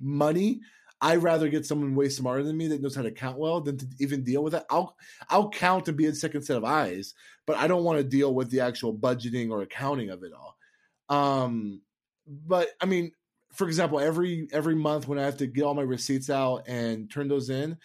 money 0.01 0.61
i'd 1.03 1.23
rather 1.23 1.49
get 1.49 1.67
someone 1.67 1.95
way 1.95 2.09
smarter 2.09 2.43
than 2.43 2.57
me 2.57 2.69
that 2.69 2.81
knows 2.81 2.97
how 2.97 3.03
to 3.03 3.11
count 3.11 3.39
well 3.39 3.61
than 3.61 3.77
to 3.77 3.87
even 4.01 4.25
deal 4.25 4.43
with 4.43 4.55
it. 4.55 4.65
I'll 4.71 4.97
i'll 5.29 5.51
count 5.51 5.89
and 5.89 5.97
be 5.97 6.07
a 6.07 6.15
second 6.15 6.43
set 6.43 6.57
of 6.57 6.65
eyes 6.65 7.15
but 7.47 7.57
i 7.57 7.67
don't 7.67 7.85
want 7.85 7.99
to 7.99 8.05
deal 8.05 8.35
with 8.35 8.51
the 8.51 8.61
actual 8.61 8.95
budgeting 8.95 9.51
or 9.51 9.63
accounting 9.63 10.11
of 10.11 10.23
it 10.23 10.33
all. 10.33 10.57
Um 11.09 11.83
but 12.27 12.69
i 12.81 12.87
mean 12.87 13.13
for 13.53 13.67
example, 13.67 14.01
every 14.01 14.49
every 14.53 14.75
month 14.75 15.07
when 15.07 15.19
I 15.19 15.25
have 15.25 15.37
to 15.39 15.47
get 15.47 15.65
all 15.65 15.75
my 15.75 15.83
receipts 15.83 16.31
out 16.31 16.67
and 16.67 17.11
turn 17.11 17.29
those 17.29 17.51
in, 17.51 17.77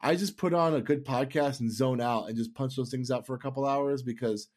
I 0.00 0.16
just 0.16 0.36
put 0.36 0.52
on 0.52 0.74
a 0.74 0.82
good 0.82 1.04
podcast 1.04 1.60
and 1.60 1.72
zone 1.72 2.00
out 2.00 2.28
and 2.28 2.36
just 2.36 2.54
punch 2.54 2.76
those 2.76 2.90
things 2.90 3.10
out 3.10 3.26
for 3.26 3.34
a 3.34 3.38
couple 3.38 3.64
hours 3.64 4.02
because 4.02 4.48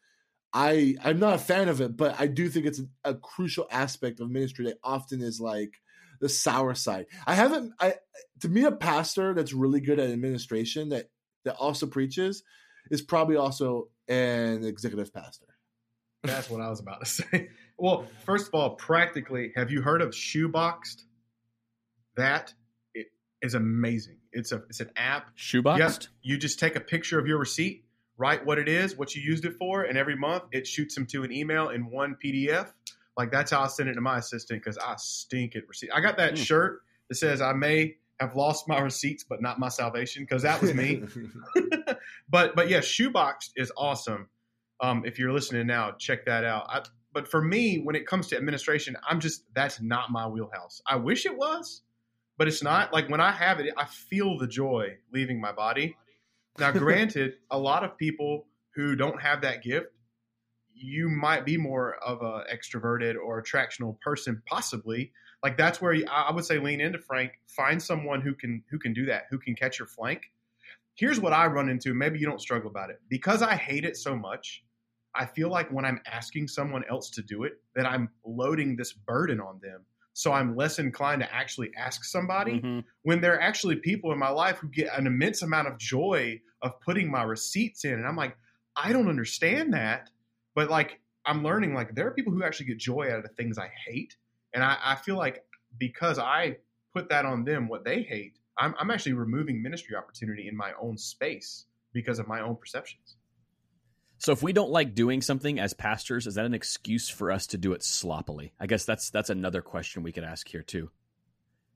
I 0.52 0.96
I'm 1.02 1.18
not 1.18 1.34
a 1.34 1.38
fan 1.38 1.68
of 1.68 1.80
it, 1.80 1.96
but 1.96 2.20
I 2.20 2.26
do 2.26 2.48
think 2.48 2.66
it's 2.66 2.80
a, 2.80 3.10
a 3.10 3.14
crucial 3.14 3.66
aspect 3.70 4.20
of 4.20 4.30
ministry 4.30 4.66
that 4.66 4.78
often 4.84 5.22
is 5.22 5.40
like 5.40 5.72
the 6.20 6.28
sour 6.28 6.74
side. 6.74 7.06
I 7.26 7.34
haven't 7.34 7.72
I 7.80 7.94
to 8.40 8.48
meet 8.48 8.64
a 8.64 8.72
pastor 8.72 9.34
that's 9.34 9.52
really 9.52 9.80
good 9.80 9.98
at 9.98 10.10
administration 10.10 10.90
that 10.90 11.10
that 11.44 11.56
also 11.56 11.86
preaches 11.86 12.42
is 12.90 13.02
probably 13.02 13.36
also 13.36 13.88
an 14.08 14.64
executive 14.64 15.12
pastor. 15.12 15.46
That's 16.22 16.50
what 16.50 16.60
I 16.60 16.68
was 16.68 16.80
about 16.80 17.00
to 17.00 17.06
say. 17.06 17.50
Well, 17.76 18.06
first 18.24 18.48
of 18.48 18.54
all, 18.54 18.70
practically, 18.70 19.52
have 19.56 19.70
you 19.70 19.82
heard 19.82 20.02
of 20.02 20.10
Shoeboxed? 20.10 21.04
That 22.16 22.52
it 22.94 23.06
is 23.40 23.54
amazing. 23.54 24.18
It's 24.32 24.50
a 24.52 24.62
it's 24.68 24.80
an 24.80 24.90
app. 24.96 25.36
Shoeboxed. 25.36 25.78
Yep. 25.78 26.02
You 26.22 26.38
just 26.38 26.58
take 26.58 26.74
a 26.74 26.80
picture 26.80 27.18
of 27.18 27.26
your 27.26 27.38
receipt, 27.38 27.84
write 28.16 28.44
what 28.44 28.58
it 28.58 28.68
is, 28.68 28.96
what 28.96 29.14
you 29.14 29.22
used 29.22 29.44
it 29.44 29.54
for, 29.58 29.82
and 29.82 29.96
every 29.96 30.16
month 30.16 30.44
it 30.50 30.66
shoots 30.66 30.94
them 30.94 31.06
to 31.06 31.22
an 31.22 31.32
email 31.32 31.68
in 31.68 31.90
one 31.90 32.16
PDF. 32.22 32.72
Like 33.18 33.32
that's 33.32 33.50
how 33.50 33.62
I 33.62 33.66
send 33.66 33.88
it 33.88 33.94
to 33.94 34.00
my 34.00 34.18
assistant 34.18 34.62
because 34.62 34.78
I 34.78 34.94
stink 34.96 35.56
at 35.56 35.68
receipt. 35.68 35.90
I 35.92 36.00
got 36.00 36.16
that 36.16 36.30
Hmm. 36.30 36.42
shirt 36.42 36.80
that 37.08 37.16
says 37.16 37.42
I 37.42 37.52
may 37.52 37.96
have 38.20 38.36
lost 38.36 38.68
my 38.68 38.78
receipts, 38.78 39.24
but 39.24 39.42
not 39.42 39.58
my 39.58 39.68
salvation 39.68 40.22
because 40.22 40.42
that 40.42 40.62
was 40.62 40.72
me. 40.72 41.02
but 42.28 42.54
but 42.54 42.68
yeah, 42.68 42.80
shoebox 42.80 43.50
is 43.56 43.72
awesome. 43.76 44.28
Um, 44.80 45.02
if 45.04 45.18
you're 45.18 45.32
listening 45.32 45.66
now, 45.66 45.92
check 45.98 46.24
that 46.26 46.44
out. 46.44 46.66
I, 46.68 46.82
but 47.12 47.26
for 47.26 47.42
me, 47.42 47.80
when 47.80 47.96
it 47.96 48.06
comes 48.06 48.28
to 48.28 48.36
administration, 48.36 48.96
I'm 49.08 49.18
just 49.18 49.42
that's 49.54 49.80
not 49.80 50.10
my 50.10 50.26
wheelhouse. 50.28 50.80
I 50.86 50.96
wish 50.96 51.26
it 51.26 51.36
was, 51.36 51.82
but 52.36 52.46
it's 52.46 52.62
not. 52.62 52.92
Like 52.92 53.08
when 53.08 53.20
I 53.20 53.32
have 53.32 53.58
it, 53.58 53.72
I 53.76 53.86
feel 53.86 54.38
the 54.38 54.46
joy 54.46 54.98
leaving 55.12 55.40
my 55.40 55.50
body. 55.52 55.96
Now, 56.58 56.70
granted, 56.86 57.34
a 57.50 57.58
lot 57.58 57.82
of 57.82 57.98
people 57.98 58.46
who 58.76 58.94
don't 58.94 59.20
have 59.20 59.40
that 59.40 59.62
gift, 59.64 59.88
you 60.78 61.08
might 61.08 61.44
be 61.44 61.56
more 61.56 61.96
of 61.96 62.22
a 62.22 62.44
extroverted 62.52 63.16
or 63.16 63.42
attractional 63.42 64.00
person, 64.00 64.42
possibly. 64.46 65.12
Like 65.42 65.56
that's 65.56 65.80
where 65.80 65.96
I 66.10 66.32
would 66.32 66.44
say 66.44 66.58
lean 66.58 66.80
into 66.80 66.98
Frank. 66.98 67.32
Find 67.46 67.82
someone 67.82 68.20
who 68.20 68.34
can 68.34 68.62
who 68.70 68.78
can 68.78 68.92
do 68.92 69.06
that, 69.06 69.24
who 69.30 69.38
can 69.38 69.54
catch 69.54 69.78
your 69.78 69.88
flank. 69.88 70.32
Here's 70.94 71.20
what 71.20 71.32
I 71.32 71.46
run 71.46 71.68
into. 71.68 71.94
Maybe 71.94 72.18
you 72.18 72.26
don't 72.26 72.40
struggle 72.40 72.70
about 72.70 72.90
it 72.90 73.00
because 73.08 73.40
I 73.42 73.54
hate 73.54 73.84
it 73.84 73.96
so 73.96 74.16
much. 74.16 74.64
I 75.14 75.26
feel 75.26 75.48
like 75.48 75.70
when 75.70 75.84
I'm 75.84 76.00
asking 76.06 76.48
someone 76.48 76.84
else 76.88 77.10
to 77.10 77.22
do 77.22 77.44
it, 77.44 77.54
that 77.74 77.86
I'm 77.86 78.10
loading 78.24 78.76
this 78.76 78.92
burden 78.92 79.40
on 79.40 79.60
them. 79.62 79.84
So 80.12 80.32
I'm 80.32 80.56
less 80.56 80.80
inclined 80.80 81.22
to 81.22 81.32
actually 81.32 81.70
ask 81.76 82.04
somebody 82.04 82.60
Mhm. 82.60 82.84
when 83.02 83.20
there 83.20 83.34
are 83.34 83.40
actually 83.40 83.76
people 83.76 84.12
in 84.12 84.18
my 84.18 84.28
life 84.28 84.58
who 84.58 84.68
get 84.68 84.92
an 84.98 85.06
immense 85.06 85.42
amount 85.42 85.68
of 85.68 85.78
joy 85.78 86.40
of 86.62 86.80
putting 86.80 87.08
my 87.10 87.22
receipts 87.22 87.84
in. 87.84 87.94
And 87.94 88.06
I'm 88.06 88.16
like, 88.16 88.36
I 88.74 88.92
don't 88.92 89.08
understand 89.08 89.72
that. 89.74 90.10
But 90.58 90.70
like, 90.70 90.98
I'm 91.24 91.44
learning 91.44 91.72
like 91.72 91.94
there 91.94 92.08
are 92.08 92.10
people 92.10 92.32
who 92.32 92.42
actually 92.42 92.66
get 92.66 92.78
joy 92.78 93.12
out 93.12 93.18
of 93.18 93.22
the 93.22 93.28
things 93.28 93.58
I 93.58 93.70
hate. 93.86 94.16
And 94.52 94.64
I, 94.64 94.76
I 94.82 94.94
feel 94.96 95.16
like 95.16 95.44
because 95.78 96.18
I 96.18 96.56
put 96.92 97.10
that 97.10 97.24
on 97.24 97.44
them, 97.44 97.68
what 97.68 97.84
they 97.84 98.02
hate, 98.02 98.40
I'm, 98.58 98.74
I'm 98.76 98.90
actually 98.90 99.12
removing 99.12 99.62
ministry 99.62 99.94
opportunity 99.94 100.48
in 100.48 100.56
my 100.56 100.72
own 100.82 100.98
space 100.98 101.66
because 101.92 102.18
of 102.18 102.26
my 102.26 102.40
own 102.40 102.56
perceptions. 102.56 103.18
So 104.18 104.32
if 104.32 104.42
we 104.42 104.52
don't 104.52 104.72
like 104.72 104.96
doing 104.96 105.22
something 105.22 105.60
as 105.60 105.74
pastors, 105.74 106.26
is 106.26 106.34
that 106.34 106.44
an 106.44 106.54
excuse 106.54 107.08
for 107.08 107.30
us 107.30 107.46
to 107.46 107.56
do 107.56 107.72
it 107.72 107.84
sloppily? 107.84 108.52
I 108.58 108.66
guess 108.66 108.84
that's 108.84 109.10
that's 109.10 109.30
another 109.30 109.62
question 109.62 110.02
we 110.02 110.10
could 110.10 110.24
ask 110.24 110.48
here 110.48 110.64
too. 110.64 110.90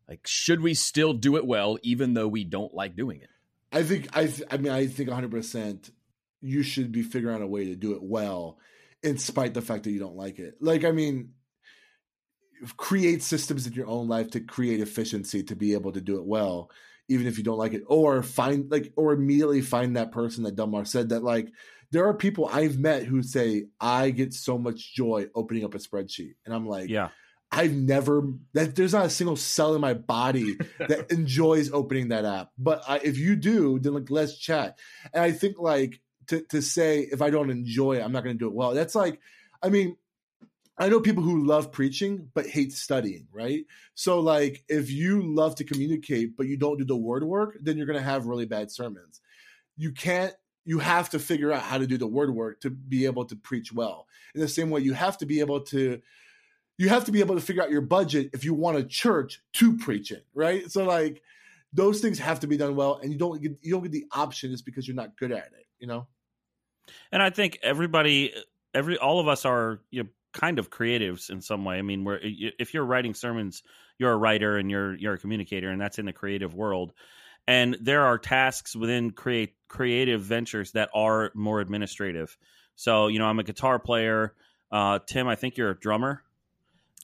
Like, 0.09 0.27
should 0.27 0.61
we 0.61 0.75
still 0.75 1.13
do 1.13 1.37
it 1.37 1.47
well 1.47 1.79
even 1.85 2.15
though 2.15 2.27
we 2.27 2.43
don't 2.43 2.75
like 2.75 2.97
doing 2.97 3.21
it? 3.21 3.31
I 3.71 3.85
think 3.85 4.09
I 4.13 4.27
th- 4.27 4.49
I 4.51 4.57
mean 4.57 4.73
I 4.73 4.89
think 4.89 5.09
100% 5.09 5.93
you 6.41 6.65
should 6.65 6.91
be 6.91 7.05
figuring 7.05 7.37
out 7.37 7.43
a 7.43 7.47
way 7.47 7.67
to 7.67 7.77
do 7.77 7.93
it 7.93 8.03
well 8.03 8.59
in 9.03 9.19
spite 9.19 9.55
the 9.55 9.63
fact 9.63 9.85
that 9.85 9.91
you 9.91 9.99
don't 9.99 10.17
like 10.17 10.39
it. 10.39 10.55
Like 10.61 10.85
I 10.85 10.93
mean 10.93 11.33
create 12.77 13.23
systems 13.23 13.67
in 13.67 13.73
your 13.73 13.89
own 13.89 14.09
life 14.09 14.31
to 14.31 14.41
create 14.41 14.81
efficiency 14.81 15.43
to 15.43 15.57
be 15.57 15.73
able 15.73 15.93
to 15.93 16.01
do 16.01 16.17
it 16.17 16.25
well 16.25 16.71
even 17.09 17.27
if 17.27 17.37
you 17.37 17.45
don't 17.45 17.59
like 17.59 17.73
it 17.73 17.83
or 17.89 18.23
find 18.23 18.71
like 18.71 18.93
or 18.97 19.13
immediately 19.13 19.61
find 19.61 19.97
that 19.97 20.13
person 20.13 20.45
that 20.45 20.57
Delmar 20.57 20.85
said 20.85 21.09
that 21.09 21.23
like 21.23 21.49
there 21.91 22.07
are 22.07 22.15
people 22.15 22.49
I've 22.51 22.79
met 22.79 23.05
who 23.05 23.23
say 23.23 23.67
I 23.81 24.11
get 24.11 24.33
so 24.33 24.57
much 24.57 24.95
joy 24.95 25.27
opening 25.35 25.65
up 25.65 25.75
a 25.75 25.79
spreadsheet 25.79 26.35
and 26.47 26.55
I'm 26.55 26.67
like 26.67 26.89
Yeah. 26.89 27.09
I've 27.55 27.75
never 27.75 28.23
that 28.55 28.75
there's 28.77 28.95
not 28.95 29.07
a 29.07 29.11
single 29.11 29.37
cell 29.37 29.75
in 29.75 29.81
my 29.83 29.93
body 29.93 30.57
that 30.79 31.13
enjoys 31.13 31.71
opening 31.71 32.09
that 32.09 32.25
app. 32.25 32.49
But 32.57 32.83
I, 32.89 32.97
if 32.99 33.19
you 33.19 33.37
do, 33.37 33.79
then 33.79 33.93
like 33.93 34.11
let's 34.11 34.39
chat. 34.39 34.79
And 35.13 35.23
I 35.23 35.33
think 35.33 35.59
like 35.59 36.01
to 36.29 36.43
to 36.51 36.63
say 36.63 37.01
if 37.01 37.23
I 37.23 37.31
don't 37.31 37.51
enjoy 37.51 37.97
it, 37.97 38.03
I'm 38.03 38.13
not 38.13 38.25
going 38.25 38.37
to 38.37 38.39
do 38.39 38.49
it 38.49 38.55
well. 38.55 38.75
That's 38.75 38.95
like, 38.95 39.21
I 39.63 39.69
mean, 39.69 39.97
I 40.79 40.89
know 40.89 41.01
people 41.01 41.23
who 41.23 41.45
love 41.45 41.71
preaching 41.73 42.29
but 42.35 42.47
hate 42.47 42.73
studying, 42.73 43.29
right? 43.33 43.65
So 43.95 44.21
like 44.21 44.65
if 44.69 44.91
you 44.91 45.23
love 45.23 45.57
to 45.57 45.65
communicate 45.65 46.37
but 46.37 46.47
you 46.47 46.57
don't 46.57 46.79
do 46.79 46.85
the 46.85 46.97
word 46.97 47.25
work, 47.25 47.59
then 47.61 47.77
you're 47.77 47.87
going 47.87 47.99
to 47.99 48.05
have 48.05 48.27
really 48.27 48.47
bad 48.47 48.71
sermons. 48.71 49.21
You 49.77 49.93
can't. 49.93 50.35
You 50.65 50.79
have 50.79 51.11
to 51.11 51.19
figure 51.19 51.51
out 51.51 51.63
how 51.63 51.79
to 51.79 51.89
do 51.89 51.99
the 51.99 52.07
word 52.07 52.33
work 52.33 52.61
to 52.61 52.71
be 52.71 53.07
able 53.07 53.25
to 53.25 53.37
preach 53.37 53.73
well. 53.73 54.07
In 54.35 54.41
the 54.41 54.47
same 54.47 54.71
way, 54.71 54.81
you 54.81 54.93
have 54.93 55.19
to 55.19 55.27
be 55.27 55.41
able 55.41 55.63
to 55.63 56.01
you 56.79 56.89
have 56.89 57.05
to 57.05 57.13
be 57.13 57.21
able 57.21 57.35
to 57.35 57.41
figure 57.41 57.63
out 57.63 57.71
your 57.71 57.81
budget 57.81 58.31
if 58.33 58.45
you 58.45 58.55
want 58.55 58.79
a 58.79 58.85
church 58.85 59.41
to 59.55 59.77
preach 59.77 60.11
it, 60.11 60.25
right? 60.35 60.71
So 60.71 60.85
like 60.85 61.23
those 61.73 62.01
things 62.01 62.19
have 62.19 62.41
to 62.41 62.47
be 62.47 62.57
done 62.57 62.77
well, 62.77 62.99
and 63.03 63.13
you 63.13 63.19
don't 63.19 63.41
get 63.41 63.53
you 63.63 63.73
don't 63.73 63.83
get 63.83 63.93
the 63.93 64.07
option 64.13 64.51
just 64.51 64.65
because 64.65 64.87
you're 64.87 64.97
not 64.97 65.17
good 65.17 65.33
at 65.33 65.47
it, 65.47 65.67
you 65.79 65.87
know. 65.87 66.07
And 67.11 67.23
I 67.23 67.31
think 67.31 67.59
everybody, 67.63 68.35
every 68.75 68.99
all 68.99 69.21
of 69.21 69.29
us 69.29 69.45
are 69.45 69.81
you 69.91 70.03
know, 70.03 70.09
kind 70.33 70.59
of 70.59 70.71
creatives 70.71 71.31
in 71.31 71.41
some 71.41 71.65
way. 71.65 71.79
I 71.79 71.83
mean, 71.83 72.05
we're 72.05 72.21
if 72.23 72.75
you're 72.75 72.85
writing 72.85 73.15
sermons, 73.15 73.63
you're 73.99 74.13
a 74.13 74.17
writer 74.17 74.57
and 74.59 74.71
you're 74.71 74.95
you're 74.97 75.15
a 75.15 75.19
communicator, 75.19 75.71
and 75.71 75.81
that's 75.81 75.99
in 75.99 76.07
the 76.07 76.13
creative 76.13 76.55
world. 76.55 76.93
And 77.49 77.77
there 77.81 78.03
are 78.03 78.19
tasks 78.19 78.77
within 78.77 79.11
create 79.11 79.55
creative 79.69 80.23
ventures 80.23 80.73
that 80.73 80.91
are 80.95 81.33
more 81.35 81.61
administrative. 81.61 82.37
So 82.77 83.09
you 83.09 83.19
know, 83.19 83.27
I'm 83.27 83.39
a 83.39 83.45
guitar 83.45 83.79
player. 83.79 84.35
Uh, 84.71 84.99
Tim, 85.07 85.29
I 85.29 85.37
think 85.37 85.57
you're 85.57 85.71
a 85.71 85.79
drummer. 85.79 86.23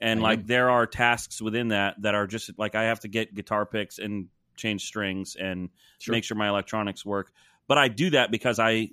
And 0.00 0.22
like 0.22 0.46
there 0.46 0.70
are 0.70 0.86
tasks 0.86 1.42
within 1.42 1.68
that 1.68 2.00
that 2.02 2.14
are 2.14 2.28
just 2.28 2.56
like 2.56 2.76
I 2.76 2.84
have 2.84 3.00
to 3.00 3.08
get 3.08 3.34
guitar 3.34 3.66
picks 3.66 3.98
and 3.98 4.28
change 4.58 4.84
strings 4.84 5.36
and 5.36 5.70
Sure. 6.00 6.12
make 6.12 6.24
sure 6.24 6.36
my 6.36 6.48
electronics 6.48 7.04
work. 7.04 7.32
But 7.66 7.78
I 7.78 7.88
do 7.88 8.10
that 8.10 8.30
because 8.30 8.58
I 8.58 8.90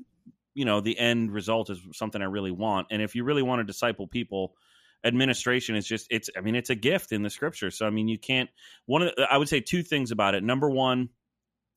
you 0.56 0.66
know 0.66 0.80
the 0.82 0.98
end 0.98 1.32
result 1.32 1.70
is 1.70 1.80
something 1.94 2.22
i 2.22 2.26
really 2.26 2.52
want. 2.52 2.88
And 2.90 3.02
if 3.02 3.14
you 3.14 3.24
really 3.24 3.44
want 3.44 3.60
to 3.60 3.64
disciple 3.64 4.08
people 4.08 4.56
administration 5.04 5.76
is 5.76 5.86
just 5.86 6.08
it's 6.10 6.30
i 6.36 6.42
mean 6.42 6.56
it's 6.56 6.72
a 6.72 6.76
gift 6.76 7.12
in 7.12 7.22
the 7.22 7.30
scripture. 7.30 7.70
So 7.70 7.86
i 7.86 7.90
mean 7.92 8.08
you 8.08 8.18
can't 8.18 8.50
one 8.88 9.04
of 9.04 9.14
the, 9.16 9.28
i 9.30 9.38
would 9.38 9.50
say 9.50 9.60
two 9.60 9.84
things 9.84 10.12
about 10.12 10.34
it. 10.34 10.44
Number 10.44 10.70
one 10.70 11.10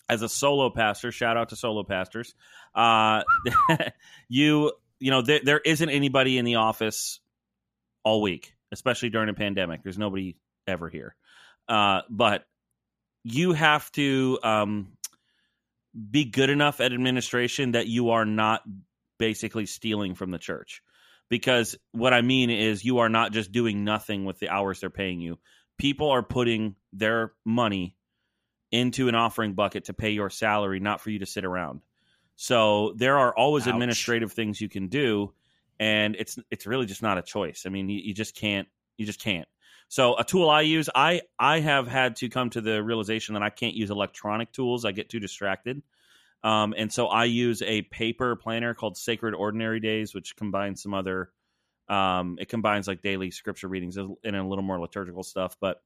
as 0.09 0.23
a 0.23 0.29
solo 0.29 0.71
pastor 0.71 1.13
shout 1.13 1.37
out 1.37 1.51
to 1.51 1.57
solo 1.57 1.83
pastors 1.83 2.35
uh 2.75 3.23
you 4.29 4.73
you 5.01 5.11
know 5.11 5.21
there, 5.23 5.41
there 5.43 5.59
isn't 5.59 5.91
anybody 5.91 6.39
in 6.39 6.45
the 6.47 6.55
office 6.55 7.21
all 8.05 8.23
week 8.23 8.55
especially 8.71 9.11
during 9.11 9.29
a 9.29 9.35
pandemic. 9.35 9.83
There's 9.83 9.99
nobody 9.99 10.37
ever 10.67 10.89
here. 10.89 11.17
Uh 11.69 12.03
but 12.09 12.47
you 13.33 13.53
have 13.53 13.91
to 13.93 14.39
um 14.43 14.89
be 16.11 16.25
good 16.25 16.51
enough 16.51 16.81
at 16.81 16.93
administration 16.93 17.73
that 17.73 17.87
you 17.87 18.11
are 18.11 18.25
not 18.25 18.63
basically 19.19 19.67
stealing 19.67 20.15
from 20.15 20.31
the 20.31 20.39
church 20.39 20.83
because 21.29 21.77
what 21.93 22.15
I 22.15 22.23
mean 22.23 22.51
is 22.51 22.85
you 22.85 22.99
are 22.99 23.09
not 23.09 23.33
just 23.33 23.53
doing 23.53 23.85
nothing 23.85 24.25
with 24.25 24.39
the 24.39 24.49
hours 24.49 24.81
they're 24.81 24.91
paying 24.91 25.21
you. 25.21 25.39
People 25.77 26.11
are 26.11 26.23
putting 26.23 26.77
their 26.93 27.33
money 27.45 27.97
into 28.71 29.09
an 29.09 29.15
offering 29.15 29.55
bucket 29.55 29.87
to 29.87 29.95
pay 29.95 30.11
your 30.11 30.31
salary, 30.31 30.81
not 30.81 31.01
for 31.01 31.11
you 31.11 31.21
to 31.21 31.27
sit 31.27 31.45
around. 31.45 31.81
So 32.37 32.95
there 32.97 33.19
are 33.19 33.35
always 33.35 33.67
Ouch. 33.67 33.73
administrative 33.73 34.33
things 34.33 34.61
you 34.61 34.69
can 34.69 34.89
do, 34.89 35.33
and 35.79 36.17
it's 36.17 36.39
it's 36.51 36.67
really 36.67 36.87
just 36.87 37.03
not 37.03 37.19
a 37.19 37.23
choice. 37.23 37.65
I 37.67 37.71
mean, 37.71 37.89
you, 37.89 38.01
you 38.01 38.15
just 38.15 38.37
can't 38.37 38.69
you 38.97 39.07
just 39.07 39.21
can't. 39.21 39.49
So 39.89 40.19
a 40.19 40.25
tool 40.25 40.51
I 40.51 40.63
use, 40.63 40.89
I 40.95 41.23
I 41.39 41.61
have 41.61 41.89
had 41.89 42.17
to 42.17 42.29
come 42.29 42.51
to 42.51 42.61
the 42.61 42.83
realization 42.83 43.35
that 43.35 43.43
I 43.43 43.51
can't 43.51 43.75
use 43.75 43.91
electronic 43.91 44.53
tools. 44.53 44.85
I 44.85 44.93
get 44.93 45.09
too 45.09 45.21
distracted. 45.21 45.83
Um, 46.45 46.75
and 46.77 46.93
so 46.93 47.09
I 47.09 47.25
use 47.25 47.63
a 47.63 47.83
paper 47.83 48.37
planner 48.37 48.75
called 48.75 48.97
Sacred 48.97 49.35
Ordinary 49.35 49.81
Days, 49.81 50.15
which 50.15 50.37
combines 50.37 50.83
some 50.83 50.95
other, 50.95 51.31
um, 51.89 52.37
it 52.41 52.49
combines 52.49 52.87
like 52.87 53.03
daily 53.03 53.31
scripture 53.33 53.67
readings 53.67 53.97
and 53.97 54.17
a 54.25 54.45
little 54.45 54.63
more 54.63 54.79
liturgical 54.79 55.25
stuff. 55.25 55.57
But 55.61 55.83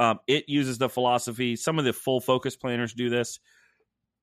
um, 0.00 0.18
it 0.26 0.48
uses 0.48 0.78
the 0.78 0.88
philosophy. 0.88 1.54
Some 1.54 1.78
of 1.78 1.84
the 1.84 1.92
full 1.92 2.20
focus 2.20 2.56
planners 2.56 2.92
do 2.92 3.08
this, 3.08 3.38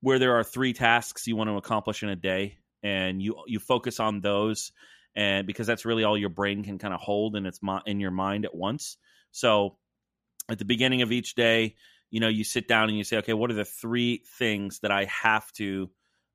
where 0.01 0.19
there 0.19 0.36
are 0.36 0.43
three 0.43 0.74
tasks 0.74 1.28
you 1.28 1.36
want 1.36 1.49
to 1.49 1.55
accomplish 1.55 2.03
in 2.03 2.09
a 2.09 2.15
day, 2.15 2.57
and 2.84 3.22
you 3.22 3.36
you 3.47 3.59
focus 3.59 3.99
on 3.99 4.19
those, 4.19 4.74
and 5.15 5.47
because 5.47 5.67
that's 5.67 5.86
really 5.86 6.03
all 6.03 6.17
your 6.17 6.30
brain 6.30 6.63
can 6.63 6.78
kind 6.78 6.93
of 6.93 6.99
hold 6.99 7.36
in 7.36 7.45
its 7.45 7.59
in 7.86 7.99
your 7.99 8.11
mind 8.11 8.43
at 8.43 8.53
once. 8.53 8.97
So 9.32 9.77
at 10.49 10.59
the 10.59 10.65
beginning 10.65 11.01
of 11.01 11.11
each 11.11 11.36
day, 11.36 11.75
you 12.09 12.19
know, 12.19 12.27
you 12.27 12.43
sit 12.43 12.67
down 12.67 12.89
and 12.89 12.97
you 12.97 13.03
say, 13.03 13.17
okay, 13.17 13.34
what 13.34 13.49
are 13.49 13.55
the 13.55 13.65
three 13.65 14.23
things 14.38 14.79
that 14.79 14.91
I 14.91 15.05
have 15.05 15.51
to 15.53 15.89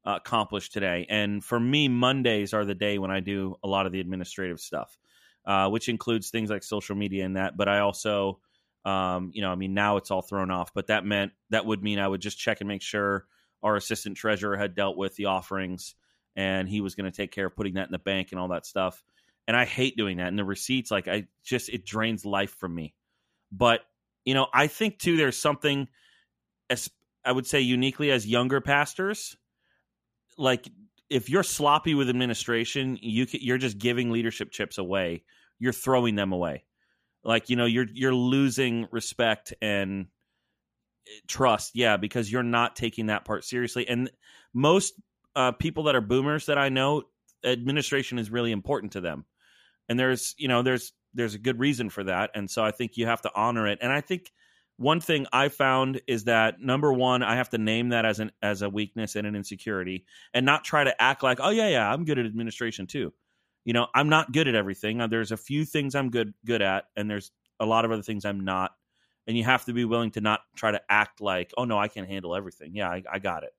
uh, 0.07 0.17
accomplish 0.17 0.71
today? 0.71 1.07
And 1.09 1.45
for 1.45 1.61
me, 1.61 1.89
Mondays 1.89 2.55
are 2.55 2.65
the 2.65 2.75
day 2.75 2.99
when 2.99 3.11
I 3.11 3.21
do 3.21 3.57
a 3.63 3.69
lot 3.69 3.87
of 3.87 3.93
the 3.93 4.01
administrative 4.01 4.59
stuff, 4.59 4.99
uh, 5.45 5.69
which 5.69 5.89
includes 5.89 6.31
things 6.31 6.51
like 6.51 6.63
social 6.63 6.97
media 6.97 7.25
and 7.25 7.37
that. 7.37 7.57
But 7.57 7.69
I 7.69 7.81
also, 7.81 8.41
um, 8.85 9.31
you 9.35 9.43
know, 9.43 9.51
I 9.51 9.55
mean, 9.55 9.75
now 9.75 9.99
it's 9.99 10.11
all 10.11 10.23
thrown 10.23 10.51
off, 10.51 10.73
but 10.73 10.87
that 10.87 11.05
meant 11.05 11.33
that 11.51 11.67
would 11.67 11.83
mean 11.83 11.99
I 11.99 12.09
would 12.09 12.23
just 12.23 12.39
check 12.39 12.61
and 12.61 12.69
make 12.69 12.83
sure 12.83 13.27
our 13.63 13.77
assistant 13.77 14.17
treasurer 14.17 14.57
had 14.57 14.75
dealt 14.75 14.97
with 14.97 15.17
the 15.17 15.27
offerings 15.27 15.95
and 16.37 16.69
he 16.69 16.81
was 16.81 16.95
going 16.95 17.11
to 17.11 17.17
take 17.17 17.33
care 17.33 17.47
of 17.47 17.57
putting 17.57 17.75
that 17.75 17.87
in 17.87 17.93
the 17.93 17.99
bank 17.99 18.29
and 18.31 18.41
all 18.41 18.49
that 18.49 18.67
stuff. 18.67 19.03
And 19.49 19.57
I 19.57 19.65
hate 19.65 19.97
doing 19.97 20.17
that. 20.17 20.29
And 20.29 20.39
the 20.39 20.45
receipts, 20.45 20.91
like, 20.91 21.09
I 21.09 21.27
just, 21.45 21.69
it 21.69 21.87
drains 21.87 22.25
life 22.25 22.55
from 22.59 22.75
me. 22.75 22.95
But 23.53 23.83
you 24.27 24.35
know, 24.35 24.49
I 24.53 24.67
think 24.67 24.99
too 24.99 25.17
there's 25.17 25.39
something 25.39 25.89
as 26.69 26.91
I 27.25 27.33
would 27.33 27.47
say 27.47 27.61
uniquely 27.61 28.11
as 28.11 28.27
younger 28.27 28.61
pastors, 28.61 29.37
like 30.37 30.69
if 31.09 31.31
you're 31.31 31.45
sloppy 31.45 31.95
with 31.95 32.11
administration, 32.11 32.99
you 33.01 33.27
you're 33.31 33.57
just 33.57 33.79
giving 33.79 34.11
leadership 34.11 34.51
chips 34.51 34.77
away. 34.77 35.25
You're 35.59 35.73
throwing 35.73 36.17
them 36.17 36.33
away. 36.33 36.65
Like, 37.25 37.49
you 37.49 37.57
know, 37.57 37.65
you're 37.65 37.87
you're 37.93 38.15
losing 38.15 38.89
respect 38.91 39.55
and 39.63 40.09
trust, 41.29 41.73
yeah, 41.75 41.97
because 41.97 42.31
you're 42.31 42.43
not 42.43 42.75
taking 42.75 43.07
that 43.07 43.25
part 43.25 43.45
seriously. 43.45 43.89
And 43.89 44.11
most 44.53 44.95
uh, 45.37 45.53
people 45.53 45.85
that 45.85 45.95
are 45.95 46.01
boomers 46.01 46.47
that 46.47 46.59
I 46.59 46.69
know, 46.69 47.05
administration 47.45 48.19
is 48.19 48.31
really 48.31 48.51
important 48.51 48.93
to 48.93 49.01
them. 49.01 49.25
And 49.89 49.99
there's, 49.99 50.35
you 50.39 50.49
know, 50.49 50.63
there's 50.63 50.93
there's 51.17 51.35
a 51.35 51.39
good 51.39 51.59
reason 51.59 51.91
for 51.91 52.05
that. 52.05 52.31
And 52.35 52.49
so 52.49 52.63
i 52.65 52.71
think 52.71 52.97
you 52.97 53.07
have 53.07 53.23
to 53.23 53.31
honor 53.35 53.67
it. 53.67 53.79
And 53.81 53.91
i 53.91 54.01
think 54.01 54.31
one 54.77 55.01
thing 55.01 55.27
i 55.33 55.49
found 55.49 56.03
is 56.07 56.25
that 56.25 56.61
number 56.61 56.93
one 56.93 57.23
i 57.23 57.37
have 57.37 57.49
to 57.49 57.57
name 57.57 57.89
that 57.89 58.05
as 58.05 58.21
an 58.21 58.31
as 58.43 58.61
a 58.61 58.69
weakness 58.69 59.17
and 59.17 59.27
an 59.27 59.35
insecurity 59.35 60.05
and 60.35 60.45
not 60.45 60.65
try 60.65 60.85
to 60.85 61.03
act 61.03 61.23
like 61.23 61.39
oh 61.41 61.49
yeah 61.49 61.69
yeah 61.69 61.91
i'm 61.91 62.05
good 62.05 62.19
at 62.19 62.27
administration 62.27 62.87
too. 62.87 63.13
You 63.65 63.73
know 63.73 63.89
i'm 63.95 64.09
not 64.09 64.33
good 64.33 64.47
at 64.47 64.55
everything. 64.55 65.01
Uh, 65.01 65.09
there's 65.09 65.33
a 65.33 65.37
few 65.37 65.65
things 65.65 65.95
i'm 65.95 66.11
good 66.11 66.35
good 66.45 66.63
at 66.63 66.85
and 66.95 67.11
there's 67.11 67.33
a 67.59 67.67
lot 67.67 67.85
of 67.85 67.91
other 67.91 68.03
things 68.03 68.25
i'm 68.25 68.45
not. 68.45 68.73
And 69.27 69.37
you 69.37 69.43
have 69.43 69.65
to 69.65 69.73
be 69.73 69.85
willing 69.85 70.13
to 70.13 70.21
not 70.21 70.41
try 70.55 70.71
to 70.71 70.81
act 70.89 71.21
like 71.21 71.53
oh 71.57 71.65
no 71.65 71.79
i 71.79 71.89
can 71.89 72.05
handle 72.05 72.37
everything. 72.37 72.77
Yeah 72.77 72.89
i, 72.91 73.03
I 73.11 73.19
got 73.19 73.43
it. 73.43 73.53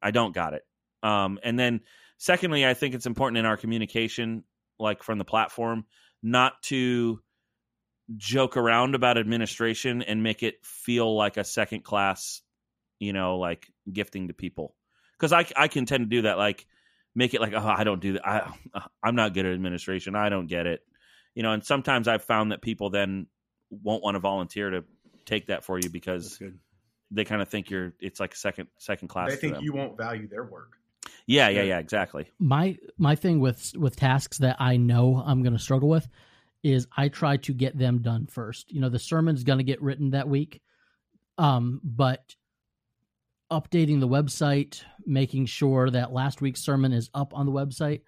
I 0.00 0.10
don't 0.12 0.34
got 0.34 0.54
it. 0.54 0.62
Um, 1.02 1.38
and 1.42 1.58
then 1.58 1.80
secondly 2.18 2.66
i 2.66 2.74
think 2.74 2.94
it's 2.94 3.06
important 3.06 3.38
in 3.38 3.46
our 3.46 3.56
communication 3.56 4.44
like 4.78 5.02
from 5.02 5.18
the 5.18 5.24
platform 5.24 5.84
not 6.22 6.62
to 6.62 7.20
joke 8.16 8.56
around 8.56 8.94
about 8.94 9.18
administration 9.18 10.02
and 10.02 10.22
make 10.22 10.42
it 10.42 10.54
feel 10.64 11.14
like 11.14 11.36
a 11.36 11.44
second 11.44 11.84
class, 11.84 12.40
you 12.98 13.12
know, 13.12 13.38
like 13.38 13.70
gifting 13.92 14.28
to 14.28 14.34
people. 14.34 14.74
Because 15.12 15.32
I, 15.32 15.46
I 15.56 15.68
can 15.68 15.84
tend 15.84 16.04
to 16.04 16.16
do 16.16 16.22
that, 16.22 16.38
like 16.38 16.66
make 17.14 17.34
it 17.34 17.40
like, 17.40 17.52
oh, 17.52 17.74
I 17.76 17.84
don't 17.84 18.00
do 18.00 18.14
that. 18.14 18.26
I, 18.26 18.52
I'm 19.02 19.14
not 19.14 19.34
good 19.34 19.46
at 19.46 19.52
administration. 19.52 20.14
I 20.14 20.28
don't 20.28 20.46
get 20.46 20.66
it. 20.66 20.80
You 21.34 21.42
know, 21.42 21.52
and 21.52 21.64
sometimes 21.64 22.08
I've 22.08 22.24
found 22.24 22.52
that 22.52 22.62
people 22.62 22.90
then 22.90 23.26
won't 23.70 24.02
want 24.02 24.14
to 24.14 24.20
volunteer 24.20 24.70
to 24.70 24.84
take 25.26 25.48
that 25.48 25.64
for 25.64 25.78
you 25.78 25.90
because 25.90 26.40
they 27.10 27.24
kind 27.24 27.42
of 27.42 27.48
think 27.48 27.70
you're, 27.70 27.92
it's 28.00 28.20
like 28.20 28.34
second, 28.34 28.68
second 28.78 29.08
class. 29.08 29.30
They 29.30 29.36
think 29.36 29.60
you 29.60 29.72
won't 29.72 29.96
value 29.96 30.28
their 30.28 30.44
work. 30.44 30.72
Yeah, 31.28 31.50
yeah, 31.50 31.62
yeah, 31.62 31.78
exactly. 31.78 32.26
my 32.38 32.78
my 32.96 33.14
thing 33.14 33.38
with 33.38 33.72
with 33.76 33.96
tasks 33.96 34.38
that 34.38 34.56
I 34.58 34.78
know 34.78 35.22
I'm 35.24 35.42
going 35.42 35.52
to 35.52 35.58
struggle 35.58 35.90
with 35.90 36.08
is 36.62 36.86
I 36.96 37.08
try 37.08 37.36
to 37.36 37.52
get 37.52 37.78
them 37.78 38.00
done 38.00 38.26
first. 38.26 38.72
You 38.72 38.80
know, 38.80 38.88
the 38.88 38.98
sermon's 38.98 39.44
going 39.44 39.58
to 39.58 39.64
get 39.64 39.82
written 39.82 40.10
that 40.10 40.26
week, 40.26 40.62
um, 41.36 41.80
but 41.84 42.34
updating 43.52 44.00
the 44.00 44.08
website, 44.08 44.82
making 45.04 45.46
sure 45.46 45.90
that 45.90 46.12
last 46.12 46.40
week's 46.40 46.62
sermon 46.62 46.92
is 46.92 47.10
up 47.12 47.34
on 47.34 47.44
the 47.44 47.52
website, 47.52 48.00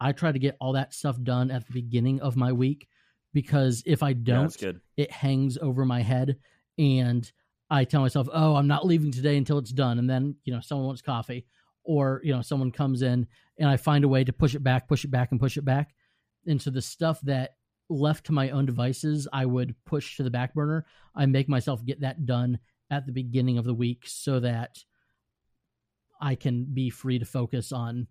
I 0.00 0.12
try 0.12 0.30
to 0.30 0.38
get 0.38 0.56
all 0.60 0.72
that 0.74 0.94
stuff 0.94 1.20
done 1.20 1.50
at 1.50 1.66
the 1.66 1.72
beginning 1.72 2.20
of 2.20 2.36
my 2.36 2.52
week 2.52 2.86
because 3.34 3.82
if 3.86 4.04
I 4.04 4.12
don't, 4.12 4.56
good. 4.56 4.80
it 4.96 5.10
hangs 5.10 5.58
over 5.58 5.84
my 5.84 6.00
head 6.00 6.36
and 6.78 7.30
I 7.70 7.84
tell 7.84 8.02
myself, 8.02 8.28
"Oh, 8.32 8.54
I'm 8.54 8.68
not 8.68 8.86
leaving 8.86 9.10
today 9.10 9.36
until 9.36 9.58
it's 9.58 9.72
done." 9.72 9.98
And 9.98 10.08
then, 10.08 10.36
you 10.44 10.54
know, 10.54 10.60
someone 10.60 10.86
wants 10.86 11.02
coffee 11.02 11.44
or, 11.88 12.20
you 12.22 12.34
know, 12.34 12.42
someone 12.42 12.70
comes 12.70 13.00
in 13.00 13.26
and 13.58 13.66
I 13.68 13.78
find 13.78 14.04
a 14.04 14.08
way 14.08 14.22
to 14.22 14.32
push 14.32 14.54
it 14.54 14.62
back, 14.62 14.86
push 14.86 15.04
it 15.06 15.10
back 15.10 15.30
and 15.30 15.40
push 15.40 15.56
it 15.56 15.64
back. 15.64 15.94
And 16.46 16.60
so 16.60 16.70
the 16.70 16.82
stuff 16.82 17.18
that 17.22 17.54
left 17.88 18.26
to 18.26 18.32
my 18.32 18.50
own 18.50 18.66
devices, 18.66 19.26
I 19.32 19.46
would 19.46 19.74
push 19.86 20.18
to 20.18 20.22
the 20.22 20.30
back 20.30 20.52
burner. 20.52 20.84
I 21.16 21.24
make 21.24 21.48
myself 21.48 21.82
get 21.82 22.02
that 22.02 22.26
done 22.26 22.58
at 22.90 23.06
the 23.06 23.12
beginning 23.12 23.56
of 23.56 23.64
the 23.64 23.72
week 23.72 24.02
so 24.06 24.38
that 24.40 24.76
I 26.20 26.34
can 26.34 26.64
be 26.64 26.90
free 26.90 27.18
to 27.20 27.24
focus 27.24 27.72
on 27.72 28.06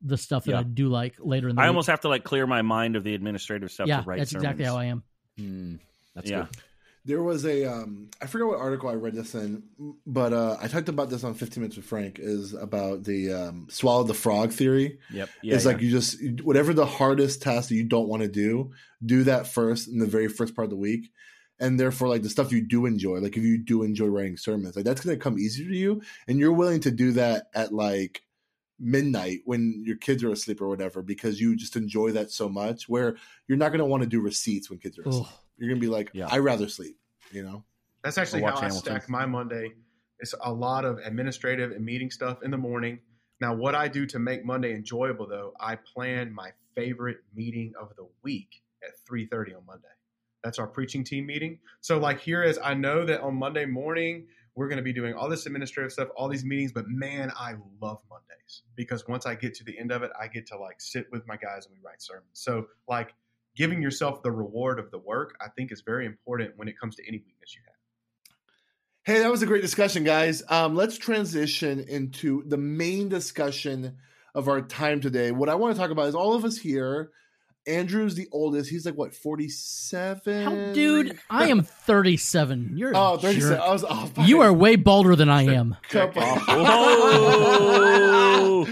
the 0.00 0.16
stuff 0.16 0.44
that 0.44 0.52
Yeah. 0.52 0.60
I 0.60 0.62
do 0.62 0.88
like 0.88 1.16
later 1.18 1.50
in 1.50 1.56
the 1.56 1.60
I 1.60 1.66
week. 1.66 1.68
almost 1.68 1.88
have 1.88 2.00
to 2.00 2.08
like 2.08 2.24
clear 2.24 2.46
my 2.46 2.62
mind 2.62 2.96
of 2.96 3.04
the 3.04 3.14
administrative 3.14 3.70
stuff 3.70 3.88
yeah, 3.88 4.00
to 4.00 4.06
write 4.08 4.18
that's 4.20 4.32
exactly 4.32 4.64
sermons. 4.64 4.74
how 4.74 4.80
I 4.80 4.84
am. 4.86 5.02
Hmm, 5.36 5.74
that's 6.14 6.30
Yeah. 6.30 6.46
good. 6.46 6.56
There 7.08 7.22
was 7.22 7.46
a 7.46 7.64
um, 7.64 8.10
I 8.20 8.26
forget 8.26 8.46
what 8.46 8.58
article 8.58 8.90
I 8.90 8.92
read 8.92 9.14
this 9.14 9.34
in, 9.34 9.62
but 10.06 10.34
uh, 10.34 10.58
I 10.60 10.68
talked 10.68 10.90
about 10.90 11.08
this 11.08 11.24
on 11.24 11.32
15 11.32 11.62
Minutes 11.62 11.76
with 11.76 11.86
Frank. 11.86 12.18
Is 12.18 12.52
about 12.52 13.04
the 13.04 13.32
um, 13.32 13.66
swallow 13.70 14.04
the 14.04 14.12
frog 14.12 14.52
theory. 14.52 14.98
Yep. 15.10 15.30
Yeah, 15.42 15.54
it's 15.54 15.64
yeah. 15.64 15.72
like 15.72 15.80
you 15.80 15.90
just 15.90 16.18
whatever 16.42 16.74
the 16.74 16.84
hardest 16.84 17.40
task 17.40 17.70
that 17.70 17.76
you 17.76 17.84
don't 17.84 18.08
want 18.08 18.20
to 18.24 18.28
do, 18.28 18.72
do 19.02 19.24
that 19.24 19.46
first 19.46 19.88
in 19.88 19.98
the 19.98 20.06
very 20.06 20.28
first 20.28 20.54
part 20.54 20.66
of 20.66 20.70
the 20.70 20.76
week, 20.76 21.10
and 21.58 21.80
therefore 21.80 22.08
like 22.08 22.22
the 22.22 22.28
stuff 22.28 22.52
you 22.52 22.60
do 22.60 22.84
enjoy, 22.84 23.20
like 23.20 23.38
if 23.38 23.42
you 23.42 23.56
do 23.56 23.84
enjoy 23.84 24.08
writing 24.08 24.36
sermons, 24.36 24.76
like 24.76 24.84
that's 24.84 25.00
going 25.00 25.16
to 25.16 25.22
come 25.22 25.38
easier 25.38 25.66
to 25.66 25.76
you, 25.76 26.02
and 26.26 26.38
you're 26.38 26.52
willing 26.52 26.80
to 26.80 26.90
do 26.90 27.12
that 27.12 27.46
at 27.54 27.72
like 27.72 28.20
midnight 28.78 29.40
when 29.46 29.82
your 29.86 29.96
kids 29.96 30.22
are 30.22 30.30
asleep 30.30 30.60
or 30.60 30.68
whatever 30.68 31.02
because 31.02 31.40
you 31.40 31.56
just 31.56 31.74
enjoy 31.74 32.12
that 32.12 32.30
so 32.30 32.50
much. 32.50 32.86
Where 32.86 33.16
you're 33.46 33.56
not 33.56 33.70
going 33.70 33.78
to 33.78 33.86
want 33.86 34.02
to 34.02 34.08
do 34.08 34.20
receipts 34.20 34.68
when 34.68 34.78
kids 34.78 34.98
are 34.98 35.08
asleep. 35.08 35.24
Ugh. 35.26 35.32
You're 35.58 35.68
going 35.68 35.80
to 35.80 35.86
be 35.86 35.92
like, 35.92 36.10
Yeah. 36.12 36.28
I 36.30 36.38
rather 36.38 36.68
sleep. 36.68 36.97
You 37.32 37.42
know. 37.42 37.64
That's 38.02 38.18
actually 38.18 38.42
how 38.42 38.54
watch 38.54 38.64
I 38.64 38.68
stack 38.68 39.08
my 39.08 39.26
Monday. 39.26 39.72
It's 40.20 40.34
a 40.42 40.52
lot 40.52 40.84
of 40.84 40.98
administrative 40.98 41.72
and 41.72 41.84
meeting 41.84 42.10
stuff 42.10 42.42
in 42.42 42.50
the 42.50 42.56
morning. 42.56 43.00
Now, 43.40 43.54
what 43.54 43.74
I 43.74 43.88
do 43.88 44.06
to 44.06 44.18
make 44.18 44.44
Monday 44.44 44.74
enjoyable, 44.74 45.28
though, 45.28 45.52
I 45.60 45.76
plan 45.76 46.32
my 46.32 46.50
favorite 46.74 47.18
meeting 47.34 47.72
of 47.80 47.94
the 47.96 48.06
week 48.22 48.62
at 48.82 48.90
3.30 49.08 49.56
on 49.56 49.66
Monday. 49.66 49.86
That's 50.42 50.58
our 50.58 50.66
preaching 50.66 51.04
team 51.04 51.26
meeting. 51.26 51.58
So, 51.80 51.98
like, 51.98 52.20
here 52.20 52.42
is 52.42 52.58
I 52.62 52.74
know 52.74 53.04
that 53.04 53.20
on 53.20 53.34
Monday 53.34 53.66
morning, 53.66 54.26
we're 54.54 54.68
going 54.68 54.78
to 54.78 54.82
be 54.82 54.92
doing 54.92 55.14
all 55.14 55.28
this 55.28 55.46
administrative 55.46 55.92
stuff, 55.92 56.08
all 56.16 56.28
these 56.28 56.44
meetings, 56.44 56.72
but 56.72 56.88
man, 56.88 57.30
I 57.36 57.54
love 57.80 58.00
Mondays 58.10 58.62
because 58.74 59.06
once 59.06 59.24
I 59.24 59.36
get 59.36 59.54
to 59.54 59.64
the 59.64 59.78
end 59.78 59.92
of 59.92 60.02
it, 60.02 60.10
I 60.20 60.26
get 60.26 60.48
to 60.48 60.58
like 60.58 60.80
sit 60.80 61.06
with 61.12 61.24
my 61.28 61.36
guys 61.36 61.66
and 61.66 61.76
we 61.76 61.80
write 61.84 62.02
sermons. 62.02 62.26
So, 62.32 62.66
like, 62.88 63.14
giving 63.56 63.82
yourself 63.82 64.22
the 64.22 64.30
reward 64.30 64.78
of 64.78 64.90
the 64.90 64.98
work, 64.98 65.36
I 65.40 65.48
think 65.48 65.72
is 65.72 65.82
very 65.82 66.06
important 66.06 66.52
when 66.56 66.68
it 66.68 66.78
comes 66.78 66.96
to 66.96 67.02
any 67.06 67.18
weakness 67.18 67.54
you 67.56 67.62
have. 67.66 67.74
Hey, 69.04 69.20
that 69.22 69.30
was 69.30 69.42
a 69.42 69.46
great 69.46 69.62
discussion, 69.62 70.04
guys. 70.04 70.42
Um, 70.48 70.74
let's 70.74 70.98
transition 70.98 71.80
into 71.80 72.42
the 72.46 72.58
main 72.58 73.08
discussion 73.08 73.96
of 74.34 74.48
our 74.48 74.60
time 74.60 75.00
today. 75.00 75.30
What 75.32 75.48
I 75.48 75.54
want 75.54 75.74
to 75.74 75.80
talk 75.80 75.90
about 75.90 76.08
is 76.08 76.14
all 76.14 76.34
of 76.34 76.44
us 76.44 76.56
here. 76.58 77.10
Andrew's 77.66 78.14
the 78.14 78.28
oldest. 78.32 78.70
He's 78.70 78.86
like 78.86 78.94
what, 78.96 79.14
forty-seven? 79.14 80.44
How, 80.44 80.72
dude, 80.72 81.18
I 81.28 81.48
am 81.48 81.62
37. 81.62 82.74
You're 82.76 82.92
Oh, 82.94 83.18
37. 83.18 83.56
jerk. 83.56 83.60
I 83.60 83.72
was 83.72 83.84
off. 83.84 84.14
by 84.14 84.24
You 84.24 84.40
are 84.40 84.52
way 84.52 84.76
bolder 84.76 85.14
than 85.16 85.28
I 85.28 85.42
am. 85.54 85.72
a 85.72 85.88
couple. 85.92 86.22
Oh. 87.40 88.66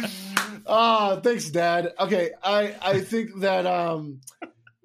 Ah, 0.66 1.20
thanks, 1.22 1.48
Dad. 1.50 1.92
Okay, 1.98 2.30
I 2.42 2.74
I 2.82 3.00
think 3.00 3.40
that 3.40 3.66
um 3.66 4.20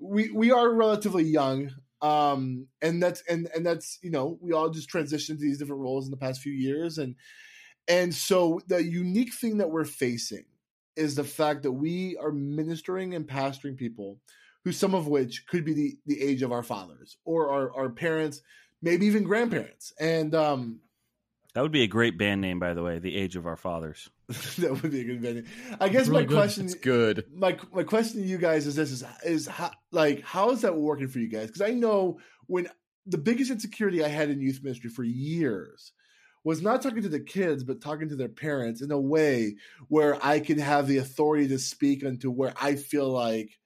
we 0.02 0.32
we 0.32 0.52
are 0.52 0.74
relatively 0.74 1.24
young. 1.24 1.72
Um 2.02 2.68
and 2.82 3.02
that's 3.02 3.22
and 3.30 3.48
and 3.56 3.66
that's 3.66 4.00
you 4.02 4.10
know, 4.10 4.38
we 4.42 4.54
all 4.54 4.70
just 4.70 4.90
transitioned 4.90 5.38
to 5.38 5.42
these 5.42 5.60
different 5.60 5.82
roles 5.82 6.06
in 6.06 6.12
the 6.12 6.18
past 6.18 6.42
few 6.42 6.54
years 6.54 6.98
and 6.98 7.16
and 7.88 8.14
so 8.14 8.62
the 8.68 8.84
unique 8.84 9.34
thing 9.34 9.58
that 9.58 9.72
we're 9.72 9.86
facing 9.86 10.46
is 10.96 11.16
the 11.16 11.24
fact 11.24 11.64
that 11.64 11.72
we 11.72 12.18
are 12.18 12.32
ministering 12.32 13.16
and 13.16 13.28
pastoring 13.28 13.78
people 13.78 14.20
who 14.64 14.72
some 14.72 14.94
of 14.94 15.08
which 15.08 15.48
could 15.48 15.66
be 15.66 15.74
the, 15.74 15.98
the 16.06 16.22
age 16.22 16.44
of 16.44 16.52
our 16.52 16.62
fathers 16.64 17.18
or 17.26 17.50
our, 17.50 17.76
our 17.76 17.90
parents, 17.90 18.42
maybe 18.82 19.06
even 19.06 19.24
grandparents. 19.24 19.94
And 20.00 20.36
um 20.36 20.80
That 21.54 21.62
would 21.62 21.72
be 21.72 21.84
a 21.84 21.88
great 21.88 22.18
band 22.18 22.40
name, 22.40 22.60
by 22.60 22.74
the 22.74 22.82
way. 22.82 23.00
The 23.00 23.16
Age 23.16 23.36
of 23.36 23.46
Our 23.46 23.58
Fathers. 23.58 24.10
that 24.60 24.82
would 24.82 24.92
be 24.92 25.02
a 25.02 25.04
good 25.04 25.22
venue. 25.22 25.44
I 25.80 25.90
guess 25.90 26.08
really 26.08 26.24
my 26.24 26.28
good. 26.28 26.36
question 26.36 26.66
It's 26.66 26.76
good. 26.76 27.26
my 27.34 27.58
my 27.74 27.84
question 27.84 28.22
to 28.22 28.28
you 28.28 28.38
guys 28.38 28.68
is 28.68 28.76
this 28.76 28.92
is 28.92 29.04
is 29.26 29.48
how 29.48 29.72
like 29.92 30.24
how 30.24 30.52
is 30.52 30.62
that 30.62 30.78
working 30.78 31.10
for 31.10 31.20
you 31.20 31.28
guys? 31.28 31.48
Because 31.48 31.62
I 31.62 31.72
know 31.72 32.20
when 32.48 32.70
the 33.06 33.18
biggest 33.18 33.52
insecurity 33.52 34.04
I 34.04 34.08
had 34.08 34.30
in 34.30 34.40
youth 34.40 34.64
ministry 34.64 34.90
for 34.90 35.04
years 35.04 35.92
was 36.44 36.62
not 36.62 36.82
talking 36.82 37.04
to 37.04 37.10
the 37.10 37.20
kids, 37.20 37.64
but 37.64 37.82
talking 37.82 38.10
to 38.10 38.16
their 38.16 38.30
parents 38.30 38.82
in 38.82 38.92
a 38.92 39.00
way 39.00 39.56
where 39.90 40.24
I 40.26 40.40
can 40.40 40.58
have 40.58 40.88
the 40.88 40.98
authority 40.98 41.48
to 41.50 41.60
speak 41.60 42.04
unto 42.04 42.32
where 42.32 42.54
I 42.60 42.76
feel 42.76 43.10
like 43.10 43.60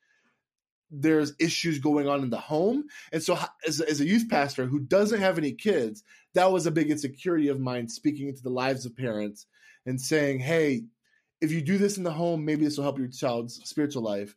there's 0.91 1.33
issues 1.39 1.79
going 1.79 2.07
on 2.07 2.21
in 2.21 2.29
the 2.29 2.37
home. 2.37 2.85
And 3.11 3.21
so, 3.23 3.37
as, 3.65 3.81
as 3.81 4.01
a 4.01 4.05
youth 4.05 4.29
pastor 4.29 4.65
who 4.65 4.79
doesn't 4.79 5.19
have 5.19 5.37
any 5.37 5.53
kids, 5.53 6.03
that 6.35 6.51
was 6.51 6.65
a 6.65 6.71
big 6.71 6.91
insecurity 6.91 7.47
of 7.47 7.59
mine 7.59 7.87
speaking 7.89 8.27
into 8.29 8.43
the 8.43 8.49
lives 8.49 8.85
of 8.85 8.95
parents 8.95 9.47
and 9.85 9.99
saying, 9.99 10.39
hey, 10.39 10.83
if 11.41 11.51
you 11.51 11.61
do 11.61 11.77
this 11.77 11.97
in 11.97 12.03
the 12.03 12.11
home, 12.11 12.45
maybe 12.45 12.63
this 12.63 12.77
will 12.77 12.83
help 12.83 12.97
your 12.97 13.07
child's 13.07 13.61
spiritual 13.67 14.03
life. 14.03 14.35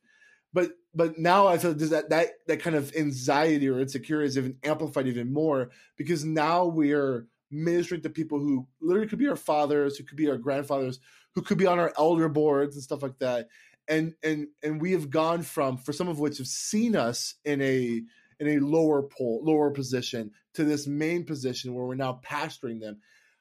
But 0.53 0.73
but 0.95 1.19
now 1.19 1.47
I 1.47 1.59
feel 1.59 1.75
that 1.75 2.11
that 2.11 2.29
that 2.47 2.63
kind 2.63 2.75
of 2.75 2.95
anxiety 2.97 3.69
or 3.69 3.81
insecurity 3.81 4.29
is 4.29 4.39
even 4.39 4.57
amplified 4.65 5.07
even 5.07 5.33
more 5.33 5.71
because 5.97 6.25
now 6.25 6.65
we're 6.65 7.27
ministering 7.51 8.03
to 8.03 8.11
people 8.11 8.39
who 8.39 8.67
literally 8.81 9.09
could 9.09 9.19
be 9.19 9.29
our 9.29 9.37
fathers, 9.37 9.97
who 9.97 10.05
could 10.05 10.17
be 10.17 10.29
our 10.29 10.39
grandfathers, 10.39 11.01
who 11.35 11.43
could 11.43 11.59
be 11.59 11.67
on 11.67 11.79
our 11.79 11.93
elder 11.99 12.29
boards 12.29 12.77
and 12.77 12.83
stuff 12.83 13.03
like 13.03 13.19
that. 13.19 13.49
And 13.87 14.15
and 14.23 14.49
and 14.63 14.81
we 14.81 14.93
have 14.93 15.11
gone 15.11 15.43
from 15.43 15.77
for 15.77 15.93
some 15.93 16.09
of 16.09 16.19
which 16.19 16.39
have 16.39 16.47
seen 16.47 16.97
us 16.97 17.35
in 17.45 17.61
a 17.61 18.03
in 18.41 18.49
a 18.49 18.59
lower 18.59 19.03
pole, 19.03 19.41
lower 19.45 19.71
position 19.71 20.31
to 20.55 20.65
this 20.65 20.87
main 20.87 21.25
position 21.25 21.75
where 21.75 21.85
we're 21.85 21.95
now 21.95 22.21
pasturing 22.23 22.79
them. 22.81 22.99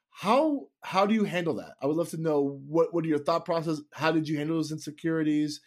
How 0.09 0.67
how 0.81 1.05
do 1.05 1.13
you 1.13 1.23
handle 1.25 1.53
that? 1.55 1.73
I 1.81 1.85
would 1.85 1.95
love 1.97 2.09
to 2.09 2.17
know 2.21 2.59
what 2.67 2.93
what 2.93 3.05
are 3.05 3.07
your 3.07 3.19
thought 3.19 3.45
process? 3.45 3.79
How 3.93 4.11
did 4.11 4.27
you 4.27 4.37
handle 4.37 4.57
those 4.57 4.71
insecurities? 4.71 5.61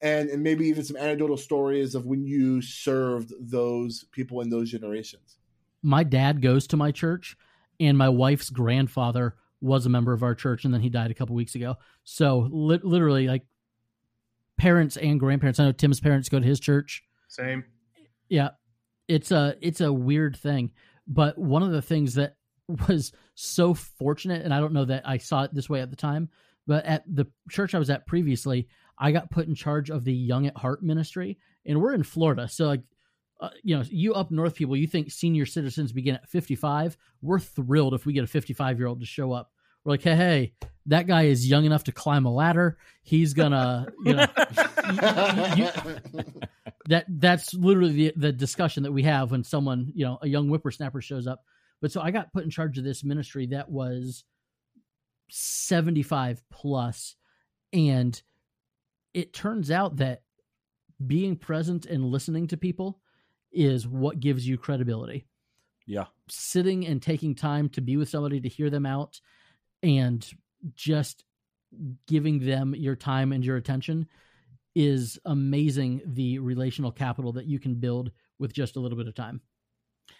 And 0.00 0.28
and 0.30 0.42
maybe 0.42 0.66
even 0.66 0.82
some 0.84 0.96
anecdotal 0.96 1.36
stories 1.36 1.94
of 1.94 2.04
when 2.06 2.24
you 2.24 2.60
served 2.62 3.32
those 3.40 4.04
people 4.10 4.40
in 4.40 4.50
those 4.50 4.70
generations. 4.70 5.38
my 5.82 6.02
dad 6.02 6.42
goes 6.42 6.66
to 6.68 6.76
my 6.76 6.90
church 6.90 7.36
and 7.78 7.96
my 7.96 8.08
wife's 8.08 8.50
grandfather 8.50 9.36
was 9.60 9.86
a 9.86 9.88
member 9.88 10.12
of 10.12 10.24
our 10.24 10.34
church 10.34 10.64
and 10.64 10.74
then 10.74 10.80
he 10.80 10.88
died 10.88 11.10
a 11.12 11.14
couple 11.14 11.36
weeks 11.36 11.54
ago 11.54 11.76
so 12.02 12.48
li- 12.50 12.80
literally 12.82 13.28
like 13.28 13.42
parents 14.58 14.96
and 14.96 15.18
grandparents 15.20 15.58
i 15.60 15.64
know 15.64 15.72
tim's 15.72 16.00
parents 16.00 16.28
go 16.28 16.38
to 16.40 16.46
his 16.46 16.60
church 16.60 17.02
Same. 17.28 17.64
yeah 18.28 18.50
it's 19.12 19.30
a 19.30 19.54
it's 19.60 19.80
a 19.80 19.92
weird 19.92 20.36
thing 20.36 20.70
but 21.06 21.36
one 21.36 21.62
of 21.62 21.72
the 21.72 21.82
things 21.82 22.14
that 22.14 22.36
was 22.88 23.12
so 23.34 23.74
fortunate 23.74 24.44
and 24.44 24.52
i 24.54 24.60
don't 24.60 24.72
know 24.72 24.84
that 24.84 25.02
i 25.06 25.18
saw 25.18 25.42
it 25.42 25.52
this 25.52 25.68
way 25.68 25.80
at 25.80 25.90
the 25.90 25.96
time 25.96 26.28
but 26.66 26.84
at 26.86 27.02
the 27.06 27.26
church 27.50 27.74
i 27.74 27.78
was 27.78 27.90
at 27.90 28.06
previously 28.06 28.68
i 28.98 29.10
got 29.12 29.30
put 29.30 29.46
in 29.48 29.54
charge 29.54 29.90
of 29.90 30.04
the 30.04 30.12
young 30.12 30.46
at 30.46 30.56
heart 30.56 30.82
ministry 30.82 31.38
and 31.66 31.80
we're 31.80 31.94
in 31.94 32.02
florida. 32.02 32.48
So 32.48 32.66
like 32.66 32.82
uh, 33.40 33.50
you 33.62 33.76
know 33.76 33.84
you 33.88 34.14
up 34.14 34.30
north 34.30 34.54
people 34.54 34.76
you 34.76 34.86
think 34.86 35.10
senior 35.10 35.46
citizens 35.46 35.92
begin 35.92 36.14
at 36.14 36.28
55 36.28 36.96
we're 37.22 37.40
thrilled 37.40 37.94
if 37.94 38.06
we 38.06 38.12
get 38.12 38.22
a 38.24 38.28
55 38.28 38.78
year 38.78 38.86
old 38.86 39.00
to 39.00 39.06
show 39.06 39.32
up. 39.32 39.50
We're 39.84 39.94
like 39.94 40.02
hey 40.02 40.14
hey 40.16 40.52
that 40.86 41.06
guy 41.08 41.22
is 41.24 41.48
young 41.48 41.64
enough 41.64 41.84
to 41.84 41.92
climb 41.92 42.24
a 42.24 42.32
ladder. 42.32 42.78
He's 43.02 43.34
gonna 43.34 43.86
you 44.04 44.14
know 44.14 44.26
you- 45.56 46.24
that 46.88 47.06
that's 47.08 47.54
literally 47.54 47.92
the, 47.92 48.12
the 48.16 48.32
discussion 48.32 48.82
that 48.82 48.92
we 48.92 49.02
have 49.02 49.30
when 49.30 49.44
someone 49.44 49.90
you 49.94 50.04
know 50.04 50.18
a 50.22 50.28
young 50.28 50.48
whippersnapper 50.48 51.00
shows 51.00 51.26
up 51.26 51.44
but 51.80 51.92
so 51.92 52.00
i 52.00 52.10
got 52.10 52.32
put 52.32 52.44
in 52.44 52.50
charge 52.50 52.76
of 52.78 52.84
this 52.84 53.04
ministry 53.04 53.46
that 53.46 53.68
was 53.70 54.24
75 55.28 56.42
plus 56.50 57.16
and 57.72 58.20
it 59.14 59.32
turns 59.32 59.70
out 59.70 59.96
that 59.96 60.22
being 61.06 61.36
present 61.36 61.86
and 61.86 62.04
listening 62.04 62.46
to 62.48 62.56
people 62.56 63.00
is 63.50 63.86
what 63.88 64.20
gives 64.20 64.46
you 64.46 64.56
credibility 64.58 65.26
Yeah. 65.86 66.06
sitting 66.28 66.86
and 66.86 67.00
taking 67.02 67.34
time 67.34 67.68
to 67.70 67.80
be 67.80 67.96
with 67.96 68.08
somebody 68.08 68.40
to 68.40 68.48
hear 68.48 68.70
them 68.70 68.86
out 68.86 69.20
and 69.82 70.26
just 70.74 71.24
giving 72.06 72.38
them 72.38 72.74
your 72.76 72.96
time 72.96 73.32
and 73.32 73.44
your 73.44 73.56
attention 73.56 74.06
is 74.74 75.18
amazing 75.24 76.00
the 76.06 76.38
relational 76.38 76.90
capital 76.92 77.32
that 77.32 77.46
you 77.46 77.58
can 77.58 77.74
build 77.74 78.10
with 78.38 78.52
just 78.52 78.76
a 78.76 78.80
little 78.80 78.96
bit 78.98 79.06
of 79.08 79.14
time. 79.14 79.40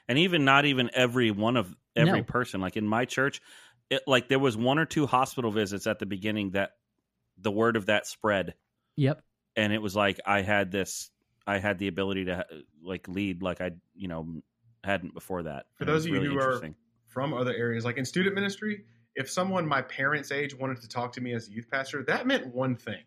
and 0.08 0.18
even 0.18 0.44
not 0.44 0.64
even 0.64 0.90
every 0.94 1.30
one 1.30 1.56
of 1.56 1.74
every 1.96 2.20
No. 2.20 2.24
person 2.24 2.60
like 2.60 2.76
in 2.76 2.86
my 2.86 3.04
church 3.04 3.40
it, 3.90 4.02
like 4.06 4.28
there 4.28 4.38
was 4.38 4.56
one 4.56 4.78
or 4.78 4.86
two 4.86 5.06
hospital 5.06 5.50
visits 5.50 5.86
at 5.86 5.98
the 5.98 6.06
beginning 6.06 6.50
that 6.52 6.72
the 7.38 7.50
word 7.50 7.76
of 7.76 7.86
that 7.86 8.06
spread 8.06 8.54
Yep. 8.96 9.22
and 9.56 9.72
it 9.72 9.82
was 9.82 9.94
like 9.96 10.20
i 10.26 10.40
had 10.42 10.70
this 10.70 11.10
i 11.46 11.58
had 11.58 11.78
the 11.78 11.88
ability 11.88 12.26
to 12.26 12.44
like 12.82 13.08
lead 13.08 13.42
like 13.42 13.60
i 13.60 13.72
you 13.94 14.08
know 14.08 14.42
hadn't 14.84 15.12
before 15.14 15.42
that 15.44 15.66
For 15.76 15.84
And 15.84 15.88
those 15.88 15.94
was 15.96 16.06
of 16.06 16.10
you 16.12 16.20
really 16.20 16.26
who 16.34 16.40
are- 16.40 16.74
From 17.08 17.34
other 17.34 17.54
areas, 17.54 17.84
like 17.84 17.98
in 17.98 18.06
student 18.06 18.34
ministry, 18.34 18.84
if 19.14 19.28
someone 19.30 19.66
my 19.68 19.82
parents' 19.82 20.32
age 20.32 20.54
wanted 20.54 20.80
to 20.80 20.88
talk 20.88 21.12
to 21.12 21.20
me 21.20 21.34
as 21.34 21.46
a 21.48 21.50
youth 21.52 21.68
pastor, 21.70 22.02
that 22.04 22.26
meant 22.26 22.46
one 22.54 22.74
thing: 22.74 23.02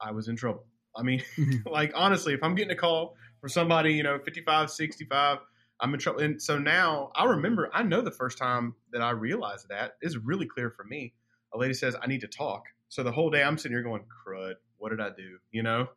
I 0.00 0.12
was 0.12 0.28
in 0.28 0.36
trouble. 0.36 0.64
I 0.94 1.02
mean, 1.02 1.22
Mhm. 1.36 1.66
like 1.70 1.92
honestly, 1.94 2.34
if 2.34 2.42
I'm 2.42 2.54
getting 2.54 2.72
a 2.72 2.76
call 2.76 3.16
from 3.40 3.50
somebody, 3.50 3.94
you 3.94 4.02
know, 4.02 4.18
55, 4.18 4.70
65, 4.70 5.38
I'm 5.80 5.92
in 5.92 6.00
trouble. 6.00 6.20
And 6.20 6.40
so 6.40 6.58
now 6.58 7.10
I 7.14 7.24
remember, 7.24 7.68
I 7.72 7.82
know 7.82 8.00
the 8.00 8.10
first 8.10 8.38
time 8.38 8.74
that 8.92 9.02
I 9.02 9.10
realized 9.10 9.68
that 9.68 9.96
is 10.00 10.16
really 10.16 10.46
clear 10.46 10.70
for 10.70 10.84
me. 10.84 11.14
A 11.54 11.58
lady 11.58 11.74
says, 11.74 11.94
I 12.00 12.06
need 12.06 12.22
to 12.22 12.28
talk. 12.28 12.64
So 12.88 13.02
the 13.02 13.12
whole 13.12 13.30
day 13.30 13.42
I'm 13.42 13.58
sitting 13.58 13.76
here 13.76 13.82
going, 13.82 14.04
crud, 14.04 14.54
what 14.78 14.90
did 14.90 15.00
I 15.00 15.10
do? 15.10 15.38
You 15.50 15.62
know? 15.62 15.88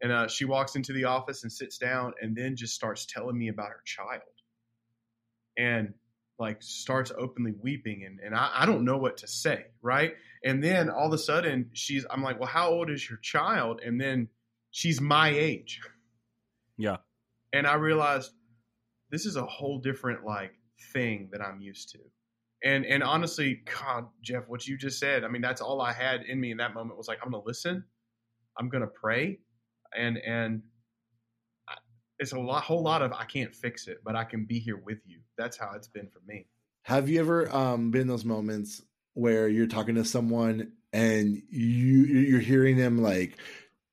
And 0.00 0.12
uh, 0.12 0.28
she 0.28 0.44
walks 0.44 0.76
into 0.76 0.92
the 0.92 1.04
office 1.04 1.42
and 1.42 1.52
sits 1.52 1.78
down 1.78 2.14
and 2.20 2.36
then 2.36 2.56
just 2.56 2.74
starts 2.74 3.06
telling 3.06 3.36
me 3.38 3.48
about 3.48 3.68
her 3.68 3.82
child. 3.84 4.22
And 5.56 5.94
like 6.38 6.62
starts 6.62 7.10
openly 7.16 7.52
weeping 7.60 8.04
and, 8.04 8.20
and 8.20 8.34
I, 8.34 8.50
I 8.54 8.66
don't 8.66 8.84
know 8.84 8.96
what 8.96 9.16
to 9.18 9.26
say, 9.26 9.66
right? 9.82 10.14
And 10.44 10.62
then 10.62 10.88
all 10.88 11.08
of 11.08 11.12
a 11.12 11.18
sudden 11.18 11.70
she's 11.72 12.06
I'm 12.10 12.22
like, 12.22 12.38
Well, 12.38 12.48
how 12.48 12.70
old 12.70 12.90
is 12.90 13.08
your 13.08 13.18
child? 13.18 13.80
And 13.84 14.00
then 14.00 14.28
she's 14.70 15.00
my 15.00 15.30
age. 15.30 15.80
Yeah. 16.76 16.98
And 17.52 17.66
I 17.66 17.74
realized 17.74 18.30
this 19.10 19.26
is 19.26 19.36
a 19.36 19.44
whole 19.44 19.78
different 19.78 20.24
like 20.24 20.52
thing 20.92 21.28
that 21.32 21.40
I'm 21.40 21.60
used 21.60 21.90
to. 21.90 21.98
And 22.64 22.84
and 22.86 23.02
honestly, 23.02 23.62
God, 23.64 24.06
Jeff, 24.22 24.44
what 24.48 24.66
you 24.66 24.76
just 24.76 24.98
said, 24.98 25.24
I 25.24 25.28
mean, 25.28 25.42
that's 25.42 25.60
all 25.60 25.80
I 25.80 25.92
had 25.92 26.22
in 26.22 26.40
me 26.40 26.50
in 26.50 26.56
that 26.58 26.74
moment 26.74 26.98
was 26.98 27.08
like, 27.08 27.18
I'm 27.22 27.30
gonna 27.30 27.44
listen, 27.44 27.84
I'm 28.58 28.68
gonna 28.68 28.88
pray, 28.88 29.38
and 29.96 30.18
and 30.18 30.62
it's 32.18 32.32
a 32.32 32.38
lot, 32.38 32.64
whole 32.64 32.82
lot 32.82 33.02
of 33.02 33.12
I 33.12 33.24
can't 33.24 33.54
fix 33.54 33.86
it, 33.86 33.98
but 34.04 34.16
I 34.16 34.24
can 34.24 34.44
be 34.44 34.58
here 34.58 34.76
with 34.76 34.98
you. 35.06 35.20
That's 35.36 35.56
how 35.56 35.72
it's 35.74 35.88
been 35.88 36.08
for 36.08 36.20
me. 36.26 36.46
Have 36.82 37.08
you 37.08 37.20
ever 37.20 37.54
um, 37.54 37.90
been 37.90 38.06
those 38.06 38.24
moments 38.24 38.82
where 39.14 39.48
you're 39.48 39.66
talking 39.66 39.94
to 39.96 40.04
someone 40.04 40.72
and 40.92 41.42
you 41.50 42.04
you're 42.04 42.40
hearing 42.40 42.76
them 42.76 43.02
like 43.02 43.38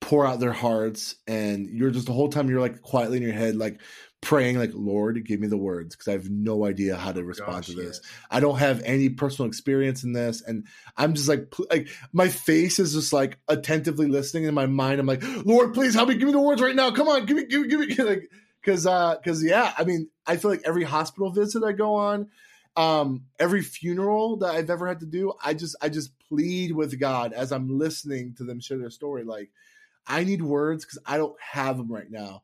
pour 0.02 0.26
out 0.26 0.40
their 0.40 0.54
hearts, 0.54 1.16
and 1.28 1.68
you're 1.70 1.92
just 1.92 2.06
the 2.06 2.14
whole 2.14 2.30
time 2.30 2.50
you're 2.50 2.62
like 2.62 2.82
quietly 2.82 3.18
in 3.18 3.24
your 3.24 3.34
head 3.34 3.56
like 3.56 3.80
praying 4.26 4.58
like 4.58 4.72
Lord, 4.74 5.24
give 5.24 5.40
me 5.40 5.48
the 5.48 5.56
words 5.56 5.96
because 5.96 6.08
I 6.08 6.14
have 6.14 6.30
no 6.30 6.66
idea 6.66 6.98
how 6.98 7.12
to 7.12 7.24
respond 7.24 7.66
Gosh, 7.66 7.68
to 7.68 7.74
this. 7.76 8.02
I 8.30 8.40
don't 8.40 8.58
have 8.58 8.82
any 8.84 9.10
personal 9.10 9.48
experience 9.48 10.04
in 10.04 10.14
this, 10.14 10.42
and 10.42 10.66
I'm 10.98 11.14
just 11.14 11.30
like, 11.30 11.54
like 11.70 11.88
my 12.12 12.28
face 12.28 12.80
is 12.80 12.94
just 12.94 13.14
like 13.14 13.38
attentively 13.48 14.08
listening. 14.08 14.46
In 14.46 14.56
my 14.56 14.66
mind, 14.66 15.00
I'm 15.00 15.06
like, 15.06 15.24
Lord, 15.46 15.76
please 15.76 15.94
help 15.94 16.10
me. 16.10 16.16
Give 16.16 16.28
me 16.28 16.34
the 16.34 16.42
words 16.42 16.62
right 16.62 16.76
now. 16.76 16.92
Come 16.92 17.08
on, 17.08 17.26
give 17.26 17.38
me, 17.38 17.46
give 17.46 17.62
me, 17.62 17.68
give 17.68 17.80
me. 17.80 17.96
Like, 18.06 18.30
because, 18.62 18.88
uh, 18.88 19.16
because 19.16 19.44
yeah, 19.44 19.74
I 19.78 19.84
mean, 19.84 20.10
I 20.26 20.38
feel 20.38 20.50
like 20.50 20.64
every 20.66 20.84
hospital 20.84 21.32
visit 21.32 21.64
I 21.64 21.72
go 21.72 21.96
on, 21.96 22.30
um, 22.76 23.26
every 23.40 23.62
funeral 23.62 24.38
that 24.38 24.56
I've 24.56 24.72
ever 24.72 24.88
had 24.88 25.02
to 25.02 25.06
do, 25.06 25.34
I 25.44 25.54
just, 25.54 25.76
I 25.82 25.90
just 25.90 26.18
plead 26.28 26.72
with 26.72 27.00
God 27.00 27.32
as 27.32 27.52
I'm 27.52 27.78
listening 27.78 28.34
to 28.38 28.44
them 28.44 28.60
share 28.60 28.80
their 28.80 28.90
story. 28.90 29.24
Like, 29.24 29.52
I 30.08 30.24
need 30.24 30.42
words 30.42 30.84
because 30.84 30.98
I 31.06 31.18
don't 31.18 31.40
have 31.40 31.78
them 31.78 31.92
right 31.92 32.10
now. 32.10 32.42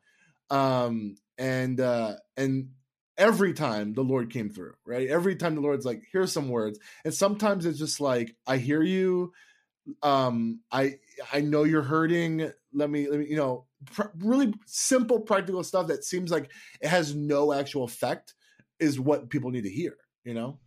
Um, 0.51 1.15
and 1.41 1.81
uh, 1.81 2.13
and 2.37 2.69
every 3.17 3.53
time 3.53 3.93
the 3.93 4.03
Lord 4.03 4.29
came 4.29 4.49
through, 4.49 4.75
right? 4.85 5.09
Every 5.09 5.35
time 5.35 5.55
the 5.55 5.61
Lord's 5.61 5.85
like, 5.85 6.03
here's 6.13 6.31
some 6.31 6.49
words. 6.49 6.79
And 7.03 7.13
sometimes 7.13 7.65
it's 7.65 7.79
just 7.79 7.99
like, 7.99 8.35
I 8.47 8.57
hear 8.57 8.81
you. 8.81 9.33
um 10.03 10.61
i 10.71 10.93
i 11.33 11.41
know 11.41 11.63
you're 11.63 11.81
hurting 11.81 12.51
let 12.71 12.89
me 12.89 13.09
let 13.09 13.19
me 13.19 13.25
you 13.27 13.35
know 13.35 13.65
pr- 13.93 14.13
really 14.19 14.53
simple 14.67 15.19
practical 15.21 15.63
stuff 15.63 15.87
that 15.87 16.03
seems 16.03 16.29
like 16.31 16.51
it 16.81 16.87
has 16.87 17.15
no 17.15 17.51
actual 17.51 17.83
effect 17.83 18.35
is 18.79 18.99
what 18.99 19.29
people 19.31 19.49
need 19.49 19.63
to 19.63 19.71
hear 19.71 19.97
you 20.23 20.35
know 20.35 20.59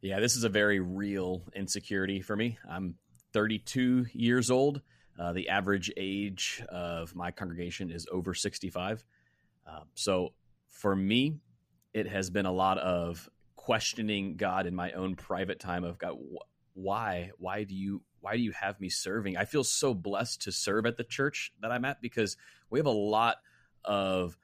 Yeah, 0.00 0.20
this 0.20 0.36
is 0.36 0.44
a 0.44 0.48
very 0.48 0.80
real 0.80 1.42
insecurity 1.54 2.20
for 2.22 2.36
me. 2.36 2.58
I'm 2.68 2.94
32 3.32 4.06
years 4.12 4.50
old. 4.50 4.80
Uh, 5.18 5.32
the 5.32 5.48
average 5.48 5.90
age 5.96 6.62
of 6.68 7.14
my 7.16 7.30
congregation 7.32 7.90
is 7.90 8.06
over 8.12 8.34
65. 8.34 9.04
Um, 9.68 9.84
so 9.94 10.32
for 10.68 10.96
me, 10.96 11.40
it 11.92 12.08
has 12.08 12.30
been 12.30 12.46
a 12.46 12.52
lot 12.52 12.78
of 12.78 13.28
questioning 13.56 14.36
God 14.36 14.66
in 14.66 14.74
my 14.74 14.92
own 14.92 15.14
private 15.14 15.60
time 15.60 15.84
of 15.84 15.98
God, 15.98 16.14
wh- 16.14 16.76
why, 16.76 17.32
why 17.38 17.64
do 17.64 17.74
you, 17.74 18.02
why 18.20 18.36
do 18.36 18.42
you 18.42 18.52
have 18.52 18.80
me 18.80 18.88
serving? 18.88 19.36
I 19.36 19.44
feel 19.44 19.64
so 19.64 19.94
blessed 19.94 20.42
to 20.42 20.52
serve 20.52 20.86
at 20.86 20.96
the 20.96 21.04
church 21.04 21.52
that 21.60 21.70
I'm 21.70 21.84
at 21.84 22.00
because 22.00 22.36
we 22.70 22.78
have 22.78 22.86
a 22.86 22.90
lot 22.90 23.36
of 23.84 24.38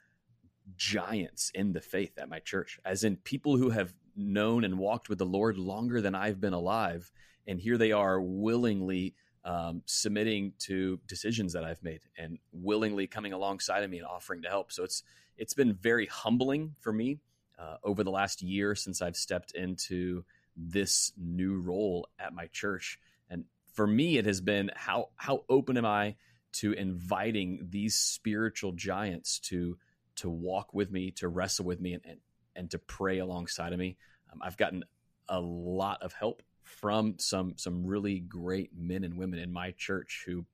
giants 0.76 1.50
in 1.54 1.72
the 1.72 1.80
faith 1.80 2.18
at 2.18 2.28
my 2.28 2.38
church, 2.38 2.78
as 2.84 3.04
in 3.04 3.16
people 3.16 3.56
who 3.56 3.70
have 3.70 3.94
known 4.16 4.64
and 4.64 4.78
walked 4.78 5.08
with 5.08 5.18
the 5.18 5.26
Lord 5.26 5.56
longer 5.56 6.00
than 6.00 6.14
I've 6.14 6.40
been 6.40 6.52
alive. 6.52 7.10
And 7.46 7.60
here 7.60 7.78
they 7.78 7.92
are 7.92 8.20
willingly 8.20 9.14
um, 9.44 9.82
submitting 9.84 10.52
to 10.58 10.98
decisions 11.06 11.52
that 11.52 11.64
I've 11.64 11.82
made 11.82 12.00
and 12.16 12.38
willingly 12.52 13.06
coming 13.06 13.32
alongside 13.32 13.84
of 13.84 13.90
me 13.90 13.98
and 13.98 14.06
offering 14.06 14.42
to 14.42 14.48
help. 14.48 14.72
So 14.72 14.84
it's 14.84 15.02
it's 15.36 15.54
been 15.54 15.74
very 15.74 16.06
humbling 16.06 16.74
for 16.80 16.92
me 16.92 17.18
uh, 17.58 17.76
over 17.82 18.04
the 18.04 18.10
last 18.10 18.42
year 18.42 18.74
since 18.74 19.02
I've 19.02 19.16
stepped 19.16 19.52
into 19.52 20.24
this 20.56 21.12
new 21.16 21.60
role 21.60 22.08
at 22.18 22.32
my 22.32 22.46
church. 22.46 22.98
And 23.28 23.44
for 23.72 23.86
me, 23.86 24.16
it 24.16 24.26
has 24.26 24.40
been 24.40 24.70
how 24.74 25.10
how 25.16 25.44
open 25.48 25.76
am 25.76 25.86
I 25.86 26.16
to 26.54 26.72
inviting 26.72 27.66
these 27.70 27.96
spiritual 27.96 28.72
giants 28.72 29.40
to 29.40 29.76
to 30.16 30.30
walk 30.30 30.72
with 30.72 30.90
me, 30.90 31.10
to 31.12 31.28
wrestle 31.28 31.66
with 31.66 31.80
me, 31.80 31.94
and 31.94 32.02
and, 32.06 32.20
and 32.56 32.70
to 32.70 32.78
pray 32.78 33.18
alongside 33.18 33.72
of 33.72 33.78
me. 33.78 33.96
Um, 34.32 34.40
I've 34.42 34.56
gotten 34.56 34.84
a 35.28 35.40
lot 35.40 36.02
of 36.02 36.12
help 36.12 36.42
from 36.64 37.18
some 37.18 37.54
some 37.56 37.86
really 37.86 38.18
great 38.18 38.70
men 38.76 39.04
and 39.04 39.16
women 39.16 39.38
in 39.38 39.52
my 39.52 39.72
church 39.72 40.24
who, 40.26 40.44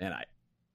man, 0.00 0.12
I 0.12 0.24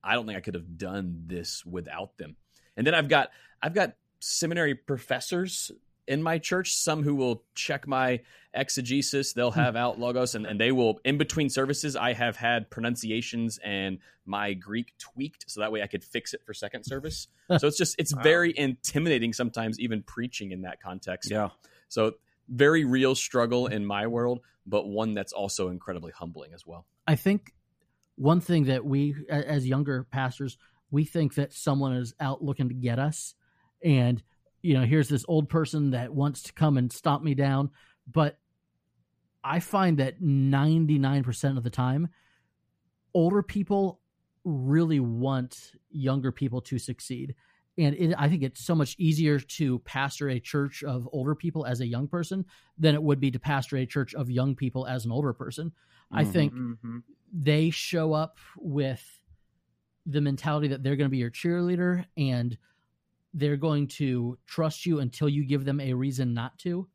I 0.03 0.13
don't 0.13 0.25
think 0.25 0.37
I 0.37 0.41
could 0.41 0.55
have 0.55 0.77
done 0.77 1.23
this 1.27 1.65
without 1.65 2.17
them. 2.17 2.35
And 2.77 2.85
then 2.85 2.93
I've 2.93 3.09
got 3.09 3.29
I've 3.61 3.73
got 3.73 3.95
seminary 4.19 4.75
professors 4.75 5.71
in 6.07 6.21
my 6.21 6.37
church, 6.39 6.73
some 6.75 7.03
who 7.03 7.15
will 7.15 7.43
check 7.55 7.87
my 7.87 8.19
exegesis, 8.53 9.33
they'll 9.33 9.51
hmm. 9.51 9.59
have 9.59 9.75
out 9.75 9.99
logos, 9.99 10.35
and, 10.35 10.45
and 10.45 10.59
they 10.59 10.71
will 10.71 10.99
in 11.05 11.17
between 11.17 11.49
services. 11.49 11.95
I 11.95 12.13
have 12.13 12.35
had 12.35 12.69
pronunciations 12.69 13.59
and 13.63 13.99
my 14.25 14.53
Greek 14.53 14.93
tweaked 14.97 15.45
so 15.47 15.61
that 15.61 15.71
way 15.71 15.81
I 15.81 15.87
could 15.87 16.03
fix 16.03 16.33
it 16.33 16.41
for 16.45 16.53
second 16.53 16.83
service. 16.83 17.27
So 17.59 17.67
it's 17.67 17.77
just 17.77 17.95
it's 17.99 18.15
Wow. 18.15 18.21
very 18.21 18.57
intimidating 18.57 19.33
sometimes, 19.33 19.77
even 19.77 20.03
preaching 20.03 20.51
in 20.51 20.61
that 20.61 20.81
context. 20.81 21.29
Yeah. 21.29 21.49
So 21.89 22.13
very 22.51 22.85
real 22.85 23.15
struggle 23.15 23.67
in 23.67 23.85
my 23.85 24.05
world, 24.05 24.41
but 24.67 24.87
one 24.87 25.13
that's 25.13 25.33
also 25.33 25.69
incredibly 25.69 26.11
humbling 26.11 26.53
as 26.53 26.65
well. 26.65 26.85
I 27.07 27.15
think 27.15 27.53
one 28.15 28.41
thing 28.41 28.65
that 28.65 28.85
we, 28.85 29.15
as 29.29 29.65
younger 29.65 30.03
pastors, 30.11 30.57
we 30.91 31.05
think 31.05 31.35
that 31.35 31.53
someone 31.53 31.95
is 31.95 32.13
out 32.19 32.43
looking 32.43 32.67
to 32.69 32.75
get 32.75 32.99
us, 32.99 33.33
and 33.83 34.21
you 34.61 34.75
know, 34.75 34.85
here's 34.85 35.09
this 35.09 35.25
old 35.27 35.49
person 35.49 35.91
that 35.91 36.13
wants 36.13 36.43
to 36.43 36.53
come 36.53 36.77
and 36.77 36.91
stomp 36.91 37.23
me 37.23 37.33
down. 37.33 37.71
But 38.05 38.37
I 39.43 39.59
find 39.59 39.97
that 39.97 40.21
99% 40.21 41.57
of 41.57 41.63
the 41.63 41.69
time, 41.69 42.09
older 43.13 43.41
people 43.41 43.99
really 44.43 44.99
want 44.99 45.71
younger 45.89 46.31
people 46.31 46.61
to 46.61 46.77
succeed. 46.77 47.35
And 47.77 47.95
it, 47.95 48.13
I 48.17 48.27
think 48.27 48.43
it's 48.43 48.63
so 48.63 48.75
much 48.75 48.95
easier 48.99 49.39
to 49.39 49.79
pastor 49.79 50.29
a 50.29 50.39
church 50.39 50.83
of 50.83 51.07
older 51.11 51.35
people 51.35 51.65
as 51.65 51.79
a 51.79 51.87
young 51.87 52.07
person 52.07 52.45
than 52.77 52.95
it 52.95 53.01
would 53.01 53.19
be 53.19 53.31
to 53.31 53.39
pastor 53.39 53.77
a 53.77 53.85
church 53.85 54.13
of 54.13 54.29
young 54.29 54.55
people 54.55 54.85
as 54.85 55.05
an 55.05 55.11
older 55.11 55.33
person. 55.33 55.71
I 56.11 56.25
Mhm. 56.25 56.31
think 56.31 56.53
Mm-hmm. 56.53 56.99
they 57.33 57.69
show 57.69 58.13
up 58.13 58.37
with 58.57 59.21
the 60.05 60.19
mentality 60.21 60.67
that 60.67 60.83
they're 60.83 60.95
going 60.97 61.07
to 61.07 61.11
be 61.11 61.19
your 61.19 61.31
cheerleader 61.31 62.05
and 62.17 62.57
they're 63.33 63.55
going 63.57 63.87
to 63.87 64.37
trust 64.45 64.85
you 64.85 64.99
until 64.99 65.29
you 65.29 65.45
give 65.45 65.63
them 65.63 65.79
a 65.79 65.93
reason 65.93 66.33
not 66.33 66.57
to. 66.59 66.89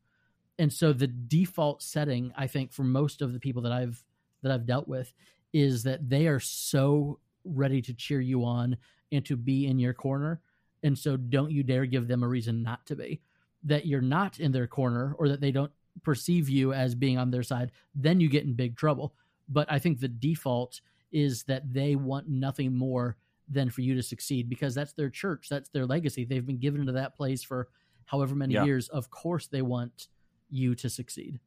And 0.59 0.71
so 0.73 0.93
the 0.93 1.07
default 1.07 1.83
setting, 1.83 2.33
I 2.37 2.47
think, 2.47 2.73
for 2.73 2.85
most 2.85 3.23
of 3.23 3.33
the 3.33 3.41
people 3.41 3.63
that 3.63 3.73
I've 3.73 4.05
that 4.43 4.53
I've 4.53 4.67
dealt 4.67 4.87
with 4.87 5.13
is 5.55 5.85
that 5.85 6.09
they 6.09 6.27
are 6.27 6.41
so 6.41 7.19
ready 7.45 7.81
to 7.83 7.95
cheer 7.95 8.21
you 8.21 8.45
on 8.45 8.77
and 9.11 9.25
to 9.25 9.37
be 9.37 9.67
in 9.67 9.79
your 9.79 9.95
corner. 9.95 10.41
And 10.83 10.99
so 10.99 11.17
don't 11.17 11.51
you 11.51 11.63
dare 11.63 11.87
give 11.87 12.09
them 12.09 12.23
a 12.23 12.29
reason 12.29 12.63
not 12.63 12.87
to 12.87 12.97
be. 12.97 13.21
That 13.65 13.87
you're 13.87 14.01
not 14.01 14.39
in 14.39 14.53
their 14.53 14.67
corner 14.67 15.15
or 15.19 15.29
that 15.29 15.41
they 15.41 15.51
don't 15.51 15.73
perceive 16.03 16.49
you 16.49 16.73
as 16.73 16.95
being 16.95 17.19
on 17.19 17.31
their 17.31 17.43
side, 17.43 17.73
then 17.95 18.21
you 18.21 18.29
get 18.29 18.45
in 18.45 18.55
big 18.55 18.77
trouble. 18.77 19.15
But 19.49 19.71
I 19.71 19.79
think 19.79 19.99
the 20.01 20.09
default 20.09 20.81
is 21.11 21.45
that 21.45 21.73
they 21.73 21.97
want 21.97 22.29
nothing 22.29 22.75
more 22.77 23.17
than 23.49 23.71
for 23.71 23.81
you 23.81 23.95
to 23.95 24.03
succeed 24.03 24.49
because 24.49 24.75
that's 24.75 24.93
their 24.93 25.09
church, 25.09 25.49
that's 25.49 25.69
their 25.71 25.87
legacy. 25.87 26.25
They've 26.25 26.45
been 26.45 26.59
given 26.59 26.85
to 26.87 26.93
that 26.93 27.17
place 27.17 27.43
for 27.43 27.69
however 28.05 28.35
many 28.35 28.55
Yeah. 28.55 28.65
years. 28.65 28.89
Of 28.89 29.11
course, 29.11 29.47
they 29.47 29.63
want 29.63 30.09
you 30.51 30.75
to 30.75 30.91
succeed. 30.91 31.41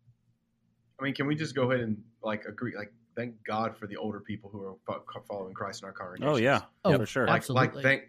I 1.00 1.04
mean, 1.04 1.14
can 1.14 1.28
we 1.28 1.36
just 1.36 1.56
go 1.56 1.70
ahead 1.72 1.82
and 1.84 2.02
like 2.24 2.46
agree? 2.46 2.76
Like, 2.76 2.92
thank 3.16 3.36
God 3.46 3.78
for 3.78 3.86
the 3.88 3.98
older 3.98 4.20
people 4.20 4.50
who 4.50 4.78
are 4.90 5.02
following 5.28 5.54
Christ 5.54 5.84
in 5.84 5.88
our 5.88 5.94
congregation. 5.94 6.34
Oh 6.34 6.38
yeah. 6.38 6.62
Oh, 6.84 6.98
for 6.98 7.06
sure. 7.06 7.28
like 7.28 7.38
Absolutely. 7.38 7.76
like 7.76 7.84
thank 7.84 8.04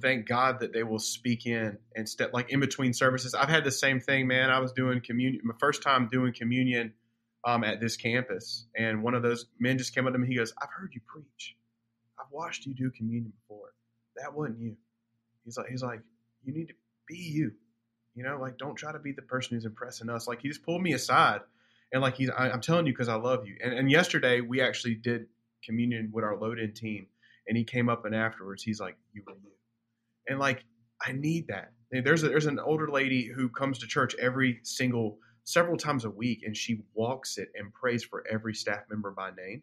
thank 0.00 0.26
God 0.26 0.60
that 0.60 0.72
they 0.72 0.82
will 0.82 0.98
speak 0.98 1.46
in 1.46 1.78
and 1.94 2.08
step 2.08 2.32
like 2.32 2.50
in 2.50 2.60
between 2.60 2.92
services. 2.92 3.34
I've 3.34 3.48
had 3.48 3.64
the 3.64 3.72
same 3.72 4.00
thing, 4.00 4.26
man. 4.26 4.50
I 4.50 4.60
was 4.60 4.72
doing 4.72 5.00
communion 5.00 5.42
my 5.44 5.54
first 5.58 5.82
time 5.82 6.08
doing 6.10 6.32
communion 6.32 6.92
um, 7.44 7.64
at 7.64 7.80
this 7.80 7.96
campus, 7.96 8.66
and 8.76 9.02
one 9.02 9.14
of 9.14 9.22
those 9.22 9.46
men 9.58 9.78
just 9.78 9.94
came 9.94 10.06
up 10.06 10.12
to 10.12 10.18
me. 10.18 10.28
He 10.28 10.36
goes, 10.36 10.52
"I've 10.60 10.70
heard 10.70 10.92
you 10.94 11.00
preach. 11.06 11.56
I've 12.18 12.30
watched 12.30 12.66
you 12.66 12.74
do 12.74 12.90
communion 12.90 13.32
before. 13.42 13.72
That 14.16 14.34
wasn't 14.34 14.60
you." 14.60 14.76
He's 15.44 15.56
like, 15.56 15.68
he's 15.68 15.82
like, 15.82 16.00
you 16.44 16.52
need 16.52 16.68
to 16.68 16.74
be 17.08 17.16
you. 17.16 17.52
You 18.14 18.24
know, 18.24 18.38
like 18.40 18.58
don't 18.58 18.76
try 18.76 18.92
to 18.92 18.98
be 18.98 19.12
the 19.12 19.22
person 19.22 19.56
who's 19.56 19.64
impressing 19.64 20.10
us. 20.10 20.28
Like 20.28 20.42
he 20.42 20.48
just 20.48 20.62
pulled 20.62 20.82
me 20.82 20.92
aside 20.92 21.40
and 21.92 22.02
like 22.02 22.16
he's, 22.16 22.30
I, 22.30 22.50
I'm 22.50 22.60
telling 22.60 22.86
you 22.86 22.92
because 22.92 23.08
I 23.08 23.14
love 23.14 23.46
you. 23.46 23.56
And, 23.62 23.72
and 23.72 23.90
yesterday 23.90 24.40
we 24.40 24.60
actually 24.60 24.94
did 24.94 25.26
communion 25.64 26.10
with 26.12 26.24
our 26.24 26.36
load-in 26.36 26.72
team, 26.72 27.06
and 27.46 27.56
he 27.56 27.64
came 27.64 27.88
up 27.88 28.04
and 28.04 28.14
afterwards 28.14 28.62
he's 28.62 28.80
like, 28.80 28.96
"You 29.12 29.22
were 29.26 29.34
you," 29.34 29.50
and 30.30 30.38
like 30.38 30.64
I 31.04 31.12
need 31.12 31.48
that. 31.48 31.72
There's 31.92 32.22
a, 32.22 32.28
there's 32.28 32.46
an 32.46 32.60
older 32.60 32.88
lady 32.88 33.26
who 33.34 33.48
comes 33.48 33.80
to 33.80 33.86
church 33.86 34.14
every 34.20 34.60
single 34.62 35.18
several 35.44 35.76
times 35.76 36.04
a 36.04 36.10
week, 36.10 36.42
and 36.44 36.56
she 36.56 36.84
walks 36.94 37.36
it 37.36 37.48
and 37.54 37.74
prays 37.74 38.04
for 38.04 38.24
every 38.30 38.54
staff 38.54 38.80
member 38.88 39.10
by 39.10 39.30
name. 39.30 39.62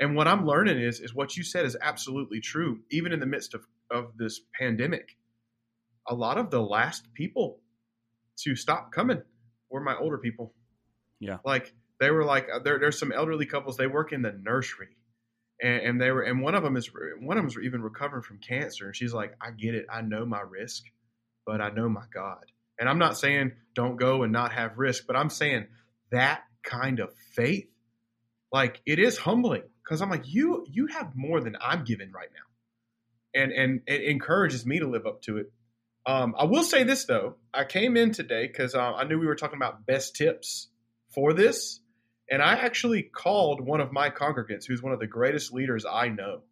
And 0.00 0.16
what 0.16 0.26
I'm 0.26 0.46
learning 0.46 0.80
is 0.80 1.00
is 1.00 1.14
what 1.14 1.36
you 1.36 1.44
said 1.44 1.66
is 1.66 1.76
absolutely 1.80 2.40
true. 2.40 2.80
Even 2.90 3.12
in 3.12 3.20
the 3.20 3.26
midst 3.26 3.54
of 3.54 3.66
of 3.90 4.16
this 4.16 4.40
pandemic, 4.58 5.16
a 6.08 6.14
lot 6.14 6.38
of 6.38 6.50
the 6.50 6.60
last 6.60 7.12
people 7.14 7.60
to 8.38 8.56
stop 8.56 8.90
coming 8.92 9.22
were 9.70 9.80
my 9.80 9.96
older 9.96 10.18
people. 10.18 10.54
Yeah. 11.18 11.38
like 11.44 11.72
they 11.98 12.10
were 12.10 12.24
like 12.24 12.48
uh, 12.52 12.58
there. 12.58 12.78
There's 12.78 12.98
some 12.98 13.12
elderly 13.12 13.46
couples. 13.46 13.76
They 13.76 13.86
work 13.86 14.12
in 14.12 14.22
the 14.22 14.32
nursery, 14.32 14.95
and, 15.62 15.80
and 15.82 16.00
they 16.00 16.10
were 16.10 16.22
and 16.22 16.42
one 16.42 16.54
of 16.54 16.62
them 16.62 16.76
is 16.76 16.90
one 17.20 17.36
of 17.36 17.42
them 17.42 17.50
is 17.50 17.58
even 17.64 17.82
recovering 17.82 18.22
from 18.22 18.38
cancer. 18.38 18.86
And 18.86 18.96
she's 18.96 19.14
like, 19.14 19.36
I 19.40 19.50
get 19.50 19.74
it. 19.74 19.86
I 19.92 20.02
know 20.02 20.26
my 20.26 20.40
risk, 20.40 20.84
but 21.46 21.60
I 21.60 21.70
know 21.70 21.88
my 21.88 22.04
God. 22.12 22.44
And 22.78 22.88
I'm 22.88 22.98
not 22.98 23.18
saying 23.18 23.52
don't 23.74 23.96
go 23.96 24.22
and 24.22 24.32
not 24.32 24.52
have 24.52 24.78
risk, 24.78 25.04
but 25.06 25.16
I'm 25.16 25.30
saying 25.30 25.66
that 26.10 26.42
kind 26.62 27.00
of 27.00 27.14
faith, 27.34 27.68
like 28.52 28.80
it 28.86 28.98
is 28.98 29.16
humbling 29.16 29.62
because 29.82 30.02
I'm 30.02 30.10
like 30.10 30.24
you 30.26 30.66
you 30.68 30.88
have 30.88 31.14
more 31.14 31.40
than 31.40 31.56
I'm 31.60 31.84
given 31.84 32.12
right 32.12 32.28
now, 32.34 33.40
and 33.40 33.52
and 33.52 33.80
it 33.86 34.02
encourages 34.04 34.66
me 34.66 34.80
to 34.80 34.88
live 34.88 35.06
up 35.06 35.22
to 35.22 35.38
it. 35.38 35.52
Um, 36.04 36.34
I 36.38 36.44
will 36.44 36.62
say 36.62 36.84
this 36.84 37.04
though, 37.04 37.36
I 37.52 37.64
came 37.64 37.96
in 37.96 38.12
today 38.12 38.46
because 38.46 38.74
uh, 38.74 38.78
I 38.78 39.04
knew 39.04 39.18
we 39.18 39.26
were 39.26 39.34
talking 39.34 39.56
about 39.56 39.86
best 39.86 40.14
tips 40.14 40.68
for 41.12 41.32
this, 41.32 41.80
and 42.30 42.42
I 42.42 42.54
actually 42.54 43.02
called 43.02 43.60
one 43.60 43.80
of 43.80 43.92
my 43.92 44.10
congregants, 44.10 44.66
who's 44.66 44.82
one 44.82 44.92
of 44.92 45.00
the 45.00 45.06
greatest 45.06 45.52
leaders 45.52 45.84
I 45.84 46.08
know, 46.08 46.42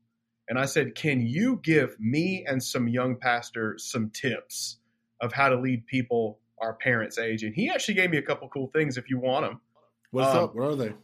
and 0.48 0.58
I 0.58 0.66
said, 0.66 0.94
"Can 0.94 1.26
you 1.26 1.60
give 1.62 1.98
me 1.98 2.44
and 2.46 2.62
some 2.62 2.88
young 2.88 3.16
pastors 3.16 3.84
some 3.90 4.10
tips 4.10 4.78
of 5.20 5.32
how 5.32 5.48
to 5.48 5.56
lead 5.56 5.86
people 5.86 6.40
our 6.60 6.74
parents' 6.74 7.18
age?" 7.18 7.42
And 7.42 7.54
he 7.54 7.70
actually 7.70 7.94
gave 7.94 8.10
me 8.10 8.18
a 8.18 8.22
couple 8.22 8.48
cool 8.48 8.68
things 8.68 8.96
if 8.96 9.08
you 9.10 9.18
want 9.18 9.46
them. 9.46 9.60
What's 10.10 10.34
Um, 10.34 10.44
up? 10.44 10.54
Where 10.54 10.68
are 10.68 10.76
they? 10.76 10.94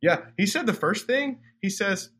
Yeah, 0.00 0.26
he 0.36 0.46
said 0.46 0.66
the 0.66 0.72
first 0.72 1.06
thing 1.06 1.42
he 1.60 1.70
says, 1.70 2.10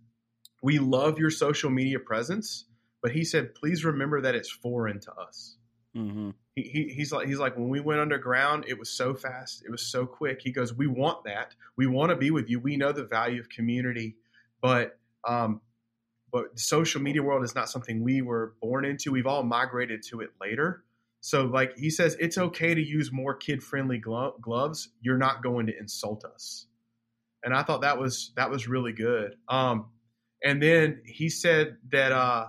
"We 0.63 0.79
love 0.79 1.19
your 1.19 1.31
social 1.31 1.71
media 1.71 2.01
presence," 2.01 2.67
but 3.03 3.13
he 3.13 3.25
said, 3.25 3.55
"Please 3.55 3.85
remember 3.85 4.21
that 4.23 4.35
it's 4.35 4.51
foreign 4.51 5.01
to 5.01 5.13
us." 5.15 5.59
Mm-hmm. 5.97 6.31
He, 6.57 6.63
he, 6.63 6.89
he's 6.95 7.13
like 7.13 7.27
he's 7.27 7.39
like 7.39 7.57
when 7.57 7.69
we 7.69 7.81
went 7.81 8.01
underground, 8.01 8.65
it 8.69 8.79
was 8.79 8.91
so 8.91 9.15
fast, 9.15 9.63
it 9.65 9.71
was 9.71 9.83
so 9.83 10.07
quick. 10.07 10.41
He 10.43 10.53
goes, 10.53 10.75
we 10.75 10.87
want 10.87 11.25
that. 11.25 11.55
We 11.77 11.87
want 11.87 12.11
to 12.11 12.17
be 12.17 12.31
with 12.31 12.49
you. 12.49 12.61
We 12.61 12.77
know 12.77 12.93
the 12.93 13.05
value 13.05 13.41
of 13.41 13.49
community, 13.49 14.17
but 14.61 14.99
um, 15.27 15.61
but 16.33 16.55
the 16.55 16.61
social 16.61 17.01
media 17.01 17.23
world 17.23 17.45
is 17.45 17.55
not 17.55 17.71
something 17.71 18.03
we 18.03 18.23
were 18.23 18.55
born 18.61 18.85
into. 18.85 19.13
We've 19.13 19.27
all 19.27 19.45
migrated 19.45 20.03
to 20.11 20.21
it 20.21 20.31
later. 20.41 20.85
So 21.21 21.45
like 21.45 21.77
he 21.79 21.91
says, 21.91 22.17
it's 22.21 22.37
okay 22.37 22.75
to 22.75 22.83
use 22.83 23.11
more 23.11 23.35
kid 23.35 23.63
friendly 23.63 23.99
glo- 23.99 24.35
gloves. 24.43 24.91
You're 25.01 25.17
not 25.17 25.43
going 25.43 25.67
to 25.69 25.79
insult 25.79 26.25
us. 26.25 26.67
And 27.45 27.55
I 27.55 27.63
thought 27.63 27.83
that 27.83 27.99
was 27.99 28.33
that 28.37 28.51
was 28.51 28.69
really 28.69 28.93
good. 28.93 29.37
Um, 29.49 29.87
and 30.43 30.63
then 30.63 31.01
he 31.07 31.31
said 31.31 31.77
that 31.93 32.13
uh, 32.13 32.47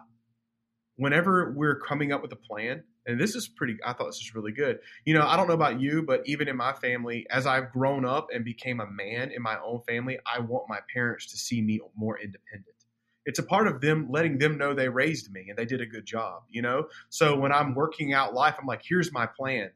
whenever 0.97 1.53
we're 1.55 1.79
coming 1.79 2.11
up 2.11 2.21
with 2.21 2.31
a 2.33 2.37
plan, 2.37 2.83
and 3.05 3.19
this 3.19 3.35
is 3.35 3.47
pretty, 3.47 3.77
I 3.85 3.93
thought 3.93 4.07
this 4.07 4.19
was 4.19 4.33
really 4.33 4.51
good. 4.51 4.79
You 5.05 5.13
know, 5.13 5.25
I 5.25 5.37
don't 5.37 5.47
know 5.47 5.53
about 5.53 5.79
you, 5.79 6.03
but 6.03 6.21
even 6.25 6.47
in 6.47 6.57
my 6.57 6.73
family, 6.73 7.27
as 7.29 7.45
I've 7.45 7.71
grown 7.71 8.05
up 8.05 8.27
and 8.33 8.43
became 8.43 8.79
a 8.79 8.89
man 8.89 9.31
in 9.31 9.41
my 9.41 9.57
own 9.63 9.81
family, 9.87 10.17
I 10.25 10.39
want 10.39 10.69
my 10.69 10.79
parents 10.93 11.27
to 11.27 11.37
see 11.37 11.61
me 11.61 11.79
more 11.95 12.19
independent. 12.19 12.75
It's 13.25 13.39
a 13.39 13.43
part 13.43 13.67
of 13.67 13.81
them 13.81 14.07
letting 14.09 14.37
them 14.37 14.57
know 14.57 14.73
they 14.73 14.89
raised 14.89 15.31
me 15.31 15.47
and 15.49 15.57
they 15.57 15.65
did 15.65 15.81
a 15.81 15.85
good 15.85 16.05
job, 16.05 16.43
you 16.49 16.61
know? 16.61 16.87
So 17.09 17.37
when 17.37 17.51
I'm 17.51 17.75
working 17.75 18.13
out 18.13 18.33
life, 18.33 18.55
I'm 18.59 18.67
like, 18.67 18.83
here's 18.87 19.11
my 19.11 19.25
plan. 19.25 19.71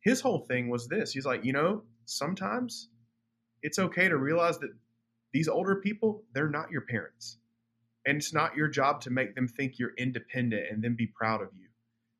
His 0.00 0.20
whole 0.20 0.40
thing 0.40 0.68
was 0.68 0.86
this. 0.86 1.12
He's 1.12 1.26
like, 1.26 1.44
you 1.44 1.52
know, 1.52 1.82
sometimes 2.04 2.88
it's 3.62 3.78
okay 3.78 4.08
to 4.08 4.16
realize 4.16 4.58
that 4.58 4.70
these 5.32 5.48
older 5.48 5.76
people, 5.76 6.22
they're 6.32 6.48
not 6.48 6.70
your 6.70 6.82
parents. 6.82 7.38
And 8.06 8.18
it's 8.18 8.34
not 8.34 8.56
your 8.56 8.68
job 8.68 9.00
to 9.02 9.10
make 9.10 9.34
them 9.34 9.48
think 9.48 9.78
you're 9.78 9.94
independent 9.96 10.66
and 10.70 10.82
then 10.84 10.94
be 10.94 11.06
proud 11.06 11.40
of 11.40 11.48
you. 11.54 11.63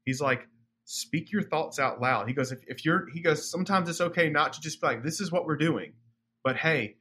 He's 0.05 0.21
like, 0.21 0.47
speak 0.85 1.33
your 1.33 1.43
thoughts 1.43 1.79
out 1.79 2.01
loud. 2.01 2.29
He 2.29 2.35
goes, 2.35 2.53
if, 2.53 2.61
if 2.67 2.85
you're, 2.85 3.07
he 3.13 3.21
goes, 3.21 3.51
sometimes 3.51 3.89
it's 3.89 4.01
okay 4.01 4.29
not 4.29 4.53
to 4.55 4.61
just 4.61 4.81
be 4.81 4.87
like, 4.87 5.03
this 5.03 5.21
is 5.21 5.33
what 5.33 5.47
we're 5.47 5.57
doing. 5.57 5.93
But 6.43 6.57
hey, 6.57 6.97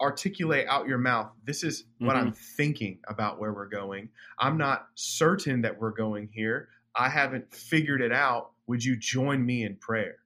articulate 0.00 0.66
out 0.68 0.86
your 0.86 0.98
mouth. 0.98 1.30
This 1.44 1.62
is 1.64 1.84
what 1.98 2.14
Mhm. 2.14 2.18
I'm 2.20 2.32
thinking 2.32 3.00
about 3.08 3.40
where 3.40 3.52
we're 3.52 3.68
going. 3.68 4.08
I'm 4.38 4.56
not 4.56 4.88
certain 4.94 5.62
that 5.62 5.78
we're 5.78 5.92
going 5.92 6.28
here. 6.32 6.68
I 6.94 7.08
haven't 7.08 7.52
figured 7.52 8.00
it 8.00 8.12
out. 8.12 8.52
Would 8.66 8.84
you 8.84 8.96
join 8.96 9.44
me 9.44 9.64
in 9.64 9.76
prayer? 9.76 10.16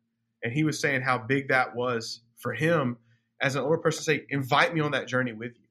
And 0.42 0.52
he 0.52 0.64
was 0.64 0.80
saying 0.80 1.02
how 1.02 1.18
big 1.18 1.48
that 1.48 1.74
was 1.74 2.20
for 2.38 2.52
him 2.52 2.98
as 3.40 3.54
an 3.54 3.62
older 3.62 3.78
person 3.78 3.98
to 3.98 4.04
say, 4.04 4.26
invite 4.30 4.74
me 4.74 4.80
on 4.80 4.90
that 4.92 5.08
journey 5.08 5.32
with 5.32 5.52
you. 5.56 5.64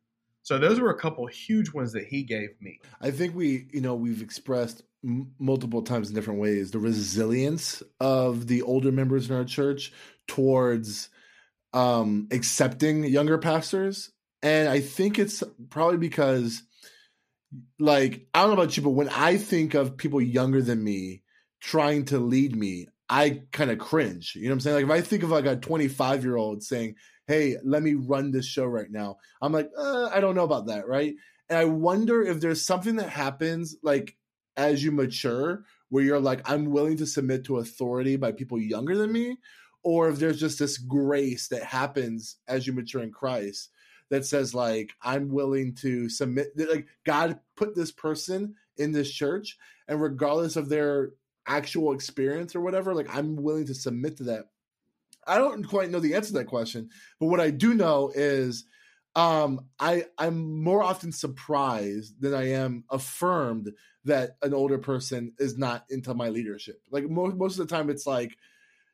So 0.43 0.57
those 0.57 0.80
were 0.80 0.89
a 0.89 0.97
couple 0.99 1.26
huge 1.28 1.72
ones 1.74 1.91
that 1.93 2.05
he 2.05 2.24
gave 2.24 2.49
me. 2.59 2.80
I 3.01 3.11
think 3.11 3.36
we, 3.36 3.67
you 3.72 3.82
know, 3.82 3.93
we've 3.95 4.22
expressed 4.22 4.84
multiple 5.04 5.82
times 5.82 6.10
in 6.10 6.16
different 6.16 6.39
ways 6.39 6.72
the 6.72 6.80
resilience 6.80 7.82
of 7.99 8.47
the 8.47 8.62
older 8.62 8.91
members 8.91 9.30
in 9.30 9.36
our 9.36 9.43
church 9.43 9.91
towards 10.28 11.10
um, 11.74 12.28
accepting 12.32 13.04
younger 13.06 13.38
pastors, 13.38 14.12
and 14.41 14.68
I 14.68 14.80
think 14.80 15.20
it's 15.20 15.43
probably 15.70 15.97
because, 15.97 16.64
like, 17.80 18.28
I 18.34 18.41
don't 18.41 18.49
know 18.49 18.62
about 18.62 18.76
you, 18.76 18.84
but 18.84 18.91
when 18.91 19.10
I 19.10 19.38
think 19.38 19.74
of 19.74 19.97
people 19.97 20.22
younger 20.22 20.62
than 20.62 20.84
me 20.84 21.24
trying 21.62 22.06
to 22.06 22.20
lead 22.20 22.56
me, 22.56 22.88
I 23.10 23.43
kind 23.52 23.72
of 23.72 23.80
cringe. 23.80 24.36
You 24.36 24.43
know 24.43 24.49
what 24.49 24.54
I'm 24.54 24.60
saying? 24.62 24.76
Like, 24.76 24.86
if 24.86 25.04
I 25.04 25.08
think 25.08 25.24
of 25.24 25.30
like 25.30 25.45
a 25.45 25.56
25 25.56 26.24
year 26.24 26.38
old 26.38 26.64
saying, 26.64 26.95
"Hey, 27.28 27.58
let 27.64 27.84
me 27.84 27.93
run 27.93 28.32
this 28.32 28.45
show 28.45 28.66
right 28.66 28.89
now," 28.89 29.18
I'm 29.41 29.52
like, 29.52 29.70
uh, 29.78 30.10
I 30.14 30.22
don't 30.22 30.36
know 30.36 30.43
about 30.43 30.68
that, 30.68 30.88
right? 30.88 31.14
And 31.49 31.60
I 31.60 31.66
wonder 31.66 32.22
if 32.22 32.39
there's 32.39 32.66
something 32.66 32.95
that 32.95 33.10
happens 33.10 33.76
like 33.84 34.16
as 34.62 34.84
you 34.84 34.91
mature 34.91 35.64
where 35.89 36.03
you're 36.03 36.20
like, 36.20 36.47
I'm 36.49 36.66
willing 36.66 36.97
to 36.97 37.05
submit 37.05 37.45
to 37.45 37.57
authority 37.57 38.16
by 38.16 38.32
people 38.32 38.59
younger 38.59 38.95
than 38.95 39.12
me, 39.12 39.38
or 39.84 40.07
if 40.09 40.20
there's 40.20 40.39
just 40.39 40.59
this 40.59 40.78
grace 40.78 41.47
that 41.47 41.64
happens 41.64 42.38
as 42.47 42.68
you 42.68 42.74
mature 42.74 43.01
in 43.01 43.12
Christ 43.12 43.70
that 44.09 44.26
says 44.26 44.53
like 44.53 44.91
I'm 45.01 45.30
willing 45.30 45.74
to 45.76 46.09
submit 46.09 46.51
like 46.55 46.88
God 47.05 47.39
put 47.55 47.76
this 47.76 47.91
person 47.91 48.55
in 48.78 48.91
this 48.91 49.12
church 49.12 49.57
and 49.88 50.01
regardless 50.01 50.57
of 50.57 50.70
their 50.70 51.12
actual 51.47 51.93
experience 51.93 52.55
or 52.55 52.62
whatever 52.62 52.93
like 52.93 53.07
I'm 53.14 53.38
willing 53.38 53.66
to 53.68 53.74
submit 53.74 54.18
to 54.18 54.24
that. 54.26 54.49
I 55.26 55.38
don't 55.38 55.64
quite 55.64 55.89
know 55.89 55.99
the 55.99 56.14
answer 56.14 56.30
to 56.30 56.39
that 56.39 56.45
question, 56.45 56.89
but 57.20 57.28
what 57.28 57.39
I 57.39 57.51
do 57.51 57.74
know 57.74 58.12
is 58.14 58.66
um 59.16 59.68
I 59.80 60.05
I'm 60.18 60.64
more 60.64 60.82
often 60.84 61.12
surprised 61.12 62.22
than 62.22 62.34
I 62.34 62.51
am 62.51 62.86
affirmed 62.89 63.72
that 64.05 64.38
an 64.41 64.53
older 64.53 64.78
person 64.78 65.34
is 65.38 65.57
not 65.57 65.86
into 65.89 66.14
my 66.14 66.30
leadership. 66.30 66.82
Like 66.89 67.09
most 67.09 67.36
most 67.36 67.59
of 67.59 67.68
the 67.68 67.76
time 67.76 67.89
it's 67.89 68.07
like 68.07 68.38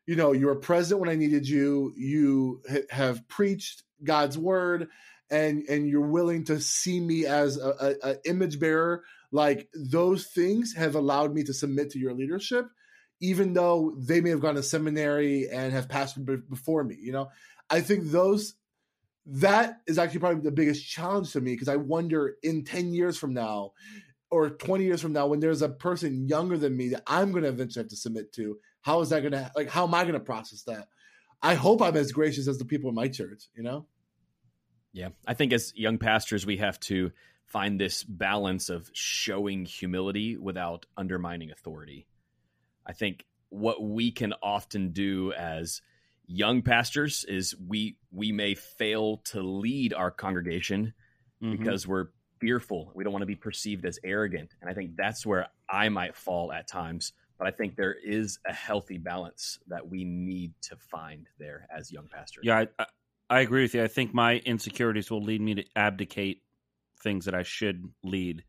you 0.08 0.16
know, 0.16 0.32
you 0.32 0.48
were 0.48 0.56
present 0.56 1.02
when 1.02 1.10
I 1.10 1.16
needed 1.16 1.48
you. 1.48 1.94
You 1.96 2.62
ha- 2.70 2.88
have 2.90 3.28
preached 3.28 3.84
God's 4.04 4.38
word, 4.38 4.88
and 5.30 5.64
and 5.70 5.88
you're 5.88 6.08
willing 6.08 6.46
to 6.46 6.60
see 6.62 7.00
me 7.00 7.26
as 7.26 7.58
a, 7.58 7.70
a, 8.02 8.12
a 8.12 8.16
image 8.26 8.60
bearer. 8.60 9.04
Like 9.32 9.68
those 9.76 10.28
things 10.28 10.74
have 10.76 10.96
allowed 10.96 11.36
me 11.36 11.44
to 11.44 11.54
submit 11.54 11.92
to 11.92 12.00
your 12.00 12.14
leadership, 12.14 12.68
even 13.20 13.54
though 13.54 13.96
they 14.00 14.22
may 14.22 14.30
have 14.30 14.40
gone 14.40 14.56
to 14.56 14.64
seminary 14.64 15.50
and 15.50 15.74
have 15.74 15.90
passed 15.90 16.24
be- 16.26 16.38
before 16.38 16.86
me. 16.86 16.98
You 16.98 17.12
know, 17.12 17.30
I 17.70 17.82
think 17.82 18.06
those 18.06 18.54
that 19.28 19.82
is 19.88 19.98
actually 19.98 20.22
probably 20.22 20.42
the 20.42 20.52
biggest 20.52 20.88
challenge 20.88 21.34
to 21.34 21.42
me 21.42 21.54
because 21.54 21.68
I 21.68 21.76
wonder 21.76 22.36
in 22.44 22.64
ten 22.64 22.94
years 22.94 23.18
from 23.18 23.34
now. 23.34 23.72
Or 24.30 24.50
20 24.50 24.84
years 24.84 25.02
from 25.02 25.14
now, 25.14 25.28
when 25.28 25.40
there's 25.40 25.62
a 25.62 25.70
person 25.70 26.28
younger 26.28 26.58
than 26.58 26.76
me 26.76 26.90
that 26.90 27.04
I'm 27.08 27.32
going 27.32 27.44
to 27.44 27.50
eventually 27.50 27.84
have 27.84 27.90
to 27.92 27.96
submit 27.96 28.34
to, 28.34 28.58
how 28.82 29.02
is 29.02 29.10
that 29.10 29.20
going 29.20 29.34
to 29.34 29.52
like 29.56 29.70
how 29.70 29.86
am 29.86 29.94
i 29.94 30.04
going 30.04 30.14
to 30.14 30.20
process 30.20 30.64
that 30.64 30.88
i 31.42 31.56
hope 31.56 31.82
i'm 31.82 31.98
as 31.98 32.14
gracious 32.14 32.48
as 32.48 32.58
the 32.58 32.64
people 32.66 32.90
in 32.90 32.96
my 32.96 33.10
church 33.10 33.44
you 33.54 33.62
know 33.62 33.86
Yeah, 34.94 35.10
I 35.28 35.36
think 35.36 35.54
as 35.54 35.74
young 35.76 36.00
pastors, 36.00 36.46
we 36.46 36.58
have 36.58 36.80
to 36.82 37.12
find 37.46 37.80
this 37.80 38.04
balance 38.04 38.70
of 38.70 38.90
showing 38.94 39.66
humility 39.66 40.38
without 40.38 40.86
undermining 40.98 41.52
authority. 41.52 42.08
I 42.86 42.94
think 42.94 43.26
what 43.50 43.82
we 43.82 44.12
can 44.12 44.34
often 44.42 44.92
do 44.92 45.34
as 45.34 45.82
young 46.28 46.62
pastors 46.62 47.24
is 47.26 47.56
we 47.58 47.98
we 48.12 48.32
may 48.32 48.54
fail 48.54 49.18
to 49.18 49.42
lead 49.42 49.94
our 49.94 50.12
congregation 50.12 50.94
Mhm. 51.42 51.58
because 51.58 51.88
we're 51.88 52.08
fearful. 52.40 52.92
We 52.96 53.04
don't 53.04 53.14
want 53.14 53.24
to 53.24 53.28
be 53.28 53.36
perceived 53.36 53.86
as 53.86 54.00
arrogant, 54.04 54.56
and 54.62 54.70
I 54.70 54.74
think 54.74 54.96
that's 54.96 55.26
where 55.26 55.48
I 55.70 55.90
might 55.90 56.16
fall 56.16 56.52
at 56.52 56.68
times. 56.68 57.14
But 57.38 57.48
I 57.48 57.52
think 57.52 57.76
there 57.76 57.94
is 57.94 58.40
a 58.48 58.54
healthy 58.54 58.98
balance 58.98 59.60
that 59.68 59.88
we 59.88 60.04
need 60.04 60.54
to 60.64 60.76
find 60.76 61.28
there 61.38 61.68
as 61.76 61.92
young 61.92 62.08
pastors. 62.08 62.44
Yeah, 62.46 62.66
I, 62.80 62.86
I 63.30 63.40
agree 63.42 63.62
with 63.62 63.76
you. 63.76 63.84
I 63.84 63.88
think 63.88 64.14
my 64.14 64.38
insecurities 64.40 65.12
will 65.12 65.22
lead 65.22 65.42
me 65.42 65.54
to 65.56 65.66
abdicate 65.76 66.44
things 67.04 67.26
that 67.26 67.36
I 67.36 67.44
should 67.44 67.84
lead 68.04 68.44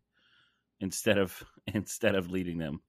instead 0.80 1.18
of 1.18 1.42
instead 1.66 2.14
of 2.14 2.30
leading 2.30 2.58
them. 2.58 2.80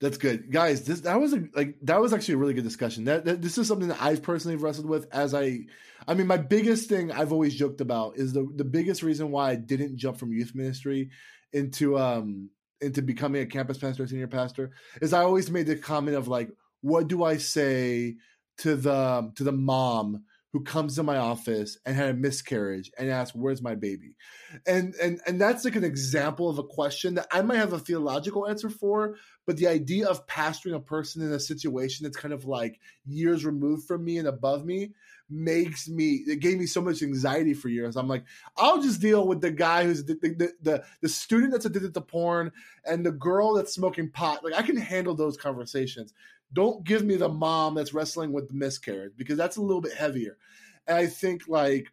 That's 0.00 0.18
good. 0.18 0.50
Guys 0.50 0.84
this 0.84 1.00
that 1.00 1.20
was 1.20 1.32
a 1.32 1.44
like 1.54 1.76
that 1.82 2.00
was 2.00 2.12
actually 2.12 2.34
a 2.34 2.38
really 2.38 2.54
good 2.54 2.64
discussion. 2.64 3.04
That, 3.04 3.24
that 3.24 3.42
this 3.42 3.58
is 3.58 3.68
something 3.68 3.88
that 3.88 4.02
i've 4.02 4.22
personally 4.22 4.56
wrestled 4.56 4.88
with 4.88 5.06
as 5.12 5.34
i 5.34 5.60
i 6.06 6.14
mean 6.14 6.26
my 6.26 6.36
biggest 6.36 6.88
thing 6.88 7.10
i've 7.12 7.32
always 7.32 7.54
joked 7.54 7.80
about 7.80 8.16
is 8.16 8.32
the 8.32 8.48
the 8.56 8.64
biggest 8.64 9.02
reason 9.02 9.30
why 9.30 9.50
i 9.50 9.54
didn't 9.54 9.96
jump 9.96 10.18
from 10.18 10.32
youth 10.32 10.52
ministry 10.54 11.10
into 11.52 11.98
um 11.98 12.50
into 12.80 13.02
becoming 13.02 13.42
a 13.42 13.46
campus 13.46 13.78
pastor 13.78 14.06
senior 14.06 14.26
pastor 14.26 14.72
is 15.00 15.12
i 15.12 15.22
always 15.22 15.50
made 15.50 15.66
the 15.66 15.76
comment 15.76 16.16
of 16.16 16.28
like 16.28 16.50
what 16.82 17.08
do 17.08 17.22
i 17.24 17.36
say 17.36 18.16
to 18.58 18.76
the 18.76 19.32
to 19.36 19.44
the 19.44 19.52
mom 19.52 20.24
who 20.54 20.62
comes 20.62 20.94
to 20.94 21.02
my 21.02 21.16
office 21.16 21.78
and 21.84 21.96
had 21.96 22.10
a 22.10 22.14
miscarriage 22.14 22.88
and 22.96 23.10
asks 23.10 23.34
where's 23.34 23.60
my 23.60 23.74
baby? 23.74 24.14
And 24.68 24.94
and 25.02 25.20
and 25.26 25.40
that's 25.40 25.64
like 25.64 25.74
an 25.74 25.82
example 25.82 26.48
of 26.48 26.58
a 26.58 26.62
question 26.62 27.16
that 27.16 27.26
i 27.32 27.42
might 27.42 27.56
have 27.56 27.72
a 27.72 27.78
theological 27.80 28.46
answer 28.46 28.70
for 28.70 29.16
but 29.46 29.56
the 29.56 29.66
idea 29.66 30.06
of 30.06 30.28
pastoring 30.28 30.76
a 30.76 30.80
person 30.80 31.22
in 31.22 31.32
a 31.32 31.40
situation 31.40 32.04
that's 32.04 32.16
kind 32.16 32.32
of 32.32 32.44
like 32.44 32.78
years 33.04 33.44
removed 33.44 33.88
from 33.88 34.04
me 34.04 34.16
and 34.16 34.28
above 34.28 34.64
me 34.64 34.92
makes 35.28 35.88
me 35.88 36.22
it 36.26 36.38
gave 36.38 36.58
me 36.58 36.66
so 36.66 36.80
much 36.80 37.02
anxiety 37.02 37.52
for 37.54 37.68
years. 37.68 37.96
I'm 37.96 38.06
like 38.06 38.24
i'll 38.56 38.80
just 38.80 39.00
deal 39.00 39.26
with 39.26 39.40
the 39.40 39.50
guy 39.50 39.84
who's 39.84 40.04
the 40.04 40.14
the, 40.22 40.52
the, 40.62 40.84
the 41.00 41.08
student 41.08 41.50
that's 41.50 41.64
addicted 41.64 41.94
to 41.94 42.00
porn 42.00 42.52
and 42.86 43.04
the 43.04 43.10
girl 43.10 43.54
that's 43.54 43.74
smoking 43.74 44.08
pot. 44.08 44.44
Like 44.44 44.54
i 44.54 44.62
can 44.62 44.76
handle 44.76 45.16
those 45.16 45.36
conversations 45.36 46.14
don't 46.54 46.84
give 46.84 47.04
me 47.04 47.16
the 47.16 47.28
mom 47.28 47.74
that's 47.74 47.92
wrestling 47.92 48.32
with 48.32 48.48
the 48.48 48.54
miscarriage 48.54 49.12
because 49.16 49.36
that's 49.36 49.56
a 49.56 49.62
little 49.62 49.82
bit 49.82 49.94
heavier. 49.94 50.38
And 50.86 50.96
i 50.96 51.06
think 51.06 51.48
like 51.48 51.88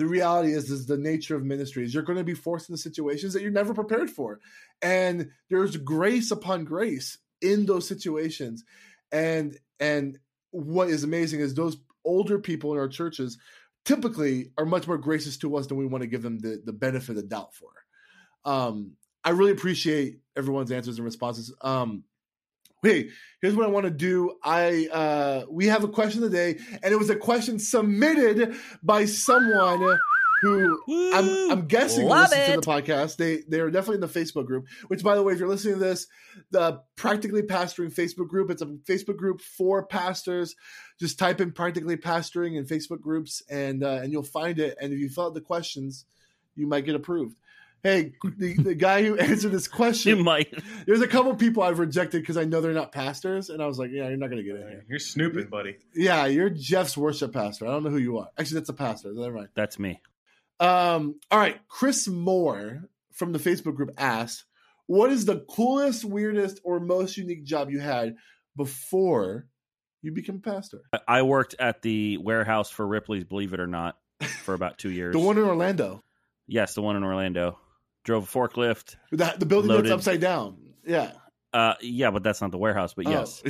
the 0.00 0.06
reality 0.06 0.52
is 0.52 0.70
is 0.70 0.86
the 0.86 0.96
nature 0.96 1.36
of 1.36 1.44
ministries 1.44 1.92
you're 1.92 2.02
going 2.02 2.18
to 2.18 2.24
be 2.24 2.34
forced 2.34 2.70
into 2.70 2.80
situations 2.80 3.34
that 3.34 3.42
you're 3.42 3.50
never 3.50 3.74
prepared 3.74 4.10
for. 4.10 4.40
And 4.80 5.28
there's 5.50 5.76
grace 5.76 6.30
upon 6.30 6.64
grace 6.64 7.18
in 7.42 7.66
those 7.66 7.86
situations. 7.86 8.64
And 9.12 9.58
and 9.78 10.18
what 10.52 10.88
is 10.88 11.04
amazing 11.04 11.40
is 11.40 11.54
those 11.54 11.76
older 12.04 12.38
people 12.38 12.72
in 12.72 12.78
our 12.78 12.88
churches 12.88 13.38
typically 13.84 14.52
are 14.56 14.64
much 14.64 14.86
more 14.86 14.98
gracious 14.98 15.36
to 15.38 15.56
us 15.56 15.66
than 15.66 15.76
we 15.76 15.86
want 15.86 16.02
to 16.02 16.08
give 16.08 16.22
them 16.22 16.38
the, 16.38 16.62
the 16.64 16.72
benefit 16.72 17.10
of 17.10 17.16
the 17.16 17.22
doubt 17.22 17.54
for. 17.54 17.70
Um 18.44 18.92
i 19.22 19.30
really 19.30 19.52
appreciate 19.52 20.20
everyone's 20.34 20.72
answers 20.72 20.96
and 20.96 21.04
responses. 21.04 21.54
Um 21.60 22.04
Hey, 22.82 23.10
here's 23.42 23.54
what 23.54 23.66
I 23.66 23.70
want 23.70 23.84
to 23.84 23.90
do. 23.90 24.36
I 24.42 24.88
uh, 24.90 25.44
we 25.50 25.66
have 25.66 25.84
a 25.84 25.88
question 25.88 26.22
of 26.22 26.30
the 26.30 26.36
day, 26.36 26.58
and 26.82 26.92
it 26.92 26.98
was 26.98 27.10
a 27.10 27.16
question 27.16 27.58
submitted 27.58 28.54
by 28.82 29.04
someone 29.04 29.98
who 30.40 30.80
I'm, 30.88 31.50
I'm 31.50 31.66
guessing 31.66 32.06
Love 32.06 32.30
listens 32.30 32.54
to 32.54 32.60
the 32.60 32.66
podcast. 32.66 33.16
They 33.16 33.42
they 33.48 33.60
are 33.60 33.70
definitely 33.70 33.96
in 33.96 34.00
the 34.00 34.06
Facebook 34.08 34.46
group. 34.46 34.66
Which, 34.88 35.02
by 35.02 35.14
the 35.14 35.22
way, 35.22 35.34
if 35.34 35.38
you're 35.38 35.48
listening 35.48 35.74
to 35.74 35.80
this, 35.80 36.06
the 36.50 36.80
Practically 36.96 37.42
Pastoring 37.42 37.92
Facebook 37.92 38.28
group. 38.28 38.50
It's 38.50 38.62
a 38.62 38.66
Facebook 38.66 39.16
group 39.16 39.42
for 39.42 39.84
pastors. 39.84 40.56
Just 40.98 41.18
type 41.18 41.40
in 41.40 41.52
Practically 41.52 41.96
Pastoring 41.98 42.56
in 42.56 42.64
Facebook 42.64 43.00
groups, 43.00 43.42
and 43.50 43.84
uh, 43.84 44.00
and 44.02 44.10
you'll 44.10 44.22
find 44.22 44.58
it. 44.58 44.78
And 44.80 44.92
if 44.92 44.98
you 44.98 45.10
fill 45.10 45.26
out 45.26 45.34
the 45.34 45.42
questions, 45.42 46.06
you 46.56 46.66
might 46.66 46.86
get 46.86 46.94
approved. 46.94 47.36
Hey, 47.82 48.12
the, 48.36 48.54
the 48.54 48.74
guy 48.74 49.02
who 49.02 49.16
answered 49.18 49.52
this 49.52 49.66
You 49.66 49.72
question, 49.72 50.22
might. 50.22 50.52
there's 50.86 51.00
a 51.00 51.08
couple 51.08 51.34
people 51.36 51.62
I've 51.62 51.78
rejected 51.78 52.20
because 52.22 52.36
I 52.36 52.44
know 52.44 52.60
they're 52.60 52.72
not 52.74 52.92
pastors, 52.92 53.48
and 53.50 53.62
I 53.62 53.66
was 53.66 53.78
like, 53.78 53.90
yeah, 53.90 54.08
you're 54.08 54.16
not 54.18 54.28
gonna 54.30 54.42
get 54.42 54.56
in 54.56 54.62
here. 54.68 54.84
You're 54.88 54.98
snooping, 54.98 55.46
buddy. 55.48 55.76
Yeah, 55.94 56.26
you're 56.26 56.50
Jeff's 56.50 56.96
worship 56.96 57.32
pastor. 57.32 57.66
I 57.66 57.70
don't 57.70 57.82
know 57.84 57.90
who 57.90 57.98
you 57.98 58.18
are. 58.18 58.28
Actually, 58.38 58.60
that's 58.60 58.68
a 58.70 58.74
pastor. 58.74 59.12
Never 59.14 59.34
mind. 59.34 59.48
That's 59.54 59.78
me. 59.78 60.00
Um, 60.60 61.18
all 61.30 61.38
right, 61.38 61.58
Chris 61.68 62.06
Moore 62.06 62.82
from 63.12 63.32
the 63.32 63.38
Facebook 63.38 63.76
group 63.76 63.90
asked, 63.96 64.44
"What 64.86 65.10
is 65.10 65.24
the 65.24 65.40
coolest, 65.48 66.04
weirdest, 66.04 66.60
or 66.64 66.80
most 66.80 67.16
unique 67.16 67.44
job 67.44 67.70
you 67.70 67.80
had 67.80 68.16
before 68.56 69.46
you 70.02 70.12
became 70.12 70.36
a 70.36 70.40
pastor?" 70.40 70.82
I- 70.92 71.00
I 71.08 71.22
worked 71.22 71.54
at 71.58 71.82
the 71.82 72.18
warehouse 72.18 72.70
for 72.70 72.86
Ripley's, 72.86 73.24
believe 73.24 73.54
it 73.54 73.60
or 73.60 73.66
not, 73.66 73.96
for 74.44 74.52
about 74.54 74.76
two 74.78 74.90
years. 74.98 75.12
The 75.14 75.18
one 75.18 75.38
in 75.38 75.44
Orlando, 75.44 76.02
yes, 76.46 76.74
the 76.74 76.82
one 76.82 76.96
in 76.96 77.04
Orlando. 77.04 77.58
Drove 78.04 78.24
a 78.24 78.38
forklift. 78.38 78.96
the, 79.10 79.34
the 79.38 79.46
building 79.46 79.68
Loaded. 79.70 79.86
that's 79.86 79.92
upside 79.94 80.20
down. 80.20 80.56
Yeah. 80.86 81.12
Uh, 81.52 81.74
yeah, 81.80 82.10
but 82.10 82.22
that's 82.22 82.40
not 82.40 82.50
the 82.52 82.58
warehouse. 82.58 82.94
But 82.94 83.08
yes, 83.08 83.42
Oh. 83.46 83.48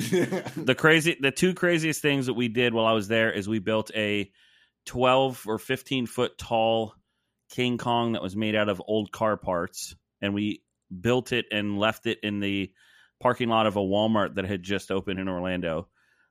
the 0.57 0.75
crazy, 0.75 1.17
the 1.21 1.31
two 1.31 1.53
craziest 1.55 2.01
things 2.01 2.27
that 2.27 2.35
we 2.35 2.49
did 2.49 2.73
while 2.73 2.87
I 2.87 2.93
was 2.93 3.09
there 3.09 3.31
is 3.31 3.47
we 3.49 3.59
built 3.59 3.91
a 3.95 4.31
twelve 4.87 5.45
or 5.47 5.59
fifteen 5.59 6.07
foot 6.07 6.39
tall 6.39 6.95
King 7.51 7.77
Kong 7.79 8.13
that 8.13 8.23
was 8.23 8.35
made 8.35 8.55
out 8.57 8.69
of 8.71 8.81
old 8.87 9.13
car 9.13 9.37
parts, 9.37 9.95
and 10.23 10.33
we 10.33 10.63
built 10.99 11.33
it 11.33 11.45
and 11.53 11.79
left 11.79 12.07
it 12.07 12.19
in 12.23 12.41
the 12.41 12.73
parking 13.21 13.51
lot 13.51 13.67
of 13.67 13.77
a 13.77 13.81
Walmart 13.81 14.37
that 14.37 14.47
had 14.47 14.63
just 14.63 14.91
opened 14.91 15.21
in 15.21 15.29
Orlando 15.29 15.87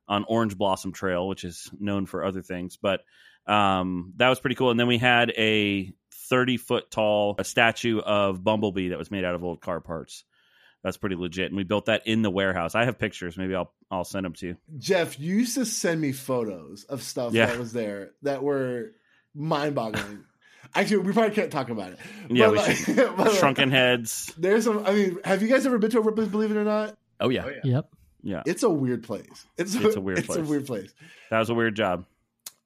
on 0.08 0.24
Orange 0.26 0.58
Blossom 0.58 0.92
Trail, 0.92 1.28
which 1.28 1.44
is 1.44 1.70
known 1.78 2.04
for 2.04 2.24
other 2.24 2.42
things. 2.42 2.76
But 2.82 3.02
um, 3.46 4.12
that 4.16 4.28
was 4.28 4.40
pretty 4.40 4.56
cool. 4.56 4.72
And 4.72 4.80
then 4.80 4.88
we 4.88 4.98
had 4.98 5.30
a 5.30 5.92
30 6.30 6.56
foot 6.56 6.90
tall 6.90 7.34
a 7.38 7.44
statue 7.44 7.98
of 8.00 8.42
Bumblebee 8.42 8.88
that 8.88 8.98
was 8.98 9.10
made 9.10 9.24
out 9.24 9.34
of 9.34 9.44
old 9.44 9.60
car 9.60 9.80
parts. 9.80 10.24
That's 10.82 10.96
pretty 10.96 11.16
legit. 11.16 11.48
And 11.48 11.56
we 11.56 11.64
built 11.64 11.86
that 11.86 12.06
in 12.06 12.22
the 12.22 12.30
warehouse. 12.30 12.74
I 12.74 12.86
have 12.86 12.98
pictures. 12.98 13.36
Maybe 13.36 13.54
I'll 13.54 13.70
I'll 13.90 14.04
send 14.04 14.24
them 14.24 14.32
to 14.34 14.46
you. 14.46 14.56
Jeff, 14.78 15.20
you 15.20 15.36
used 15.36 15.56
to 15.56 15.66
send 15.66 16.00
me 16.00 16.12
photos 16.12 16.84
of 16.84 17.02
stuff 17.02 17.34
Yeah. 17.34 17.46
that 17.46 17.58
was 17.58 17.72
there 17.74 18.12
that 18.22 18.42
were 18.42 18.92
mind-boggling. 19.34 20.24
Actually, 20.74 20.98
we 20.98 21.12
probably 21.12 21.34
can't 21.34 21.50
talk 21.50 21.68
about 21.70 21.92
it. 21.92 21.98
Yeah, 22.30 22.46
But 22.46 22.52
we 22.52 22.58
like- 22.58 22.76
should. 22.76 22.96
but 23.16 23.18
like, 23.18 23.32
Shrunken 23.38 23.70
heads. 23.70 24.32
There's 24.38 24.64
some. 24.64 24.86
I 24.86 24.92
mean, 24.92 25.18
have 25.24 25.42
you 25.42 25.48
guys 25.48 25.66
ever 25.66 25.78
been 25.78 25.90
to 25.90 25.98
a 25.98 26.02
Ripley's? 26.02 26.28
Believe 26.28 26.50
it 26.52 26.56
or 26.56 26.64
not, 26.64 26.96
Oh 27.18 27.28
yeah. 27.28 27.44
Oh, 27.44 27.48
yeah. 27.50 27.60
Yep. 27.64 27.90
Yeah, 28.22 28.42
it's 28.46 28.62
a 28.62 28.68
weird 28.70 29.02
place. 29.02 29.46
It's 29.58 29.74
It's 29.74 29.96
a 29.96 30.00
weird 30.02 30.18
it's 30.18 30.28
a 30.28 30.32
place. 30.34 30.46
weird 30.48 30.66
place. 30.66 30.92
that 31.30 31.38
was 31.38 31.48
a 31.50 31.54
weird 31.54 31.74
job. 31.74 32.04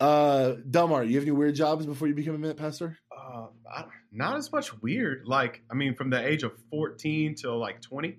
Uh, 0.00 0.54
Delmar, 0.68 1.04
you 1.04 1.14
have 1.14 1.22
any 1.22 1.30
weird 1.30 1.54
jobs 1.54 1.86
before 1.86 2.08
you 2.08 2.14
became 2.14 2.34
a 2.34 2.38
minute 2.38 2.56
pastor? 2.56 2.98
Uh, 3.34 3.46
I, 3.68 3.84
not 4.12 4.36
as 4.36 4.52
much 4.52 4.80
weird. 4.80 5.26
Like, 5.26 5.62
I 5.70 5.74
mean, 5.74 5.94
from 5.94 6.10
the 6.10 6.24
age 6.24 6.44
of 6.44 6.52
14 6.70 7.34
till 7.34 7.58
like 7.58 7.80
20, 7.82 8.16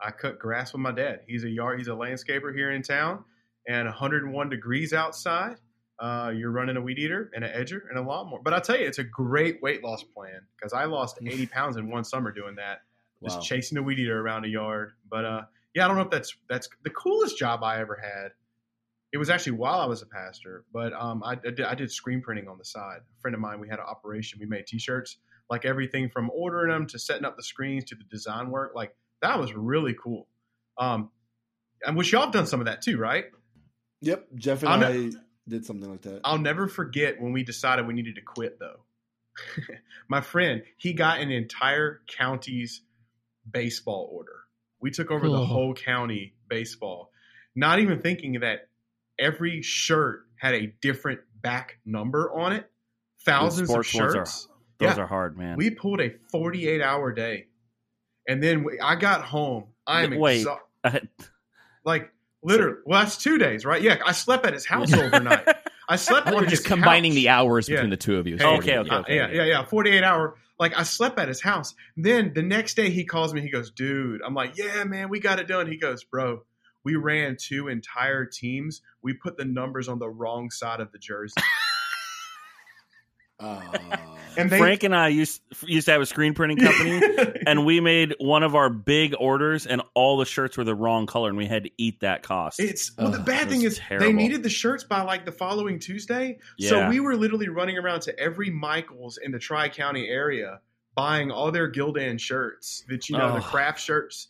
I 0.00 0.10
cut 0.12 0.38
grass 0.38 0.72
with 0.72 0.80
my 0.80 0.92
dad. 0.92 1.20
He's 1.26 1.44
a 1.44 1.48
yard, 1.50 1.78
he's 1.78 1.88
a 1.88 1.92
landscaper 1.92 2.54
here 2.54 2.70
in 2.70 2.82
town, 2.82 3.24
and 3.66 3.86
101 3.86 4.48
degrees 4.48 4.92
outside. 4.92 5.56
Uh, 5.98 6.32
you're 6.34 6.50
running 6.50 6.76
a 6.76 6.80
weed 6.80 6.98
eater 6.98 7.30
and 7.34 7.44
an 7.44 7.50
edger 7.52 7.80
and 7.88 7.98
a 7.98 8.02
lawnmower. 8.02 8.40
But 8.42 8.54
I 8.54 8.60
tell 8.60 8.78
you, 8.78 8.86
it's 8.86 8.98
a 8.98 9.04
great 9.04 9.62
weight 9.62 9.84
loss 9.84 10.02
plan 10.02 10.40
because 10.56 10.72
I 10.72 10.84
lost 10.84 11.18
80 11.26 11.46
pounds 11.46 11.76
in 11.76 11.90
one 11.90 12.04
summer 12.04 12.30
doing 12.32 12.56
that, 12.56 12.82
just 13.22 13.36
Wow. 13.38 13.42
chasing 13.42 13.78
a 13.78 13.82
weed 13.82 13.98
eater 13.98 14.20
around 14.20 14.44
a 14.44 14.48
yard. 14.48 14.92
But 15.10 15.24
uh, 15.24 15.42
yeah, 15.74 15.84
I 15.84 15.88
don't 15.88 15.96
know 15.96 16.02
if 16.04 16.10
that's 16.10 16.34
that's 16.48 16.68
the 16.84 16.90
coolest 16.90 17.38
job 17.38 17.62
I 17.62 17.80
ever 17.80 17.96
had. 18.02 18.32
It 19.12 19.18
was 19.18 19.28
actually 19.28 19.52
while 19.52 19.80
I 19.80 19.86
was 19.86 20.00
a 20.02 20.06
pastor, 20.06 20.64
but 20.72 20.92
um, 20.94 21.22
I, 21.22 21.32
I, 21.32 21.36
did, 21.36 21.60
I 21.60 21.74
did 21.74 21.90
screen 21.90 22.22
printing 22.22 22.48
on 22.48 22.56
the 22.56 22.64
side. 22.64 23.00
A 23.00 23.20
friend 23.20 23.34
of 23.34 23.40
mine, 23.40 23.60
we 23.60 23.68
had 23.68 23.78
an 23.78 23.84
operation. 23.86 24.38
We 24.40 24.46
made 24.46 24.66
T-shirts, 24.66 25.18
like 25.50 25.66
everything 25.66 26.08
from 26.08 26.30
ordering 26.30 26.72
them 26.72 26.86
to 26.88 26.98
setting 26.98 27.26
up 27.26 27.36
the 27.36 27.42
screens 27.42 27.84
to 27.84 27.94
the 27.94 28.04
design 28.04 28.50
work. 28.50 28.72
Like 28.74 28.94
that 29.20 29.38
was 29.38 29.52
really 29.54 29.94
cool. 29.94 30.28
Um, 30.78 31.10
and 31.84 31.96
which 31.96 32.12
y'all 32.12 32.22
have 32.22 32.32
done 32.32 32.46
some 32.46 32.60
of 32.60 32.66
that 32.66 32.82
too, 32.82 32.96
right? 32.96 33.26
Yep, 34.00 34.28
Jeff 34.34 34.62
and 34.62 34.72
I'm 34.72 34.82
I 34.82 35.10
did 35.48 35.66
something 35.66 35.90
like 35.90 36.02
that. 36.02 36.20
I'll 36.24 36.38
never 36.38 36.68
forget 36.68 37.20
when 37.20 37.32
we 37.32 37.42
decided 37.44 37.86
we 37.86 37.94
needed 37.94 38.16
to 38.16 38.22
quit 38.22 38.58
though. 38.58 38.84
My 40.08 40.20
friend, 40.20 40.62
he 40.76 40.92
got 40.92 41.20
an 41.20 41.30
entire 41.30 42.00
county's 42.06 42.82
baseball 43.50 44.08
order. 44.12 44.40
We 44.80 44.90
took 44.90 45.10
over 45.10 45.28
the 45.28 45.44
whole 45.44 45.74
county 45.74 46.34
baseball, 46.48 47.12
not 47.54 47.78
even 47.78 48.00
thinking 48.00 48.40
that 48.40 48.68
every 49.18 49.62
shirt 49.62 50.26
had 50.36 50.54
a 50.54 50.66
different 50.80 51.20
back 51.42 51.78
number 51.84 52.32
on 52.32 52.52
it. 52.52 52.70
Thousands 53.24 53.68
of 53.70 53.74
ones 53.76 53.86
are- 53.86 54.12
shirts. 54.12 54.48
Those 54.78 54.96
Yeah. 54.96 55.02
are 55.04 55.06
hard, 55.06 55.38
man. 55.38 55.56
We 55.56 55.70
pulled 55.70 56.00
a 56.00 56.10
48 56.30 56.82
hour 56.82 57.12
day. 57.12 57.46
And 58.28 58.42
then 58.42 58.64
we, 58.64 58.80
I 58.80 58.96
got 58.96 59.22
home. 59.22 59.66
I'm 59.86 60.12
exhausted. 60.12 60.58
Like, 61.84 62.12
literally. 62.42 62.78
Well, 62.86 63.02
that's 63.02 63.16
two 63.16 63.38
days, 63.38 63.64
right? 63.64 63.82
Yeah. 63.82 63.98
I 64.06 64.12
slept 64.12 64.46
at 64.46 64.52
his 64.52 64.64
house 64.64 64.92
overnight. 64.94 65.46
I 65.88 65.96
slept 65.96 66.28
I 66.28 66.30
on 66.30 66.34
you 66.34 66.38
were 66.42 66.44
his 66.44 66.58
just 66.60 66.64
combining 66.64 67.10
house. 67.12 67.16
the 67.16 67.28
hours 67.28 67.68
Yeah. 67.68 67.76
between 67.76 67.90
the 67.90 67.96
two 67.96 68.16
of 68.18 68.26
you. 68.26 68.36
Okay, 68.36 68.78
okay, 68.78 68.94
okay. 68.94 69.16
yeah, 69.16 69.30
yeah, 69.32 69.44
yeah. 69.44 69.64
48 69.64 70.04
hour. 70.04 70.36
Like 70.60 70.78
I 70.78 70.84
slept 70.84 71.18
at 71.18 71.26
his 71.28 71.40
house. 71.42 71.74
Then 71.96 72.32
the 72.34 72.42
next 72.42 72.74
day 72.74 72.90
he 72.90 73.04
calls 73.04 73.34
me. 73.34 73.40
He 73.40 73.50
goes, 73.50 73.70
dude, 73.72 74.20
I'm 74.24 74.34
like, 74.34 74.56
yeah, 74.56 74.84
man, 74.84 75.08
we 75.08 75.18
got 75.18 75.40
it 75.40 75.48
done. 75.48 75.66
He 75.66 75.76
goes, 75.76 76.04
bro, 76.04 76.42
we 76.84 76.96
ran 76.96 77.36
two 77.38 77.68
entire 77.68 78.24
teams. 78.24 78.82
We 79.02 79.14
put 79.14 79.36
the 79.36 79.44
numbers 79.44 79.88
on 79.88 79.98
the 79.98 80.08
wrong 80.08 80.50
side 80.50 80.80
of 80.80 80.92
the 80.92 80.98
jersey. 80.98 81.40
Uh, 83.38 83.60
And 84.36 84.50
they, 84.50 84.58
Frank 84.58 84.82
and 84.82 84.94
I 84.94 85.08
used 85.08 85.42
used 85.66 85.86
to 85.86 85.92
have 85.92 86.00
a 86.00 86.06
screen 86.06 86.34
printing 86.34 86.58
company, 86.58 87.02
and 87.46 87.66
we 87.66 87.80
made 87.80 88.14
one 88.18 88.42
of 88.42 88.54
our 88.54 88.70
big 88.70 89.14
orders, 89.18 89.66
and 89.66 89.82
all 89.94 90.16
the 90.16 90.24
shirts 90.24 90.56
were 90.56 90.64
the 90.64 90.74
wrong 90.74 91.06
color, 91.06 91.28
and 91.28 91.36
we 91.36 91.46
had 91.46 91.64
to 91.64 91.70
eat 91.76 92.00
that 92.00 92.22
cost. 92.22 92.60
It's 92.60 92.96
well. 92.96 93.10
the 93.10 93.18
bad 93.18 93.48
thing 93.48 93.62
was 93.62 93.74
is 93.74 93.80
they 93.98 94.12
needed 94.12 94.42
the 94.42 94.48
shirts 94.48 94.84
by 94.84 95.02
like 95.02 95.24
the 95.24 95.32
following 95.32 95.78
Tuesday, 95.78 96.38
so 96.58 96.88
we 96.88 97.00
were 97.00 97.16
literally 97.16 97.48
running 97.48 97.78
around 97.78 98.02
to 98.02 98.18
every 98.18 98.50
Michaels 98.50 99.18
in 99.18 99.32
the 99.32 99.38
Tri 99.38 99.68
County 99.68 100.08
area 100.08 100.60
buying 100.94 101.30
all 101.30 101.50
their 101.50 101.70
Gildan 101.70 102.18
shirts. 102.18 102.84
That 102.88 103.08
you 103.08 103.18
know 103.18 103.34
the 103.34 103.40
craft 103.40 103.80
shirts. 103.80 104.28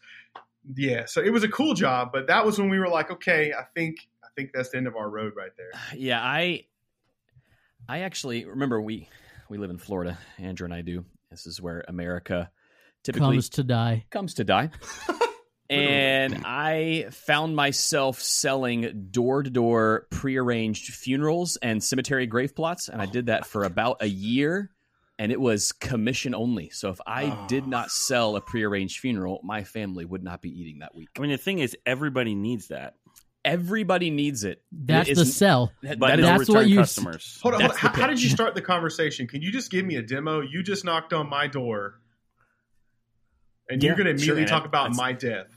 Yeah, 0.76 1.06
so 1.06 1.20
it 1.20 1.32
was 1.32 1.42
a 1.42 1.48
cool 1.48 1.74
job, 1.74 2.10
but 2.12 2.28
that 2.28 2.44
was 2.46 2.58
when 2.58 2.68
we 2.68 2.78
were 2.78 2.88
like, 2.88 3.10
okay, 3.10 3.52
I 3.52 3.64
think 3.74 3.96
I 4.22 4.28
think 4.36 4.50
that's 4.54 4.70
the 4.70 4.78
end 4.78 4.86
of 4.86 4.96
our 4.96 5.08
road 5.10 5.34
right 5.36 5.50
there. 5.56 5.70
Yeah, 5.98 6.20
I 6.22 6.64
I 7.88 8.00
actually 8.00 8.44
remember 8.44 8.80
we 8.80 9.08
we 9.48 9.58
live 9.58 9.70
in 9.70 9.78
Florida. 9.78 10.18
Andrew 10.38 10.64
and 10.64 10.74
I 10.74 10.82
do. 10.82 11.04
This 11.30 11.46
is 11.46 11.60
where 11.60 11.84
America 11.88 12.50
typically 13.02 13.36
Comes 13.36 13.48
to 13.50 13.64
die. 13.64 14.04
comes 14.10 14.34
to 14.34 14.44
die. 14.44 14.70
and 15.70 16.42
I 16.44 17.06
found 17.10 17.56
myself 17.56 18.20
selling 18.20 19.08
door 19.10 19.42
to 19.42 19.50
door 19.50 20.06
prearranged 20.10 20.94
funerals 20.94 21.56
and 21.56 21.82
cemetery 21.82 22.26
grave 22.26 22.54
plots. 22.54 22.88
And 22.88 23.00
I 23.00 23.06
oh 23.06 23.10
did 23.10 23.26
that 23.26 23.46
for 23.46 23.64
about 23.64 23.98
a 24.00 24.06
year. 24.08 24.70
And 25.22 25.30
it 25.30 25.40
was 25.40 25.70
commission 25.70 26.34
only. 26.34 26.70
So 26.70 26.90
if 26.90 26.98
I 27.06 27.26
Oh. 27.26 27.46
did 27.46 27.68
not 27.68 27.84
oh. 27.86 27.88
sell 27.90 28.34
a 28.34 28.40
prearranged 28.40 28.98
funeral, 28.98 29.38
my 29.44 29.62
family 29.62 30.04
would 30.04 30.24
not 30.24 30.42
be 30.42 30.50
eating 30.50 30.80
that 30.80 30.96
week. 30.96 31.10
I 31.16 31.20
mean, 31.20 31.30
the 31.30 31.36
thing 31.38 31.60
is, 31.60 31.76
everybody 31.86 32.34
needs 32.34 32.68
that, 32.68 32.96
Everybody 33.44 34.10
needs 34.10 34.44
it. 34.44 34.62
That's 34.70 35.08
It 35.08 35.16
the 35.16 35.24
sell. 35.24 35.72
that- 35.82 35.98
but 35.98 36.08
that 36.08 36.18
no 36.20 36.26
That's 36.26 36.40
return 36.40 36.54
what 36.54 36.68
you- 36.68 36.76
customers. 36.78 37.38
Hold 37.42 37.54
on, 37.56 37.60
hold 37.60 37.72
on. 37.72 37.76
How, 37.76 37.88
how 37.92 38.06
did 38.06 38.22
you 38.22 38.28
start 38.28 38.54
the 38.54 38.62
conversation? 38.62 39.26
Can 39.26 39.42
you 39.42 39.50
just 39.50 39.68
give 39.70 39.84
me 39.84 39.96
a 39.96 40.02
demo? 40.02 40.40
You 40.42 40.62
just 40.62 40.84
knocked 40.84 41.12
on 41.12 41.28
my 41.28 41.48
door, 41.48 42.00
and 43.68 43.82
you're 43.82 43.94
going 43.94 44.04
to 44.06 44.12
immediately 44.12 44.42
and 44.42 44.48
talk 44.50 44.64
about 44.64 44.90
that's- 44.90 44.96
my 44.96 45.12
death. 45.12 45.48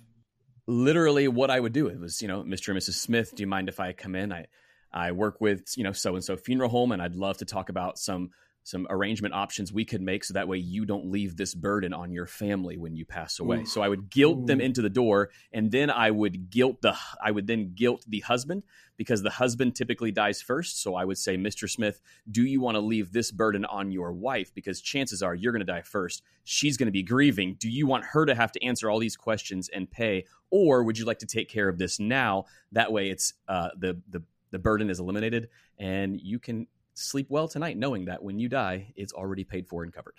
literally 0.67 1.27
what 1.27 1.51
I 1.51 1.59
would 1.59 1.73
do. 1.73 1.87
It 1.87 1.99
was, 1.99 2.21
you 2.23 2.27
know, 2.27 2.43
Mr. 2.43 2.69
and 2.69 2.77
Mrs. 2.79 2.93
Smith, 2.95 3.35
do 3.35 3.43
you 3.43 3.47
mind 3.47 3.69
if 3.69 3.79
I 3.79 3.93
come 3.93 4.15
in? 4.15 4.31
I 4.33 4.45
I 4.91 5.11
work 5.11 5.41
with, 5.41 5.77
you 5.77 5.83
know, 5.83 5.91
so 5.91 6.15
and 6.15 6.23
so 6.23 6.37
funeral 6.37 6.69
home 6.69 6.91
and 6.91 7.01
I'd 7.01 7.15
love 7.15 7.37
to 7.39 7.45
talk 7.45 7.69
about 7.69 7.99
some 7.99 8.29
some 8.65 8.87
arrangement 8.89 9.31
options 9.35 9.71
we 9.71 9.85
could 9.85 10.01
make 10.01 10.23
so 10.23 10.33
that 10.33 10.47
way 10.47 10.57
you 10.57 10.85
don't 10.85 11.05
leave 11.05 11.37
this 11.37 11.53
burden 11.53 11.93
on 11.93 12.11
your 12.11 12.25
family 12.25 12.77
when 12.77 12.95
you 12.95 13.05
pass 13.05 13.39
away. 13.39 13.59
Ooh. 13.59 13.65
So 13.67 13.83
I 13.83 13.87
would 13.87 14.09
guilt 14.09 14.47
them 14.47 14.59
into 14.59 14.81
the 14.81 14.89
door 14.89 15.29
and 15.53 15.71
then 15.71 15.91
I 15.91 16.09
would 16.09 16.49
guilt 16.49 16.81
the 16.81 16.97
I 17.23 17.29
would 17.29 17.45
then 17.45 17.73
guilt 17.75 18.03
the 18.07 18.21
husband 18.21 18.63
because 18.97 19.21
the 19.21 19.29
husband 19.29 19.75
typically 19.75 20.11
dies 20.11 20.41
first. 20.41 20.81
So 20.81 20.95
I 20.95 21.05
would 21.05 21.19
say, 21.19 21.37
Mr. 21.37 21.69
Smith, 21.69 22.01
do 22.31 22.43
you 22.43 22.59
want 22.59 22.73
to 22.73 22.79
leave 22.79 23.11
this 23.11 23.31
burden 23.31 23.65
on 23.65 23.91
your 23.91 24.11
wife 24.11 24.51
because 24.51 24.81
chances 24.81 25.21
are 25.21 25.35
you're 25.35 25.51
going 25.51 25.63
to 25.63 25.71
die 25.71 25.83
first. 25.83 26.23
She's 26.43 26.75
going 26.75 26.87
to 26.87 26.91
be 26.91 27.03
grieving. 27.03 27.57
Do 27.59 27.69
you 27.69 27.85
want 27.85 28.03
her 28.05 28.25
to 28.25 28.33
have 28.33 28.51
to 28.53 28.63
answer 28.63 28.89
all 28.89 28.97
these 28.97 29.15
questions 29.15 29.69
and 29.69 29.89
pay 29.89 30.25
or 30.49 30.81
would 30.81 30.97
you 30.97 31.05
like 31.05 31.19
to 31.19 31.27
take 31.27 31.49
care 31.49 31.69
of 31.69 31.77
this 31.77 31.99
now? 31.99 32.45
That 32.71 32.91
way 32.91 33.11
it's 33.11 33.35
uh, 33.47 33.69
the 33.77 34.01
the 34.09 34.23
the 34.49 34.59
burden 34.59 34.89
is 34.89 34.99
eliminated 34.99 35.49
and 35.77 36.19
you 36.19 36.39
can 36.39 36.65
sleep 36.95 37.27
well 37.29 37.47
tonight 37.47 37.77
knowing 37.77 38.05
that 38.05 38.23
when 38.23 38.39
you 38.39 38.49
die, 38.49 38.93
it's 38.95 39.13
already 39.13 39.43
paid 39.43 39.67
for 39.67 39.83
and 39.83 39.93
covered. 39.93 40.15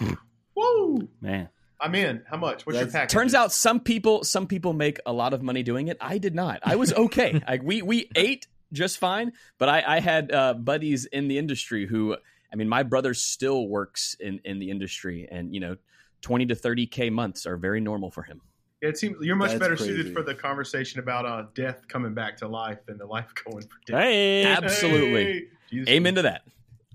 Woo! 0.56 1.08
Man. 1.20 1.48
I'm 1.78 1.94
in. 1.94 2.22
How 2.28 2.38
much? 2.38 2.64
What's 2.64 2.78
That's, 2.78 2.92
your 2.92 3.00
package? 3.00 3.12
Turns 3.12 3.34
out 3.34 3.52
some 3.52 3.80
people 3.80 4.24
some 4.24 4.46
people 4.46 4.72
make 4.72 4.98
a 5.04 5.12
lot 5.12 5.34
of 5.34 5.42
money 5.42 5.62
doing 5.62 5.88
it. 5.88 5.98
I 6.00 6.16
did 6.16 6.34
not. 6.34 6.60
I 6.62 6.76
was 6.76 6.92
okay. 6.92 7.42
I, 7.46 7.58
we 7.62 7.82
we 7.82 8.10
ate 8.16 8.46
just 8.72 8.96
fine, 8.96 9.32
but 9.58 9.68
I, 9.68 9.84
I 9.86 10.00
had 10.00 10.32
uh, 10.32 10.54
buddies 10.54 11.04
in 11.04 11.28
the 11.28 11.36
industry 11.36 11.86
who 11.86 12.16
I 12.52 12.56
mean, 12.56 12.68
my 12.68 12.82
brother 12.82 13.14
still 13.14 13.68
works 13.68 14.16
in 14.18 14.40
in 14.44 14.58
the 14.58 14.70
industry, 14.70 15.28
and 15.30 15.52
you 15.52 15.60
know, 15.60 15.76
twenty 16.22 16.46
to 16.46 16.54
thirty 16.54 16.86
k 16.86 17.10
months 17.10 17.46
are 17.46 17.56
very 17.56 17.80
normal 17.80 18.10
for 18.10 18.22
him. 18.22 18.40
Yeah, 18.80 18.90
It 18.90 18.98
seems 18.98 19.16
you're 19.20 19.36
much 19.36 19.50
That's 19.50 19.60
better 19.60 19.76
crazy. 19.76 19.96
suited 19.96 20.12
for 20.14 20.22
the 20.22 20.34
conversation 20.34 21.00
about 21.00 21.26
uh, 21.26 21.44
death 21.54 21.86
coming 21.88 22.14
back 22.14 22.38
to 22.38 22.48
life 22.48 22.78
than 22.86 22.98
the 22.98 23.06
life 23.06 23.32
going 23.44 23.62
for 23.62 23.78
death. 23.86 24.02
Hey, 24.02 24.44
absolutely. 24.44 25.24
Hey. 25.24 25.42
Jesus 25.70 25.88
Amen 25.88 26.14
to 26.16 26.22
that. 26.22 26.42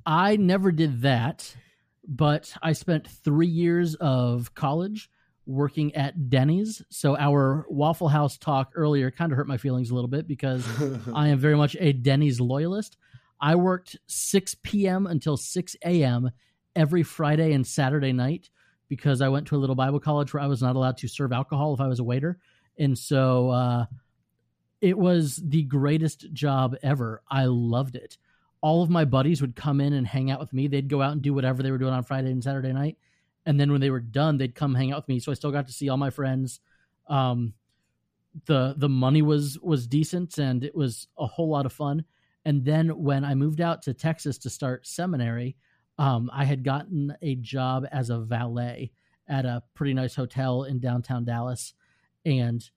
I 0.06 0.36
never 0.36 0.72
did 0.72 1.02
that, 1.02 1.56
but 2.08 2.54
I 2.62 2.74
spent 2.74 3.08
three 3.08 3.48
years 3.48 3.96
of 3.96 4.54
college 4.56 5.10
working 5.46 5.94
at 5.96 6.30
Denny's. 6.30 6.82
So 6.90 7.18
our 7.18 7.66
Waffle 7.70 8.08
House 8.08 8.38
talk 8.38 8.72
earlier 8.76 9.12
kind 9.12 9.32
of 9.32 9.38
hurt 9.38 9.48
my 9.48 9.58
feelings 9.58 9.90
a 9.90 9.96
little 9.96 10.08
bit 10.08 10.28
because 10.28 10.66
I 11.14 11.30
am 11.30 11.40
very 11.40 11.56
much 11.56 11.76
a 11.80 11.94
Denny's 11.94 12.40
loyalist. 12.40 12.98
I 13.40 13.56
worked 13.56 13.98
6 14.08 14.56
p.m. 14.64 15.08
until 15.08 15.36
6 15.36 15.76
a.m. 15.84 16.32
every 16.76 17.04
Friday 17.04 17.54
and 17.54 17.66
Saturday 17.66 18.14
night 18.14 18.50
because 18.88 19.22
I 19.22 19.30
went 19.30 19.48
to 19.48 19.56
a 19.56 19.58
little 19.58 19.76
Bible 19.76 20.00
college 20.00 20.34
where 20.34 20.44
I 20.44 20.48
was 20.48 20.62
not 20.62 20.76
allowed 20.76 20.98
to 20.98 21.08
serve 21.08 21.32
alcohol 21.32 21.74
if 21.74 21.82
I 21.82 21.88
was 21.88 22.00
a 22.00 22.04
waiter. 22.04 22.38
And 22.78 22.98
so 22.98 23.50
uh, 23.50 23.86
it 24.80 24.98
was 24.98 25.38
the 25.38 25.64
greatest 25.64 26.32
job 26.34 26.76
ever. 26.84 27.22
I 27.30 27.46
loved 27.46 27.96
it 27.96 28.18
all 28.62 28.84
of 28.84 28.90
my 28.90 29.06
buddies 29.06 29.42
would 29.42 29.56
come 29.56 29.82
in 29.82 29.94
and 29.94 30.06
hang 30.06 30.30
out 30.32 30.40
with 30.40 30.54
me. 30.54 30.68
They'd 30.68 30.88
go 30.88 31.02
out 31.02 31.14
and 31.14 31.22
do 31.22 31.34
whatever 31.34 31.64
they 31.64 31.72
were 31.72 31.78
doing 31.78 31.94
on 31.94 32.04
Friday 32.04 32.32
and 32.32 32.44
Saturday 32.44 32.72
night. 32.72 32.98
And 33.46 33.60
then 33.60 33.72
when 33.72 33.82
they 33.82 33.90
were 33.90 34.00
done, 34.00 34.38
they'd 34.38 34.54
come 34.54 34.76
hang 34.76 34.92
out 34.92 35.00
with 35.00 35.08
me. 35.08 35.20
So 35.20 35.32
I 35.32 35.36
still 35.36 35.52
got 35.52 35.68
to 35.68 35.74
see 35.74 35.90
all 35.90 35.98
my 35.98 36.12
friends. 36.12 36.60
Um, 37.08 37.54
the 38.46 38.76
the 38.78 38.88
money 38.88 39.22
was 39.22 39.60
was 39.60 39.88
decent 39.88 40.38
and 40.38 40.64
it 40.64 40.76
was 40.76 41.08
a 41.18 41.26
whole 41.26 41.50
lot 41.50 41.66
of 41.66 41.74
fun. 41.74 42.06
And 42.46 42.64
then 42.64 42.90
when 42.90 43.24
I 43.26 43.36
moved 43.36 43.62
out 43.62 43.82
to 43.84 43.94
Texas 43.94 44.38
to 44.40 44.50
start 44.50 44.88
seminary, 44.88 45.58
um, 45.98 46.30
I 46.34 46.46
had 46.46 46.64
gotten 46.64 47.16
a 47.22 47.36
job 47.36 47.86
as 47.92 48.10
a 48.10 48.20
valet 48.20 48.92
at 49.28 49.46
a 49.46 49.64
pretty 49.74 49.94
nice 49.94 50.16
hotel 50.16 50.64
in 50.64 50.80
downtown 50.80 51.24
Dallas. 51.24 51.74
And 52.26 52.68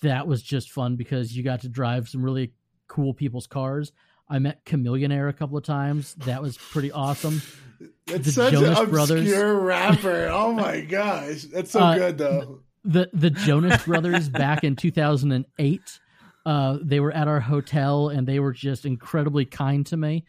that 0.00 0.26
was 0.26 0.42
just 0.42 0.70
fun 0.70 0.96
because 0.96 1.36
you 1.36 1.42
got 1.42 1.60
to 1.60 1.68
drive 1.68 2.08
some 2.08 2.22
really 2.22 2.52
cool 2.88 3.14
people's 3.14 3.46
cars. 3.46 3.92
I 4.32 4.38
met 4.38 4.64
Chamillionaire 4.64 5.28
a 5.28 5.32
couple 5.34 5.58
of 5.58 5.64
times. 5.64 6.14
That 6.14 6.40
was 6.40 6.56
pretty 6.56 6.90
awesome. 6.90 7.42
It's 8.06 8.24
the 8.24 8.32
such 8.32 8.54
Jonas 8.54 8.78
an 8.78 8.84
obscure 8.84 8.88
Brothers. 8.88 9.32
rapper. 9.60 10.28
Oh 10.32 10.52
my 10.54 10.80
gosh, 10.80 11.42
that's 11.42 11.70
so 11.72 11.80
uh, 11.80 11.94
good 11.96 12.18
though. 12.18 12.60
The 12.84 13.10
the 13.12 13.28
Jonas 13.28 13.84
Brothers 13.84 14.30
back 14.30 14.64
in 14.64 14.74
2008. 14.74 16.00
Uh, 16.44 16.78
they 16.82 16.98
were 16.98 17.12
at 17.12 17.28
our 17.28 17.40
hotel 17.40 18.08
and 18.08 18.26
they 18.26 18.40
were 18.40 18.52
just 18.52 18.86
incredibly 18.86 19.44
kind 19.44 19.84
to 19.86 19.96
me. 19.98 20.24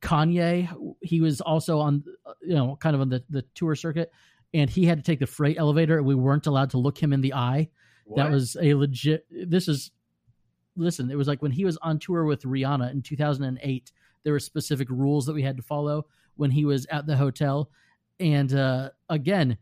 Kanye, 0.00 0.68
he 1.02 1.20
was 1.20 1.40
also 1.40 1.80
on, 1.80 2.04
you 2.40 2.54
know, 2.54 2.76
kind 2.76 2.94
of 2.94 3.02
on 3.02 3.10
the, 3.10 3.22
the 3.28 3.42
tour 3.54 3.74
circuit, 3.74 4.10
and 4.54 4.70
he 4.70 4.86
had 4.86 4.96
to 4.98 5.04
take 5.04 5.18
the 5.18 5.26
freight 5.26 5.58
elevator, 5.58 5.98
and 5.98 6.06
we 6.06 6.14
weren't 6.14 6.46
allowed 6.46 6.70
to 6.70 6.78
look 6.78 6.96
him 6.96 7.12
in 7.12 7.20
the 7.20 7.34
eye. 7.34 7.68
What? 8.06 8.22
That 8.22 8.30
was 8.30 8.56
a 8.60 8.74
legit. 8.74 9.26
This 9.30 9.68
is 9.68 9.90
listen, 10.80 11.10
it 11.10 11.16
was 11.16 11.28
like 11.28 11.42
when 11.42 11.52
he 11.52 11.64
was 11.64 11.76
on 11.78 11.98
tour 11.98 12.24
with 12.24 12.42
Rihanna 12.42 12.90
in 12.90 13.02
2008, 13.02 13.92
there 14.22 14.32
were 14.32 14.40
specific 14.40 14.88
rules 14.90 15.26
that 15.26 15.34
we 15.34 15.42
had 15.42 15.56
to 15.56 15.62
follow 15.62 16.06
when 16.36 16.50
he 16.50 16.64
was 16.64 16.86
at 16.86 17.06
the 17.06 17.16
hotel. 17.16 17.70
And 18.18 18.52
uh, 18.52 18.90
again, 19.08 19.58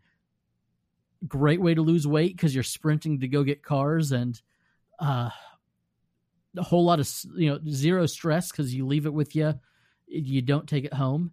great 1.26 1.60
way 1.60 1.74
to 1.74 1.82
lose 1.82 2.06
weight 2.06 2.36
because 2.36 2.54
you're 2.54 2.64
sprinting 2.64 3.20
to 3.20 3.28
go 3.28 3.42
get 3.42 3.62
cars 3.62 4.12
and 4.12 4.40
uh, 4.98 5.30
a 6.56 6.62
whole 6.62 6.84
lot 6.84 7.00
of, 7.00 7.10
you 7.36 7.50
know, 7.50 7.60
zero 7.68 8.06
stress 8.06 8.50
because 8.50 8.74
you 8.74 8.86
leave 8.86 9.06
it 9.06 9.12
with 9.12 9.34
you. 9.36 9.54
You 10.06 10.42
don't 10.42 10.68
take 10.68 10.84
it 10.84 10.94
home. 10.94 11.32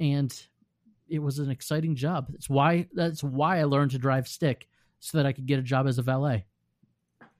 And 0.00 0.34
it 1.08 1.18
was 1.18 1.38
an 1.38 1.50
exciting 1.50 1.96
job. 1.96 2.28
That's 2.30 2.48
why 2.48 2.88
that's 2.92 3.22
why 3.22 3.60
I 3.60 3.64
learned 3.64 3.92
to 3.92 3.98
drive 3.98 4.26
stick 4.26 4.68
so 5.00 5.18
that 5.18 5.26
I 5.26 5.32
could 5.32 5.46
get 5.46 5.58
a 5.58 5.62
job 5.62 5.86
as 5.86 5.98
a 5.98 6.02
valet. 6.02 6.46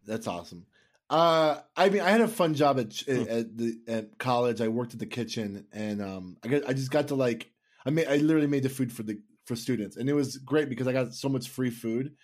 That's 0.06 0.26
awesome. 0.26 0.66
Uh, 1.10 1.60
I 1.76 1.90
mean, 1.90 2.00
I 2.00 2.10
had 2.10 2.22
a 2.22 2.28
fun 2.28 2.54
job 2.54 2.78
at 2.78 2.96
hmm. 3.00 3.24
at 3.28 3.56
the 3.56 3.78
at 3.86 4.18
college. 4.18 4.60
I 4.60 4.68
worked 4.68 4.94
at 4.94 5.00
the 5.00 5.06
kitchen, 5.06 5.66
and 5.72 6.02
um, 6.02 6.36
I 6.42 6.48
got 6.48 6.68
I 6.68 6.72
just 6.72 6.90
got 6.90 7.08
to 7.08 7.14
like 7.14 7.50
I 7.84 7.90
made 7.90 8.08
I 8.08 8.16
literally 8.16 8.46
made 8.46 8.62
the 8.62 8.70
food 8.70 8.92
for 8.92 9.02
the 9.02 9.20
for 9.44 9.56
students, 9.56 9.96
and 9.96 10.08
it 10.08 10.14
was 10.14 10.38
great 10.38 10.68
because 10.68 10.88
I 10.88 10.92
got 10.92 11.14
so 11.14 11.28
much 11.28 11.48
free 11.48 11.70
food. 11.70 12.16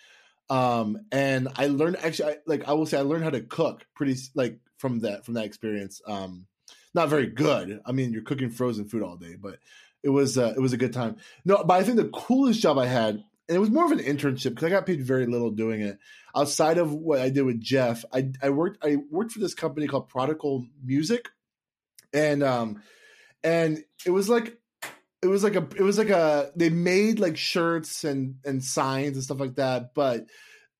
Um, 0.48 0.98
and 1.12 1.48
I 1.56 1.68
learned 1.68 1.98
actually, 2.02 2.32
I, 2.32 2.36
like 2.46 2.68
I 2.68 2.72
will 2.72 2.86
say, 2.86 2.98
I 2.98 3.02
learned 3.02 3.24
how 3.24 3.30
to 3.30 3.40
cook 3.40 3.86
pretty 3.94 4.16
like 4.34 4.58
from 4.78 5.00
that 5.00 5.24
from 5.24 5.34
that 5.34 5.44
experience. 5.44 6.00
Um, 6.06 6.46
not 6.94 7.08
very 7.08 7.26
good. 7.26 7.80
I 7.86 7.92
mean, 7.92 8.12
you're 8.12 8.22
cooking 8.22 8.50
frozen 8.50 8.88
food 8.88 9.02
all 9.02 9.16
day, 9.16 9.36
but 9.40 9.58
it 10.02 10.08
was 10.08 10.38
uh, 10.38 10.54
it 10.56 10.60
was 10.60 10.72
a 10.72 10.78
good 10.78 10.92
time. 10.92 11.16
No, 11.44 11.62
but 11.62 11.74
I 11.74 11.84
think 11.84 11.96
the 11.96 12.08
coolest 12.08 12.60
job 12.60 12.78
I 12.78 12.86
had 12.86 13.22
and 13.50 13.56
it 13.56 13.60
was 13.60 13.70
more 13.70 13.84
of 13.84 13.90
an 13.90 13.98
internship 13.98 14.50
because 14.50 14.62
I 14.62 14.70
got 14.70 14.86
paid 14.86 15.04
very 15.04 15.26
little 15.26 15.50
doing 15.50 15.80
it. 15.80 15.98
Outside 16.36 16.78
of 16.78 16.92
what 16.92 17.18
I 17.18 17.30
did 17.30 17.42
with 17.42 17.60
Jeff, 17.60 18.04
I, 18.12 18.30
I 18.40 18.50
worked 18.50 18.84
I 18.84 18.98
worked 19.10 19.32
for 19.32 19.40
this 19.40 19.54
company 19.54 19.88
called 19.88 20.08
Prodigal 20.08 20.66
Music, 20.84 21.28
and 22.12 22.44
um, 22.44 22.80
and 23.42 23.82
it 24.06 24.10
was 24.10 24.28
like 24.28 24.56
it 25.20 25.26
was 25.26 25.42
like 25.42 25.56
a 25.56 25.66
it 25.76 25.82
was 25.82 25.98
like 25.98 26.10
a 26.10 26.52
they 26.54 26.70
made 26.70 27.18
like 27.18 27.36
shirts 27.36 28.04
and 28.04 28.36
and 28.44 28.62
signs 28.62 29.16
and 29.16 29.24
stuff 29.24 29.40
like 29.40 29.56
that, 29.56 29.94
but 29.94 30.26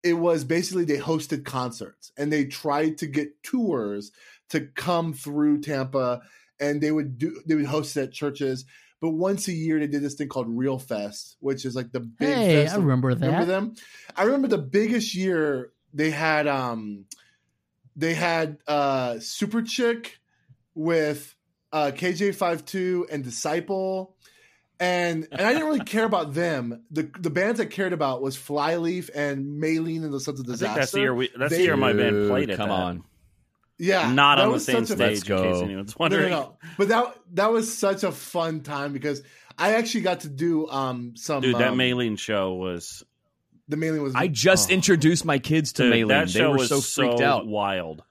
it 0.05 0.15
was 0.15 0.45
basically 0.45 0.85
they 0.85 0.97
hosted 0.97 1.45
concerts 1.45 2.13
and 2.17 2.33
they 2.33 2.45
tried 2.45 2.99
to 2.99 3.09
get 3.09 3.43
tours 3.43 4.13
to 4.51 4.61
come 4.61 5.13
through 5.13 5.61
Tampa 5.61 6.23
and 6.61 6.81
they 6.81 6.93
would 6.93 7.19
do 7.19 7.43
they 7.47 7.57
would 7.57 7.67
host 7.67 7.97
it 7.97 8.03
at 8.05 8.13
churches 8.13 8.65
but 9.01 9.11
once 9.11 9.49
a 9.49 9.53
year, 9.53 9.79
they 9.79 9.87
did 9.87 10.03
this 10.03 10.15
thing 10.15 10.29
called 10.29 10.47
Real 10.49 10.79
Fest, 10.79 11.37
which 11.41 11.65
is 11.65 11.75
like 11.75 11.91
the 11.91 12.01
big. 12.01 12.29
Hey, 12.29 12.67
I 12.69 12.77
remember 12.77 13.15
that. 13.15 13.27
Remember 13.27 13.47
them? 13.47 13.75
I 14.15 14.25
remember 14.25 14.49
the 14.49 14.59
biggest 14.59 15.15
year 15.15 15.73
they 15.95 16.11
had. 16.11 16.47
um 16.47 17.07
They 17.97 18.15
had 18.15 18.59
uh 18.67 19.15
Superchick 19.15 20.09
with 20.75 21.35
uh 21.73 21.93
KJ52 21.95 23.05
and 23.11 23.25
Disciple. 23.25 24.17
And 24.79 25.29
and 25.31 25.43
I 25.43 25.53
didn't 25.53 25.67
really 25.67 25.85
care 25.85 26.05
about 26.05 26.33
them. 26.33 26.85
The 26.91 27.11
the 27.19 27.31
bands 27.31 27.61
I 27.61 27.67
cared 27.67 27.93
about 27.93 28.23
was 28.23 28.37
Flyleaf 28.37 29.11
and 29.15 29.63
Maylene 29.63 30.05
and 30.05 30.13
the 30.13 30.21
Sons 30.21 30.41
of 30.41 30.47
Disaster. 30.47 30.79
that's 30.81 30.93
the 30.93 31.01
year 31.01 31.15
we, 31.15 31.31
that's 31.39 31.51
they, 31.51 31.59
the 31.59 31.65
year 31.65 31.77
my 31.77 31.93
band 31.93 32.29
played 32.29 32.49
it. 32.49 32.57
Come 32.57 32.71
that. 32.71 32.75
on. 32.75 33.05
Yeah, 33.81 34.13
not 34.13 34.39
on 34.39 34.53
the 34.53 34.61
same 34.61 34.85
stage. 34.85 35.29
A, 35.31 35.37
in 35.37 35.43
case 35.43 35.63
anyone's 35.63 35.99
wondering. 35.99 36.31
No, 36.31 36.37
no, 36.37 36.43
no. 36.43 36.57
But 36.77 36.89
that 36.89 37.15
that 37.33 37.51
was 37.51 37.77
such 37.77 38.05
a 38.05 38.13
fun 38.13 38.61
time 38.61 38.93
because 38.93 39.23
I 39.57 39.75
actually 39.75 40.03
got 40.03 40.21
to 40.21 40.29
do 40.29 40.69
um 40.69 41.15
some. 41.17 41.41
Dude, 41.41 41.57
that 41.57 41.71
um, 41.71 41.79
Maylene 41.79 42.19
show 42.19 42.55
was. 42.55 43.03
The 43.69 43.77
Maylene 43.77 44.03
was. 44.03 44.15
I 44.15 44.29
just 44.29 44.71
oh. 44.71 44.75
introduced 44.75 45.25
my 45.25 45.39
kids 45.39 45.73
to 45.75 45.91
Dude, 45.91 46.09
That 46.11 46.29
They 46.29 46.47
were 46.47 46.67
so 46.67 46.81
freaked 46.83 47.19
so 47.19 47.25
out. 47.25 47.47
Wild. 47.47 48.03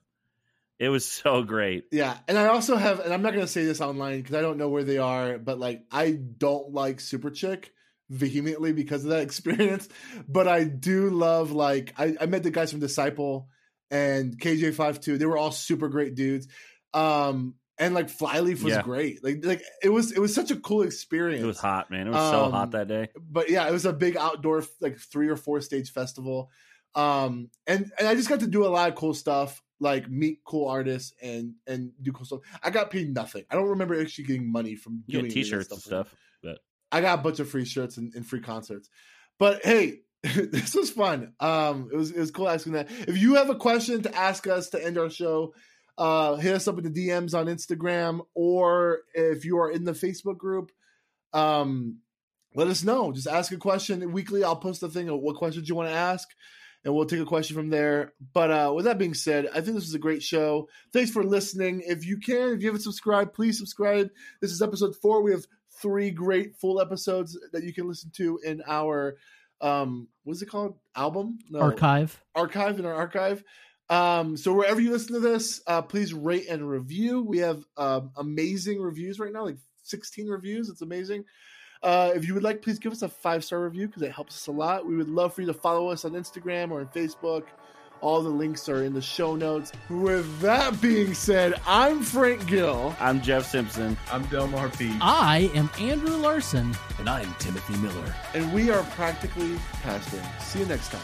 It 0.80 0.90
was 0.90 1.06
so 1.06 1.44
great. 1.44 1.86
Yeah, 1.92 2.18
and 2.28 2.38
I 2.38 2.48
also 2.48 2.78
have, 2.78 3.02
and 3.02 3.14
I'm 3.14 3.22
not 3.22 3.34
going 3.34 3.46
to 3.46 3.52
say 3.52 3.66
this 3.66 3.82
online 3.82 4.22
because 4.22 4.34
I 4.34 4.40
don't 4.40 4.58
know 4.58 4.70
where 4.70 4.86
they 4.86 4.98
are, 4.98 5.38
but 5.38 5.60
like 5.60 5.84
I 5.92 6.12
don't 6.12 6.74
like 6.74 6.98
Superchick 6.98 7.66
vehemently 8.10 8.72
because 8.72 9.04
of 9.04 9.12
that 9.12 9.22
experience, 9.24 9.88
but 10.28 10.48
I 10.48 10.64
do 10.64 11.10
love 11.10 11.52
like 11.52 11.94
I, 11.98 12.16
I 12.20 12.26
met 12.26 12.42
the 12.42 12.50
guys 12.50 12.72
from 12.72 12.80
Disciple 12.80 13.50
and 13.92 14.38
KJ52. 14.40 15.18
They 15.18 15.26
were 15.26 15.38
all 15.38 15.52
super 15.52 15.88
great 15.88 16.16
dudes. 16.16 16.48
Um, 16.94 17.56
and 17.78 17.94
like 17.94 18.10
Flyleaf 18.10 18.62
was 18.62 18.74
yeah. 18.74 18.82
great. 18.82 19.24
Like 19.24 19.46
like 19.46 19.64
it 19.82 19.90
was 19.90 20.12
it 20.12 20.20
was 20.20 20.36
such 20.36 20.52
a 20.52 20.58
cool 20.58 20.82
experience. 20.82 21.42
It 21.42 21.48
was 21.48 21.60
hot, 21.60 21.90
man. 21.90 22.08
It 22.08 22.12
was 22.12 22.20
um, 22.20 22.32
so 22.32 22.52
hot 22.52 22.64
um, 22.64 22.70
that 22.72 22.88
day. 22.88 23.10
But 23.18 23.50
yeah, 23.50 23.68
it 23.68 23.72
was 23.72 23.86
a 23.86 23.94
big 23.94 24.18
outdoor 24.18 24.64
like 24.82 25.00
three 25.00 25.30
or 25.30 25.38
four 25.38 25.62
stage 25.62 25.92
festival. 25.92 26.52
Um, 26.94 27.50
and 27.68 27.92
and 27.98 28.08
I 28.08 28.16
just 28.16 28.28
got 28.28 28.42
to 28.42 28.48
do 28.48 28.66
a 28.66 28.68
lot 28.68 28.90
of 28.90 28.96
cool 28.96 29.14
stuff, 29.14 29.64
like 29.80 30.10
meet 30.10 30.40
cool 30.44 30.68
artists 30.68 31.14
and 31.22 31.54
and 31.68 31.92
do 32.02 32.12
cool 32.12 32.26
stuff. 32.26 32.42
I 32.62 32.70
got 32.70 32.92
paid 32.92 33.14
nothing. 33.14 33.46
I 33.50 33.56
don't 33.56 33.70
remember 33.70 34.00
actually 34.00 34.26
getting 34.26 34.52
money 34.52 34.76
from 34.76 35.04
doing 35.08 35.08
get 35.08 35.18
any 35.20 35.28
of 35.28 35.34
that 35.34 35.40
t-shirts 35.42 35.72
and 35.72 35.82
stuff. 35.82 36.14
But 36.44 36.60
I 36.92 37.02
got 37.02 37.20
a 37.20 37.22
bunch 37.22 37.40
of 37.40 37.50
free 37.50 37.66
shirts 37.66 37.98
and, 37.98 38.14
and 38.14 38.28
free 38.28 38.42
concerts. 38.42 38.90
But 39.38 39.64
hey, 39.64 40.02
this 40.24 40.76
was 40.76 40.90
fun. 40.90 41.34
Um, 41.40 41.90
it 41.94 41.96
was 41.96 42.12
it 42.12 42.20
was 42.20 42.32
cool 42.32 42.50
asking 42.50 42.74
that. 42.74 42.90
If 43.08 43.18
you 43.18 43.36
have 43.36 43.50
a 43.50 43.56
question 43.56 44.02
to 44.04 44.16
ask 44.16 44.48
us 44.48 44.70
to 44.70 44.86
end 44.86 44.98
our 44.98 45.10
show, 45.10 45.54
uh, 45.98 46.36
hit 46.36 46.54
us 46.54 46.68
up 46.68 46.78
in 46.78 46.92
the 46.92 47.08
DMs 47.08 47.34
on 47.34 47.46
Instagram, 47.48 48.22
or 48.36 49.00
if 49.14 49.46
you 49.46 49.60
are 49.60 49.72
in 49.72 49.86
the 49.86 49.94
Facebook 49.94 50.38
group, 50.38 50.72
um, 51.32 52.00
let 52.54 52.68
us 52.68 52.84
know. 52.84 53.14
Just 53.14 53.28
ask 53.28 53.52
a 53.54 53.58
question 53.58 54.12
weekly. 54.12 54.44
I'll 54.44 54.58
post 54.58 54.84
a 54.84 54.90
thing 54.90 55.08
of 55.08 55.22
what 55.22 55.38
questions 55.38 55.70
you 55.70 55.76
want 55.76 55.88
to 55.88 55.96
ask, 55.96 56.28
and 56.84 56.94
we'll 56.94 57.06
take 57.06 57.22
a 57.22 57.26
question 57.26 57.56
from 57.56 57.70
there. 57.70 58.12
But 58.34 58.52
uh, 58.52 58.74
with 58.76 58.86
that 58.86 58.98
being 58.98 59.14
said, 59.14 59.48
I 59.48 59.62
think 59.62 59.76
this 59.76 59.86
was 59.86 59.96
a 59.96 60.00
great 60.00 60.22
show. 60.22 60.68
Thanks 60.92 61.12
for 61.12 61.24
listening. 61.24 61.82
If 61.86 62.06
you 62.06 62.18
can, 62.18 62.50
if 62.50 62.62
you 62.62 62.68
haven't 62.68 62.82
subscribed, 62.82 63.34
please 63.34 63.58
subscribe. 63.58 64.10
This 64.42 64.52
is 64.52 64.62
episode 64.62 64.98
four. 65.02 65.22
We 65.22 65.32
have 65.32 65.46
three 65.82 66.12
great 66.12 66.58
full 66.58 66.82
episodes 66.82 67.40
that 67.54 67.64
you 67.64 67.74
can 67.74 67.88
listen 67.88 68.12
to 68.18 68.38
in 68.44 68.62
our 68.68 69.16
um 69.62 70.07
what's 70.24 70.41
it 70.41 70.47
called? 70.47 70.78
Album? 70.95 71.39
No, 71.49 71.60
Archive. 71.60 72.22
archive 72.36 72.80
in 72.80 72.86
our 72.86 72.93
archive. 72.93 73.43
Um 73.89 74.38
so 74.38 74.53
wherever 74.53 74.80
you 74.80 74.91
listen 74.91 75.14
to 75.16 75.20
this 75.20 75.62
uh 75.68 75.82
please 75.82 76.14
rate 76.14 76.47
and 76.49 76.70
review. 76.70 77.22
We 77.24 77.39
have 77.39 77.64
um 77.78 78.12
amazing 78.18 78.80
reviews 78.82 79.20
right 79.20 79.34
now 79.34 79.45
like 79.45 79.57
16 79.84 80.28
reviews. 80.28 80.70
It's 80.70 80.82
amazing. 80.82 81.26
Uh 81.82 82.12
if 82.16 82.28
you 82.28 82.34
would 82.34 82.43
like 82.43 82.62
please 82.62 82.80
give 82.80 82.91
us 82.91 83.01
a 83.01 83.10
five 83.10 83.43
star 83.43 83.64
review 83.64 83.88
because 83.88 84.01
it 84.03 84.12
helps 84.12 84.36
us 84.36 84.47
a 84.47 84.51
lot. 84.51 84.86
We 84.86 84.95
would 84.95 85.10
love 85.10 85.34
for 85.34 85.41
you 85.41 85.47
to 85.47 85.53
follow 85.53 85.89
us 85.89 86.05
on 86.05 86.12
instagram 86.12 86.72
or 86.72 86.82
on 86.82 86.88
facebook 86.88 87.43
all 88.02 88.22
the 88.22 88.30
links 88.30 88.68
are 88.70 88.84
in 88.84 88.93
the 88.93 89.02
show 89.02 89.36
notes 89.36 89.72
with 89.89 90.39
that 90.39 90.80
being 90.82 91.14
said 91.14 91.54
i'm 91.68 92.02
frank 92.02 92.45
gill 92.47 92.95
I'm 93.00 93.22
Jeff 93.22 93.45
Simpson. 93.45 93.97
I'm 94.12 94.24
Del 94.24 94.47
Delmar 94.47 94.70
P. 94.70 94.95
I 95.02 95.50
am 95.54 95.70
Andrew 95.80 96.16
Larson. 96.18 96.76
And 96.97 97.10
I'm 97.10 97.34
Timothy 97.39 97.78
Miller. 97.78 98.16
and 98.34 98.52
we 98.54 98.70
are 98.72 98.84
practically 98.91 99.56
pastoring 99.84 100.41
see 100.41 100.60
you 100.60 100.66
next 100.66 100.89
time 100.91 101.02